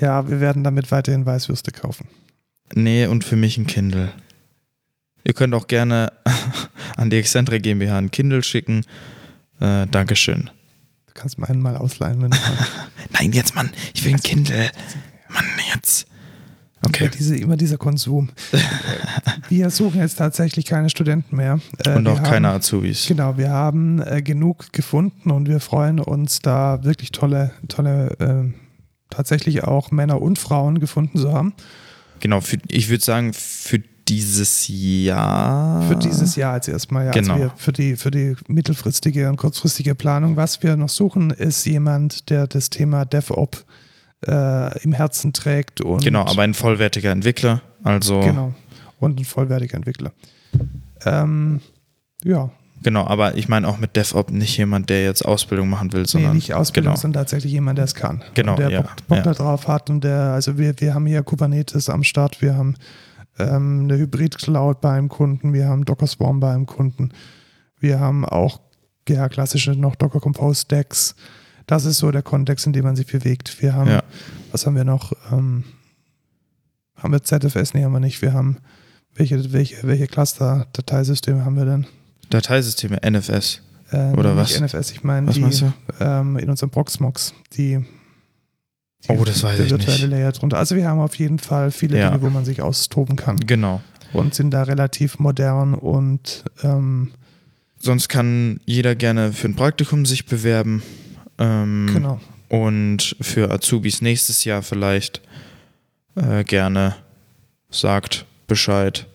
Ja, 0.00 0.28
wir 0.28 0.40
werden 0.40 0.64
damit 0.64 0.90
weiterhin 0.92 1.24
Weißwürste 1.24 1.70
kaufen. 1.72 2.06
Nee, 2.74 3.06
und 3.06 3.24
für 3.24 3.36
mich 3.36 3.56
ein 3.58 3.66
Kindle. 3.66 4.10
Ihr 5.24 5.34
könnt 5.34 5.54
auch 5.54 5.66
gerne 5.66 6.12
an 6.96 7.10
die 7.10 7.16
Excentre 7.16 7.60
GmbH 7.60 7.98
ein 7.98 8.10
Kindle 8.10 8.42
schicken. 8.42 8.84
Äh, 9.60 9.86
Dankeschön. 9.86 10.50
Du 11.06 11.12
kannst 11.14 11.38
meinen 11.38 11.60
mal 11.60 11.76
ausleihen, 11.76 12.22
wenn 12.22 12.30
du. 12.30 12.36
Nein, 13.10 13.32
jetzt, 13.32 13.54
Mann, 13.54 13.70
ich 13.94 14.04
will 14.04 14.14
ein 14.14 14.20
Kindle. 14.22 14.70
Mann, 15.28 15.44
jetzt. 15.74 16.06
Okay. 16.86 17.04
Immer, 17.06 17.10
diese, 17.10 17.36
immer 17.36 17.56
dieser 17.56 17.76
Konsum. 17.76 18.30
wir 19.48 19.68
suchen 19.70 20.00
jetzt 20.00 20.16
tatsächlich 20.16 20.64
keine 20.64 20.88
Studenten 20.90 21.34
mehr. 21.36 21.58
Äh, 21.84 21.96
Und 21.96 22.06
auch 22.06 22.18
haben- 22.18 22.24
keine 22.30 22.48
Azubis. 22.50 23.06
Genau, 23.08 23.36
wir 23.36 23.50
haben 23.50 24.00
äh, 24.00 24.22
genug 24.22 24.72
gefunden 24.72 25.30
und 25.32 25.48
wir 25.48 25.58
freuen 25.58 25.98
uns, 25.98 26.38
da 26.38 26.84
wirklich 26.84 27.10
tolle, 27.10 27.50
tolle, 27.66 28.10
äh, 28.20 28.52
tatsächlich 29.10 29.64
auch 29.64 29.90
Männer 29.90 30.22
und 30.22 30.38
Frauen 30.38 30.78
gefunden 30.78 31.18
zu 31.18 31.32
haben. 31.32 31.52
Genau, 32.20 32.40
für, 32.40 32.58
ich 32.68 32.88
würde 32.88 33.04
sagen, 33.04 33.32
für 33.32 33.80
dieses 34.08 34.68
Jahr. 34.68 35.82
Für 35.82 35.96
dieses 35.96 36.36
Jahr 36.36 36.56
jetzt 36.56 36.68
erstmal, 36.68 37.06
ja. 37.06 37.12
Genau. 37.12 37.34
Also 37.34 37.52
für, 37.56 37.72
die, 37.72 37.96
für 37.96 38.10
die 38.10 38.36
mittelfristige 38.48 39.28
und 39.28 39.36
kurzfristige 39.36 39.94
Planung. 39.94 40.36
Was 40.36 40.62
wir 40.62 40.76
noch 40.76 40.88
suchen, 40.88 41.30
ist 41.30 41.66
jemand, 41.66 42.30
der 42.30 42.46
das 42.46 42.70
Thema 42.70 43.04
DevOps 43.04 43.66
äh, 44.26 44.82
im 44.82 44.92
Herzen 44.92 45.32
trägt 45.32 45.80
und 45.80 46.02
Genau, 46.02 46.24
aber 46.26 46.42
ein 46.42 46.54
vollwertiger 46.54 47.10
Entwickler. 47.10 47.60
Also, 47.84 48.20
genau 48.20 48.54
und 49.00 49.20
ein 49.20 49.24
vollwertiger 49.24 49.76
Entwickler. 49.76 50.12
Ähm, 51.04 51.60
ja, 52.24 52.50
Genau, 52.82 53.06
aber 53.06 53.36
ich 53.36 53.48
meine 53.48 53.66
auch 53.66 53.78
mit 53.78 53.96
DevOps 53.96 54.32
nicht 54.32 54.56
jemand, 54.56 54.88
der 54.88 55.04
jetzt 55.04 55.24
Ausbildung 55.24 55.68
machen 55.68 55.92
will, 55.92 56.02
Nee, 56.02 56.06
sondern 56.08 56.34
nicht 56.34 56.54
Ausbildung, 56.54 56.92
genau. 56.92 57.00
sondern 57.00 57.22
tatsächlich 57.22 57.52
jemand, 57.52 57.78
der 57.78 57.84
es 57.84 57.94
kann. 57.94 58.22
Genau, 58.34 58.52
Und 58.52 58.60
der 58.60 58.70
ja, 58.70 58.82
Bock, 58.82 59.06
Bock 59.08 59.18
ja. 59.18 59.22
da 59.24 59.32
drauf 59.34 59.66
hat 59.68 59.90
und 59.90 60.04
der, 60.04 60.32
also 60.32 60.58
wir, 60.58 60.74
wir 60.80 60.94
haben 60.94 61.06
hier 61.06 61.22
Kubernetes 61.22 61.88
am 61.88 62.04
Start, 62.04 62.40
wir 62.40 62.56
haben 62.56 62.76
ähm, 63.38 63.82
eine 63.84 63.98
Hybrid-Cloud 63.98 64.80
bei 64.80 64.92
einem 64.92 65.08
Kunden, 65.08 65.52
wir 65.52 65.66
haben 65.68 65.84
Docker 65.84 66.06
Swarm 66.06 66.40
bei 66.40 66.52
einem 66.52 66.66
Kunden, 66.66 67.10
wir 67.80 67.98
haben 68.00 68.24
auch 68.24 68.60
ja, 69.08 69.28
klassische 69.28 69.72
noch 69.72 69.96
Docker 69.96 70.20
Compose 70.20 70.62
Stacks. 70.62 71.14
Das 71.66 71.84
ist 71.84 71.98
so 71.98 72.10
der 72.10 72.22
Kontext, 72.22 72.66
in 72.66 72.72
dem 72.72 72.84
man 72.84 72.96
sich 72.96 73.06
bewegt. 73.06 73.60
Wir 73.62 73.74
haben, 73.74 73.90
Ja. 73.90 74.02
was 74.52 74.66
haben 74.66 74.76
wir 74.76 74.84
noch? 74.84 75.12
Ähm, 75.32 75.64
haben 76.96 77.12
wir 77.12 77.22
ZFS? 77.22 77.74
Nee, 77.74 77.84
haben 77.84 77.92
wir 77.92 78.00
nicht. 78.00 78.20
Wir 78.22 78.32
haben, 78.32 78.58
welche, 79.14 79.52
welche, 79.52 79.76
welche 79.86 80.06
Cluster-Dateisysteme 80.06 81.44
haben 81.44 81.56
wir 81.56 81.64
denn? 81.64 81.86
Dateisysteme, 82.30 82.98
NFS. 83.08 83.62
Äh, 83.90 84.12
Oder 84.12 84.36
was? 84.36 84.60
NFS, 84.60 84.90
ich 84.92 85.02
meine 85.02 85.30
die 85.32 85.44
ähm, 86.00 86.36
in 86.36 86.50
unserem 86.50 86.70
Proxmox, 86.70 87.32
die, 87.56 87.78
die 89.04 89.08
Oh, 89.08 89.24
das 89.24 89.42
weiß 89.42 89.60
ich 89.60 89.70
virtuelle 89.70 90.00
nicht. 90.08 90.10
Layer 90.10 90.32
drunter. 90.32 90.58
Also 90.58 90.76
wir 90.76 90.86
haben 90.86 91.00
auf 91.00 91.14
jeden 91.14 91.38
Fall 91.38 91.70
viele 91.70 91.98
Ja. 91.98 92.10
Dinge, 92.10 92.22
wo 92.22 92.28
man 92.30 92.44
sich 92.44 92.60
austoben 92.60 93.16
kann 93.16 93.36
Genau. 93.38 93.80
und 94.12 94.34
sind 94.34 94.50
da 94.50 94.64
relativ 94.64 95.18
modern 95.18 95.74
und 95.74 96.44
ähm, 96.62 97.12
Sonst 97.80 98.08
kann 98.08 98.60
jeder 98.66 98.96
gerne 98.96 99.32
für 99.32 99.46
ein 99.48 99.54
Praktikum 99.54 100.04
sich 100.04 100.26
bewerben. 100.26 100.82
Ähm, 101.38 101.88
genau. 101.94 102.20
Und 102.48 103.14
für 103.20 103.52
Azubis 103.52 104.02
nächstes 104.02 104.42
Jahr 104.44 104.62
vielleicht 104.62 105.20
äh, 106.16 106.42
gerne 106.42 106.96
sagt 107.70 108.26
Bescheid. 108.48 109.06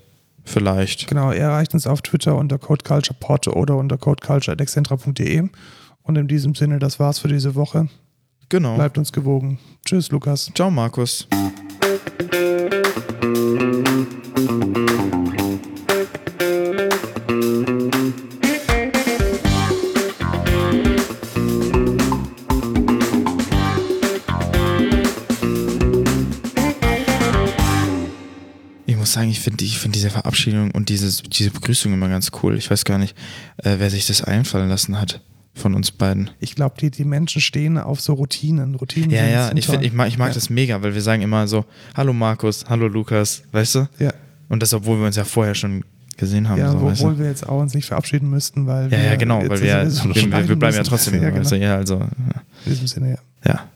Vielleicht. 0.43 1.07
Genau, 1.07 1.31
ihr 1.31 1.39
erreicht 1.39 1.73
uns 1.73 1.87
auf 1.87 2.01
Twitter 2.01 2.35
unter 2.35 2.57
codeculturepod 2.57 3.47
oder 3.47 3.77
unter 3.77 3.97
codeculture.excentra.de 3.97 5.49
und 6.03 6.17
in 6.17 6.27
diesem 6.27 6.53
Sinne, 6.53 6.79
das 6.79 6.99
war's 6.99 7.19
für 7.19 7.29
diese 7.29 7.55
Woche. 7.55 7.87
Genau. 8.49 8.75
Bleibt 8.75 8.97
uns 8.97 9.11
gewogen. 9.11 9.57
Tschüss, 9.85 10.11
Lukas. 10.11 10.51
Ciao, 10.53 10.69
Markus. 10.69 11.27
Finde 29.43 29.65
ich 29.65 29.77
find 29.77 29.93
diese 29.95 30.09
Verabschiedung 30.09 30.71
und 30.71 30.89
dieses, 30.89 31.21
diese 31.23 31.51
Begrüßung 31.51 31.93
immer 31.93 32.09
ganz 32.09 32.31
cool. 32.41 32.57
Ich 32.57 32.71
weiß 32.71 32.85
gar 32.85 32.97
nicht, 32.97 33.15
äh, 33.57 33.75
wer 33.77 33.89
sich 33.89 34.07
das 34.07 34.23
einfallen 34.23 34.69
lassen 34.69 34.99
hat 34.99 35.21
von 35.53 35.75
uns 35.75 35.91
beiden. 35.91 36.31
Ich 36.39 36.55
glaube, 36.55 36.75
die, 36.79 36.89
die 36.89 37.05
Menschen 37.05 37.41
stehen 37.41 37.77
auf 37.77 38.01
so 38.01 38.13
Routinen. 38.13 38.75
Routinen 38.75 39.11
Ja, 39.11 39.25
ja, 39.25 39.51
ich, 39.53 39.67
find, 39.67 39.83
ich 39.83 39.93
mag, 39.93 40.07
ich 40.07 40.17
mag 40.17 40.29
Ja. 40.29 40.33
das 40.33 40.49
mega, 40.49 40.81
weil 40.81 40.95
wir 40.95 41.01
sagen 41.01 41.21
immer 41.21 41.47
so, 41.47 41.65
hallo 41.95 42.13
Markus, 42.13 42.65
hallo 42.67 42.87
Lukas, 42.87 43.43
weißt 43.51 43.75
du? 43.75 43.89
Ja, 43.99 44.13
Und 44.49 44.63
das, 44.63 44.73
obwohl 44.73 44.97
wir 44.99 45.05
uns 45.05 45.15
ja 45.15 45.25
vorher 45.25 45.53
schon 45.53 45.83
gesehen 46.17 46.47
haben. 46.49 46.59
ja 46.59 46.71
so, 46.71 46.81
weißt 46.81 47.01
du? 47.01 47.05
obwohl 47.05 47.19
wir 47.19 47.27
jetzt 47.27 47.47
auch 47.47 47.59
uns 47.59 47.73
nicht 47.73 47.85
verabschieden 47.85 48.29
müssten, 48.29 48.65
weil 48.65 48.85
ja, 48.85 48.91
wir 48.91 49.03
ja, 49.03 49.15
genau, 49.15 49.39
weil 49.41 49.61
wir, 49.61 49.85
wir, 49.85 50.49
wir, 50.49 50.55
bleiben 50.55 50.61
ja 50.61 50.79
müssen. 50.79 50.83
trotzdem. 50.85 51.21
Ja, 51.21 51.29
genau. 51.29 51.47
du? 51.49 51.57
ja, 51.57 51.75
also, 51.75 51.99
ja. 51.99 52.07
In 52.65 52.71
diesem 52.71 52.87
Sinne, 52.87 53.17
ja. 53.45 53.67